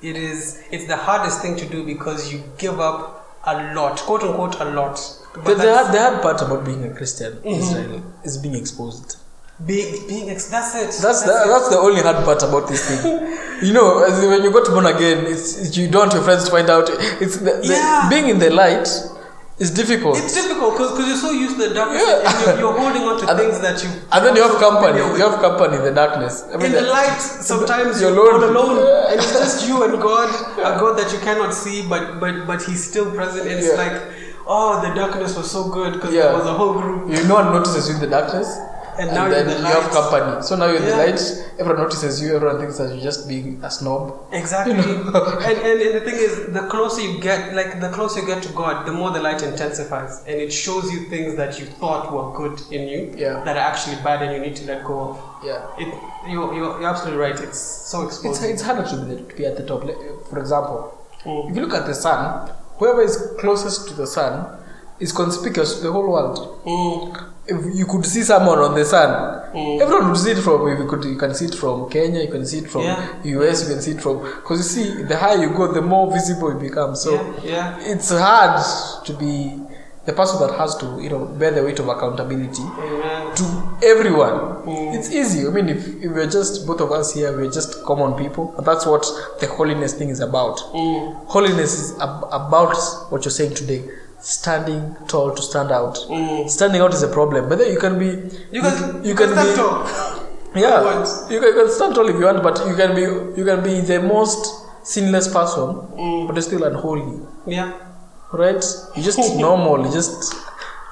It 0.00 0.16
is 0.16 0.62
it's 0.70 0.86
the 0.86 0.96
hardest 0.96 1.42
thing 1.42 1.56
to 1.56 1.66
do 1.66 1.84
because 1.84 2.32
you 2.32 2.42
give 2.58 2.78
up 2.80 3.38
a 3.44 3.74
lot, 3.74 3.98
quote 4.00 4.22
unquote, 4.22 4.60
a 4.60 4.64
lot. 4.66 4.96
The, 5.34 5.40
But 5.40 5.44
the, 5.44 5.54
that's- 5.56 5.86
hard, 5.86 5.94
the 5.94 6.00
hard 6.00 6.22
part 6.22 6.42
about 6.42 6.64
being 6.64 6.84
a 6.84 6.94
Christian 6.94 7.32
Mm-hmm. 7.34 7.48
Israel 7.48 8.02
is 8.24 8.38
being 8.38 8.54
exposed. 8.54 9.16
being 9.66 10.06
being 10.08 10.30
ex- 10.30 10.48
that's 10.54 10.74
it. 10.74 11.02
That's 11.02 11.22
the, 11.28 11.32
it. 11.32 11.48
that's 11.52 11.68
the 11.68 11.78
only 11.78 12.00
hard 12.02 12.24
part 12.24 12.42
about 12.44 12.68
this 12.68 12.82
thing. 12.88 13.02
you 13.66 13.72
know, 13.72 14.04
as 14.04 14.20
when 14.24 14.42
you 14.44 14.52
got 14.52 14.66
born 14.68 14.86
again, 14.86 15.26
it's, 15.26 15.46
it's- 15.58 15.76
you 15.76 15.88
don't 15.90 16.02
want 16.02 16.12
your 16.14 16.22
friends 16.22 16.44
to 16.44 16.50
find 16.50 16.68
out. 16.70 16.88
It's 17.24 17.36
the, 17.38 17.52
the, 17.68 17.74
Yeah. 17.74 18.06
being 18.08 18.28
in 18.28 18.38
the 18.38 18.50
light 18.50 18.88
is 19.58 19.70
difficult. 19.72 20.16
It's 20.18 20.34
difficult 20.34 20.72
because 20.78 20.98
you're 21.08 21.16
so 21.16 21.30
used 21.32 21.56
to 21.58 21.68
the 21.68 21.74
darkness 21.74 22.02
Yeah. 22.06 22.28
and 22.30 22.34
you're, 22.46 22.58
you're 22.60 22.78
holding 22.78 23.02
on 23.02 23.18
to 23.20 23.28
And- 23.30 23.38
things 23.38 23.58
that 23.60 23.82
you. 23.82 23.90
and 24.12 24.20
then 24.24 24.36
you 24.36 24.42
have 24.42 24.56
company. 24.60 24.98
You 24.98 25.22
have 25.28 25.40
company 25.40 25.76
in 25.78 25.84
the 25.84 25.90
darkness. 25.90 26.44
I 26.50 26.54
in 26.54 26.72
the 26.72 26.80
the- 26.80 26.90
light, 26.96 27.18
sometimes 27.52 28.00
you're 28.00 28.14
you're, 28.14 28.30
alone. 28.36 28.56
all 28.56 28.66
alone, 28.74 28.86
Yeah. 28.86 29.10
and 29.10 29.16
it's 29.20 29.32
just 29.32 29.66
you 29.68 29.82
and 29.82 30.00
God, 30.00 30.28
a 30.58 30.78
God 30.78 30.96
that 30.98 31.12
you 31.12 31.18
cannot 31.18 31.52
see, 31.54 31.82
but 31.88 32.20
but 32.20 32.46
but 32.46 32.62
He's 32.62 32.82
still 32.90 33.10
present, 33.10 33.48
and 33.50 33.58
it's 33.58 33.68
Yeah. 33.74 33.82
like, 33.84 33.96
oh, 34.46 34.80
the 34.80 34.94
darkness 34.94 35.36
was 35.36 35.50
so 35.50 35.64
good 35.68 35.94
because 35.94 36.14
Yeah. 36.14 36.22
there 36.30 36.38
was 36.38 36.46
a 36.46 36.54
whole 36.60 36.74
group, 36.80 37.10
you 37.10 37.24
no 37.26 37.34
one 37.42 37.52
notices 37.52 37.88
you 37.88 37.94
in 37.96 38.00
the 38.00 38.06
darkness. 38.18 38.48
And 38.98 39.14
now 39.14 39.26
you're 39.26 39.34
then 39.44 39.46
the 39.46 39.56
you 39.58 39.64
have 39.64 39.90
company. 39.90 40.42
So 40.42 40.56
now 40.56 40.66
you're 40.66 40.76
in 40.76 40.82
the 40.82 40.88
Yeah. 40.90 41.04
light. 41.04 41.20
Everyone 41.58 41.82
notices 41.84 42.20
you. 42.22 42.34
Everyone 42.36 42.58
thinks 42.60 42.78
that 42.78 42.88
you're 42.94 43.02
just 43.10 43.28
being 43.28 43.60
a 43.62 43.70
snob. 43.70 44.14
Exactly, 44.32 44.74
and, 45.48 45.58
and 45.68 45.80
and 45.86 45.94
the 45.96 46.00
thing 46.06 46.14
is, 46.16 46.52
the 46.52 46.62
closer 46.68 47.00
you 47.02 47.20
get, 47.20 47.54
like 47.54 47.80
the 47.80 47.90
closer 47.90 48.20
you 48.20 48.26
get 48.26 48.42
to 48.44 48.52
God, 48.52 48.86
the 48.86 48.92
more 48.92 49.10
the 49.10 49.20
light 49.20 49.42
intensifies, 49.42 50.22
and 50.26 50.36
it 50.40 50.52
shows 50.52 50.90
you 50.92 51.00
things 51.08 51.36
that 51.36 51.58
you 51.60 51.66
thought 51.66 52.12
were 52.12 52.28
good 52.36 52.60
in 52.72 52.88
you 52.88 53.14
Yeah. 53.16 53.42
that 53.44 53.56
are 53.56 53.66
actually 53.72 53.96
bad, 54.02 54.22
and 54.22 54.32
you 54.34 54.40
need 54.40 54.56
to 54.56 54.66
let 54.66 54.84
go 54.84 54.98
of. 55.10 55.20
Yeah. 55.44 55.62
It, 55.78 55.88
you're, 56.28 56.52
you're, 56.54 56.80
you're 56.80 56.88
absolutely 56.88 57.20
right. 57.20 57.38
It's 57.40 57.58
so 57.60 58.02
It's, 58.06 58.16
exposing. 58.16 58.50
it's 58.50 58.62
harder 58.62 58.84
to 58.90 58.96
be, 59.04 59.16
to 59.30 59.34
be 59.36 59.46
at 59.46 59.56
the 59.56 59.64
top. 59.64 59.82
For 60.30 60.38
example, 60.38 60.94
Mm. 61.24 61.50
if 61.50 61.56
you 61.56 61.62
look 61.66 61.74
at 61.74 61.84
the 61.86 61.94
sun, 61.94 62.48
whoever 62.78 63.02
is 63.02 63.16
closest 63.40 63.88
to 63.88 63.94
the 63.94 64.06
sun 64.06 64.46
is 65.00 65.12
conspicuous 65.12 65.76
to 65.76 65.82
the 65.84 65.92
whole 65.92 66.10
world. 66.10 66.60
Mm. 66.64 67.24
If 67.46 67.74
you 67.74 67.86
could 67.86 68.04
see 68.04 68.22
someone 68.22 68.58
on 68.58 68.74
the 68.74 68.84
sun, 68.84 69.34
Mm. 69.54 69.80
everyone 69.80 70.08
would 70.10 70.18
see 70.18 70.32
it 70.32 70.38
from. 70.42 70.68
If 70.68 70.78
you 70.78 70.86
could, 70.86 71.04
you 71.04 71.16
can 71.16 71.34
see 71.34 71.46
it 71.46 71.54
from 71.54 71.88
Kenya. 71.88 72.20
You 72.22 72.28
can 72.30 72.44
see 72.44 72.58
it 72.58 72.68
from 72.70 72.82
Yeah. 72.82 73.02
US. 73.24 73.62
You 73.62 73.68
can 73.74 73.80
see 73.82 73.92
it 73.92 74.00
from. 74.02 74.18
Because 74.18 74.58
you 74.58 74.84
see, 74.84 75.02
the 75.04 75.16
higher 75.16 75.38
you 75.38 75.50
go, 75.50 75.72
the 75.72 75.80
more 75.80 76.12
visible 76.12 76.50
it 76.50 76.60
becomes. 76.60 77.00
So 77.00 77.12
yeah, 77.14 77.32
yeah. 77.42 77.78
it's 77.80 78.10
hard 78.10 78.60
to 79.06 79.12
be 79.14 79.58
the 80.04 80.12
person 80.12 80.40
that 80.46 80.58
has 80.58 80.74
to, 80.76 80.86
you 81.00 81.08
know, 81.08 81.24
bear 81.24 81.50
the 81.50 81.62
weight 81.62 81.78
of 81.78 81.88
accountability 81.88 82.62
Amen. 82.62 83.34
to 83.36 83.44
everyone. 83.82 84.36
Mm. 84.66 84.94
It's 84.98 85.10
easy. 85.10 85.46
I 85.46 85.50
mean, 85.50 85.68
if, 85.70 85.86
if 86.02 86.12
we're 86.12 86.28
just 86.28 86.66
both 86.66 86.80
of 86.82 86.92
us 86.92 87.14
here, 87.14 87.34
we're 87.36 87.50
just 87.50 87.82
common 87.84 88.12
people. 88.14 88.54
And 88.58 88.66
that's 88.66 88.84
what 88.84 89.06
the 89.40 89.46
holiness 89.46 89.94
thing 89.94 90.10
is 90.10 90.20
about. 90.20 90.58
Mm. 90.74 91.14
Holiness 91.26 91.72
is 91.80 91.98
ab- 92.00 92.24
about 92.30 92.76
what 93.10 93.24
you're 93.24 93.32
saying 93.32 93.54
today. 93.54 93.82
Standing 94.20 94.96
tall 95.06 95.34
to 95.34 95.40
stand 95.42 95.70
out. 95.70 95.94
Mm. 96.08 96.48
Standing 96.50 96.80
out 96.80 96.92
is 96.92 97.02
a 97.02 97.08
problem, 97.08 97.48
but 97.48 97.58
then 97.58 97.72
you 97.72 97.78
can 97.78 97.98
be. 97.98 98.06
You 98.50 98.62
can, 98.62 99.04
You 99.04 99.14
can 99.14 99.30
stand 99.32 99.48
be. 99.50 99.54
tall. 99.56 99.86
Yeah, 100.54 101.04
you 101.30 101.40
can, 101.40 101.48
you 101.50 101.54
can 101.62 101.70
stand 101.70 101.94
tall 101.94 102.08
if 102.08 102.16
you 102.16 102.24
want, 102.24 102.42
but 102.42 102.58
you 102.66 102.74
can 102.74 102.94
be. 102.96 103.02
You 103.02 103.44
can 103.44 103.62
be 103.62 103.80
the 103.80 104.00
most 104.02 104.66
sinless 104.82 105.28
person, 105.28 105.74
Mm. 105.96 106.26
but 106.26 106.34
you're 106.36 106.42
still 106.42 106.64
unholy. 106.64 107.20
Yeah. 107.46 107.72
Right? 108.32 108.64
You're 108.96 109.04
just 109.04 109.18
normal. 109.46 109.82
You're 109.82 109.92
just 109.92 110.34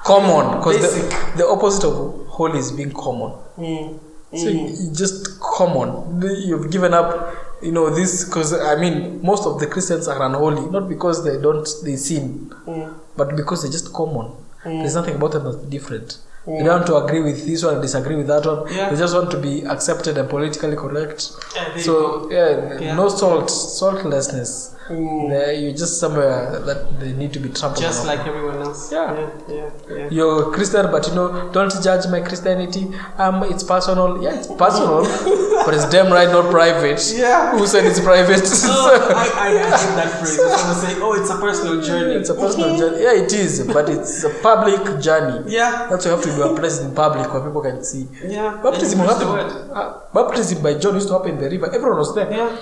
common. 0.05 0.59
Because 0.59 0.79
the, 0.81 1.33
the 1.37 1.47
opposite 1.47 1.83
of 1.85 2.27
holy 2.27 2.59
is 2.59 2.71
being 2.71 2.91
common. 2.93 3.33
Mm. 3.57 3.99
So 4.37 4.47
you 4.49 4.91
just 4.93 5.39
common. 5.39 6.21
You've 6.21 6.69
given 6.71 6.93
up, 6.93 7.33
you 7.61 7.71
know, 7.71 7.89
this 7.89 8.23
because 8.25 8.53
I 8.53 8.75
mean, 8.79 9.21
most 9.23 9.45
of 9.45 9.59
the 9.59 9.67
Christians 9.67 10.07
are 10.07 10.21
unholy, 10.23 10.69
not 10.69 10.87
because 10.87 11.23
they 11.25 11.41
don't 11.41 11.67
they 11.83 11.95
sin, 11.97 12.53
Mm. 12.65 12.93
But 13.17 13.35
because 13.35 13.63
they're 13.63 13.71
just 13.71 13.91
common. 13.93 14.31
There's 14.63 14.95
nothing 14.95 15.15
about 15.15 15.31
them 15.31 15.43
that's 15.45 15.57
different. 15.77 16.17
They 16.45 16.51
Mm. 16.53 16.65
don't 16.65 16.75
want 16.75 16.87
to 16.87 16.95
agree 16.97 17.21
with 17.21 17.45
this 17.45 17.63
one 17.63 17.73
and 17.75 17.81
disagree 17.81 18.15
with 18.15 18.27
that 18.27 18.45
one. 18.45 18.59
Yeah. 18.73 18.89
They 18.89 18.97
just 18.97 19.13
want 19.13 19.31
to 19.31 19.37
be 19.37 19.63
accepted 19.65 20.17
and 20.17 20.29
politically 20.29 20.75
correct. 20.75 21.31
Yeah, 21.55 21.77
So 21.77 21.93
yeah, 22.31 22.79
Yeah. 22.79 22.95
no 22.95 23.09
salt, 23.09 23.49
saltlessness. 23.49 24.71
Mm. 24.89 25.61
You're 25.61 25.71
just 25.73 25.99
somewhere 25.99 26.59
that 26.65 26.99
they 26.99 27.11
need 27.13 27.33
to 27.33 27.39
be 27.39 27.49
trampled. 27.49 27.81
Just 27.81 28.01
on. 28.01 28.07
like 28.07 28.25
everyone 28.27 28.57
else. 28.61 28.91
Yeah. 28.91 29.13
Yeah. 29.13 29.29
Yeah. 29.47 29.69
yeah. 29.97 30.07
You're 30.09 30.51
Christian, 30.53 30.89
but 30.91 31.07
you 31.07 31.15
know, 31.15 31.51
don't 31.51 31.71
judge 31.83 32.07
my 32.09 32.21
Christianity. 32.21 32.87
Um, 33.17 33.43
it's 33.43 33.63
personal. 33.63 34.23
Yeah, 34.23 34.35
it's 34.37 34.47
personal, 34.47 35.03
but 35.65 35.73
it's 35.73 35.89
damn 35.89 36.11
right 36.11 36.29
not 36.29 36.49
private. 36.51 37.01
Yeah. 37.15 37.57
Who 37.57 37.67
said 37.67 37.85
it's 37.85 37.99
private? 37.99 38.43
Oh, 38.69 39.13
I, 39.15 39.27
I, 39.27 39.47
I 39.47 39.77
hate 39.77 39.95
that 39.95 40.11
phrase. 40.19 40.35
Someone 40.37 40.75
say, 40.75 40.93
"Oh, 41.01 41.13
it's 41.19 41.29
a 41.29 41.37
personal 41.39 41.81
journey." 41.87 42.15
it's 42.15 42.29
a 42.29 42.33
personal 42.35 42.77
journey. 42.77 43.03
Yeah, 43.03 43.13
it 43.23 43.33
is, 43.33 43.65
but 43.67 43.89
it's 43.89 44.23
a 44.23 44.29
public 44.41 45.01
journey. 45.01 45.51
Yeah. 45.51 45.87
That's 45.89 46.05
why 46.05 46.11
you 46.11 46.17
have 46.17 46.25
to 46.25 46.31
be 46.31 46.37
baptized 46.41 46.83
in 46.83 46.93
public 46.95 47.31
where 47.33 47.43
people 47.43 47.61
can 47.61 47.83
see. 47.83 48.07
Yeah. 48.25 48.59
Baptism 48.63 48.99
And 48.99 49.09
will 49.09 49.19
the 49.19 49.27
word. 49.27 49.51
Uh, 49.73 49.99
baptism 50.13 50.61
by 50.63 50.73
John 50.77 50.95
used 50.95 51.07
to 51.09 51.13
happen 51.13 51.31
in 51.31 51.39
the 51.39 51.49
river. 51.49 51.67
Everyone 51.73 51.97
was 51.97 52.13
there. 52.15 52.29
Yeah. 52.31 52.55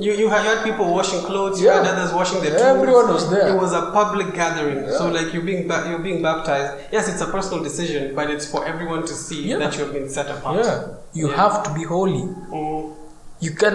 You, 0.00 0.12
you 0.12 0.28
had, 0.28 0.44
you 0.44 0.50
had 0.54 0.64
people 0.64 0.86
washing 0.92 1.20
clothes. 1.20 1.60
You 1.60 1.66
Yeah. 1.68 1.82
had 1.82 1.94
others 1.94 2.12
washing 2.14 2.40
their 2.42 2.50
tools. 2.52 2.62
Everyone 2.62 3.08
was 3.08 3.30
there. 3.30 3.48
It 3.48 3.60
was 3.60 3.72
a 3.72 3.90
public 3.92 4.32
gathering. 4.34 4.88
So 4.98 5.08
like 5.10 5.32
you're 5.32 5.42
being 5.42 5.66
ba- 5.68 5.86
you're 5.88 5.98
being 6.08 6.22
baptized. 6.22 6.70
Yes, 6.92 7.08
it's 7.08 7.20
a 7.20 7.26
personal 7.26 7.62
decision, 7.62 8.14
but 8.14 8.30
it's 8.30 8.46
for 8.50 8.64
everyone 8.66 9.02
to 9.02 9.14
see 9.14 9.42
Yeah. 9.50 9.58
that 9.58 9.76
you've 9.76 9.92
been 9.92 10.08
set 10.08 10.28
apart. 10.30 10.64
Yeah, 10.64 10.84
you 11.14 11.28
Yeah. 11.30 11.36
have 11.36 11.62
to 11.64 11.70
be 11.74 11.84
holy. 11.84 12.22
Mm. 12.50 12.92
You 13.40 13.50
can, 13.52 13.74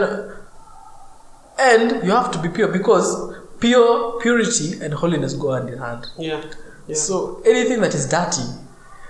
and 1.59 2.03
you 2.05 2.11
have 2.11 2.31
to 2.31 2.39
be 2.39 2.49
pure 2.49 2.67
because 2.67 3.35
pure 3.59 4.19
purity 4.21 4.79
and 4.83 4.93
holiness 4.93 5.33
go 5.33 5.51
hand 5.51 5.69
in 5.69 5.79
hand. 5.79 6.07
Yeah. 6.17 6.41
Yeah. 6.87 6.95
So 6.95 7.41
anything 7.45 7.79
that 7.81 7.93
is 7.93 8.07
dirty, 8.09 8.47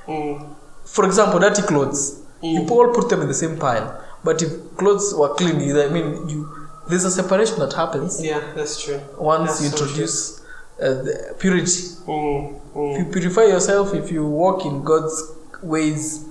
Mm. 0.08 0.56
for 0.86 1.06
example, 1.06 1.40
dirty 1.40 1.62
clothes, 1.64 2.20
you 2.42 2.62
Mm. 2.62 2.72
all 2.72 2.88
put 2.94 3.10
them 3.10 3.22
in 3.22 3.28
the 3.28 3.34
same 3.34 3.58
pile. 3.58 3.88
But 4.24 4.42
if 4.42 4.52
clothes 4.78 5.14
were 5.16 5.30
clean, 5.40 5.60
you- 5.60 5.82
I 5.82 5.88
mean, 5.90 6.30
you 6.30 6.40
there's 6.88 7.06
a 7.06 7.12
separation 7.12 7.60
that 7.60 7.74
happens 7.74 8.24
Yeah, 8.24 8.42
that's 8.56 8.84
true. 8.84 9.00
once 9.18 9.60
That's 9.60 9.64
you 9.64 9.70
so 9.70 9.84
introduce 9.86 10.40
uh, 10.82 10.94
the 11.06 11.36
purity. 11.40 11.72
Mm. 12.08 12.56
If 12.56 12.76
Mm. 12.76 12.98
you 13.00 13.06
purify 13.12 13.44
yourself, 13.44 13.94
if 13.94 14.12
you 14.12 14.26
walk 14.26 14.66
in 14.66 14.84
God's 14.84 15.16
ways, 15.62 16.26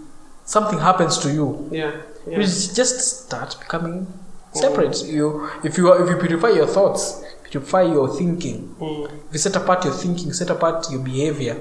something 0.45 0.79
happens 0.79 1.19
to 1.19 1.33
you. 1.33 1.69
Yeah. 1.71 1.93
You 2.27 2.43
just 2.43 3.25
start 3.27 3.57
becoming 3.61 4.07
separate. 4.53 5.03
You, 5.05 5.49
if 5.65 5.79
you 5.79 5.93
if 5.93 6.11
you 6.11 6.17
purify 6.17 6.51
your 6.51 6.67
thoughts, 6.67 7.23
purify 7.51 7.83
your 7.83 8.09
thinking. 8.09 8.75
Mm. 8.81 9.07
If 9.29 9.33
you 9.33 9.39
set 9.39 9.57
apart 9.57 9.85
your 9.85 9.95
thinking, 9.95 10.33
set 10.33 10.51
apart 10.51 10.91
your 10.91 11.01
behavior. 11.01 11.57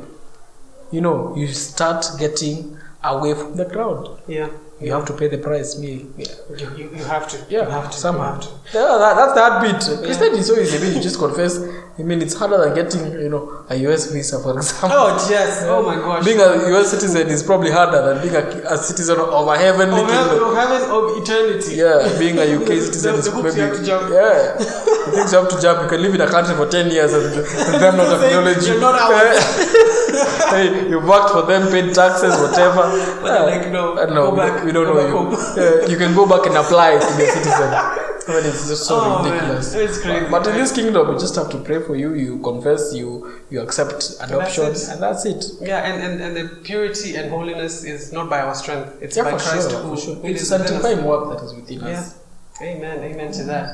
You 0.91 1.01
know, 1.01 1.33
you 1.37 1.47
start 1.47 2.05
getting 2.19 2.77
away 3.03 3.33
from 3.35 3.55
the 3.55 3.65
crowd. 3.65 4.19
Yeah. 4.27 4.49
You 4.81 4.91
have 4.93 5.05
to 5.05 5.13
pay 5.13 5.27
the 5.27 5.37
price. 5.37 5.77
Me, 5.77 6.05
You, 6.17 6.25
you, 6.77 6.89
you 6.97 7.03
have 7.05 7.27
to. 7.29 7.37
yeah, 7.49 7.63
You 7.65 7.69
have 7.69 7.91
to. 7.91 8.07
You 8.11 8.17
have 8.19 8.41
to. 8.41 8.47
Yeah, 8.73 8.97
that, 8.97 9.13
that's 9.15 9.33
the 9.33 9.41
heartbeat. 9.41 9.81
Christianity 10.05 10.39
is 10.39 10.47
so 10.47 10.57
easy. 10.59 10.77
I 10.77 10.81
mean, 10.81 10.95
you 10.95 11.01
just 11.01 11.19
confess. 11.19 11.59
I 11.99 12.03
mean, 12.03 12.21
it's 12.21 12.33
harder 12.33 12.57
than 12.63 12.73
getting, 12.73 13.11
you 13.21 13.29
know, 13.29 13.63
a 13.69 13.75
US 13.87 14.11
visa, 14.11 14.39
for 14.41 14.57
example. 14.57 14.89
Oh, 14.97 15.27
yes. 15.29 15.61
Oh, 15.67 15.83
my 15.83 15.95
gosh. 15.95 16.25
Being 16.25 16.39
a 16.39 16.49
US 16.73 16.89
citizen 16.91 17.27
is 17.27 17.43
probably 17.43 17.69
harder 17.71 18.01
than 18.01 18.21
being 18.23 18.35
a, 18.35 18.73
a 18.73 18.77
citizen 18.77 19.19
of 19.19 19.47
a 19.47 19.57
heavenly 19.57 20.01
of, 20.01 20.09
heaven, 20.09 20.29
kingdom. 20.29 20.49
of 20.49 20.55
heaven, 20.55 20.81
of 20.89 21.03
eternity. 21.21 21.75
Yeah, 21.75 22.17
being 22.17 22.37
a 22.39 22.47
UK 22.57 22.67
citizen 22.87 23.13
The- 23.13 23.19
is 23.19 23.25
the 23.25 23.31
hoops 23.31 23.55
maybe 23.55 23.57
you 23.61 23.67
have 23.67 23.77
to 23.77 23.85
jump. 23.85 24.09
yeah. 24.11 24.57
The 25.01 25.17
things 25.17 25.31
you 25.33 25.39
have 25.39 25.49
to 25.49 25.59
jump. 25.61 25.81
You 25.83 25.89
can 25.89 26.01
live 26.01 26.13
in 26.15 26.21
a 26.21 26.29
country 26.29 26.55
for 26.55 26.67
ten 26.69 26.89
years 26.89 27.11
and, 27.11 27.25
and 27.25 27.81
them 27.83 27.97
not 27.97 28.23
acknowledge 28.23 28.63
you. 28.67 28.73
you're 28.73 28.81
not. 28.81 29.01
Hey, 30.51 30.89
you 30.89 30.99
worked 30.99 31.31
for 31.31 31.41
them, 31.43 31.69
paid 31.71 31.93
taxes, 31.93 32.33
whatever. 32.43 32.83
But 33.21 33.27
they're 33.33 33.45
like, 33.53 33.71
no, 33.71 33.97
Uh, 33.97 34.05
no, 34.05 34.31
go 34.31 34.37
back, 34.37 34.63
we 34.65 34.71
don't 34.71 34.85
go 34.85 34.93
know 34.93 35.31
you. 35.31 35.37
Yeah, 35.61 35.87
you 35.91 35.97
can 35.97 36.13
go 36.13 36.25
back 36.27 36.45
and 36.45 36.55
apply 36.57 36.89
to 36.99 37.17
be 37.17 37.23
a 37.23 37.31
citizen. 37.31 37.71
I 38.27 38.35
mean, 38.35 38.45
it's 38.45 38.67
just 38.67 38.85
so 38.85 38.99
Oh, 39.01 39.23
man, 39.23 39.33
ridiculous. 39.33 39.73
it's 39.73 39.99
crazy. 39.99 40.27
But 40.29 40.45
in 40.47 40.53
this 40.53 40.71
kingdom, 40.71 41.11
you 41.11 41.17
just 41.19 41.35
have 41.35 41.49
to 41.49 41.57
pray 41.57 41.79
for 41.81 41.95
you. 41.95 42.13
You 42.13 42.37
confess. 42.49 42.93
You 42.93 43.07
you 43.49 43.59
accept 43.61 43.99
adoption, 44.21 44.65
it. 44.71 44.87
and 44.91 45.01
that's 45.01 45.25
it. 45.25 45.43
Yeah, 45.59 45.79
and, 45.89 45.97
and, 46.05 46.21
and 46.25 46.31
the 46.39 46.45
purity 46.69 47.15
and 47.15 47.31
holiness 47.31 47.83
is 47.83 48.13
not 48.13 48.29
by 48.29 48.39
our 48.41 48.53
strength. 48.53 48.89
It's 49.01 49.17
Yeah, 49.17 49.23
by 49.23 49.31
Christ 49.31 49.71
sure, 49.71 49.79
who, 49.81 49.97
sure. 49.97 50.15
who 50.15 50.27
It's 50.27 50.43
is 50.43 50.51
within 50.51 50.65
us. 50.67 50.69
sanctifying 50.71 51.03
work 51.03 51.23
that 51.31 51.43
is 51.47 51.53
within 51.55 51.79
Yeah. 51.79 51.99
us. 51.99 52.15
Amen. 52.61 52.97
Amen 53.09 53.31
to 53.39 53.43
that. 53.45 53.65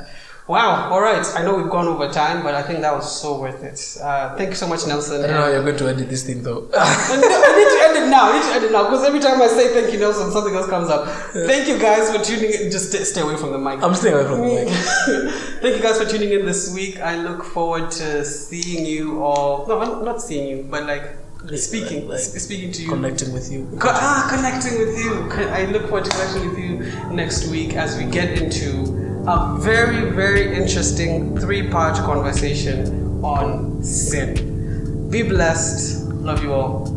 Wow. 0.47 0.89
All 0.91 1.01
right. 1.01 1.25
I 1.35 1.43
know 1.43 1.55
we've 1.55 1.69
gone 1.69 1.87
over 1.87 2.07
time, 2.09 2.41
but 2.41 2.55
I 2.55 2.63
think 2.63 2.79
that 2.79 2.93
was 2.93 3.19
so 3.21 3.37
worth 3.37 3.63
it. 3.63 4.01
Uh, 4.01 4.33
thank 4.37 4.49
you 4.51 4.55
so 4.55 4.65
much, 4.67 4.87
Nelson. 4.87 5.23
I 5.23 5.27
don't 5.27 5.35
know 5.35 5.41
how 5.41 5.49
you're 5.49 5.63
going 5.63 5.75
to 5.77 5.89
edit 5.89 6.09
this 6.09 6.23
thing 6.25 6.41
though. 6.41 6.69
I 6.73 7.17
need 7.17 7.25
I 7.25 7.51
need 7.57 7.69
to 7.75 7.87
end 7.87 8.07
it 8.07 8.09
now. 8.09 8.31
I 8.31 8.39
need 8.39 8.45
to 8.47 8.53
end 8.55 8.63
it 8.65 8.71
now 8.71 8.83
because 8.85 9.03
every 9.03 9.19
time 9.19 9.41
I 9.41 9.47
say 9.47 9.73
thank 9.73 9.91
you, 9.93 9.99
Nelson, 9.99 10.31
something 10.31 10.55
else 10.55 10.67
comes 10.67 10.89
up. 10.89 11.07
Thank 11.33 11.67
you 11.67 11.77
guys 11.77 12.15
for 12.15 12.23
tuning 12.23 12.51
in. 12.53 12.71
Just 12.71 12.89
stay, 12.89 13.03
stay 13.03 13.21
away 13.21 13.35
from 13.35 13.51
the 13.51 13.57
mic. 13.57 13.83
I'm 13.83 13.93
staying 13.93 14.15
away 14.15 14.25
from 14.25 14.39
the 14.39 14.45
mic. 14.47 15.33
Thank 15.61 15.75
you 15.77 15.81
guys 15.81 16.01
for 16.01 16.07
tuning 16.07 16.31
in 16.31 16.45
this 16.45 16.73
week. 16.73 16.99
I 17.01 17.17
look 17.17 17.43
forward 17.43 17.91
to 17.91 18.23
seeing 18.23 18.85
you 18.85 19.21
all. 19.23 19.67
No, 19.67 20.01
not 20.03 20.21
seeing 20.21 20.47
you, 20.47 20.63
but 20.63 20.85
like 20.85 21.11
speaking, 21.57 22.07
like 22.07 22.19
speaking 22.19 22.71
to 22.71 22.83
you. 22.83 22.89
Connecting 22.89 23.33
with 23.33 23.51
you. 23.51 23.65
Co- 23.79 23.89
ah, 23.91 24.27
connecting 24.33 24.79
with 24.79 24.97
you. 24.97 25.11
I 25.49 25.65
look 25.65 25.83
forward 25.83 26.05
to 26.05 26.11
connecting 26.11 26.49
with 26.49 26.57
you 26.57 27.09
next 27.13 27.47
week 27.49 27.75
as 27.75 27.97
we 27.97 28.05
get 28.05 28.41
into 28.41 29.06
a 29.27 29.57
very, 29.59 30.09
very 30.11 30.55
interesting 30.55 31.37
three 31.37 31.67
part 31.69 31.97
conversation 31.97 33.21
on 33.25 33.83
sin. 33.83 35.09
Be 35.09 35.21
blessed. 35.21 36.05
Love 36.07 36.41
you 36.41 36.53
all. 36.53 36.96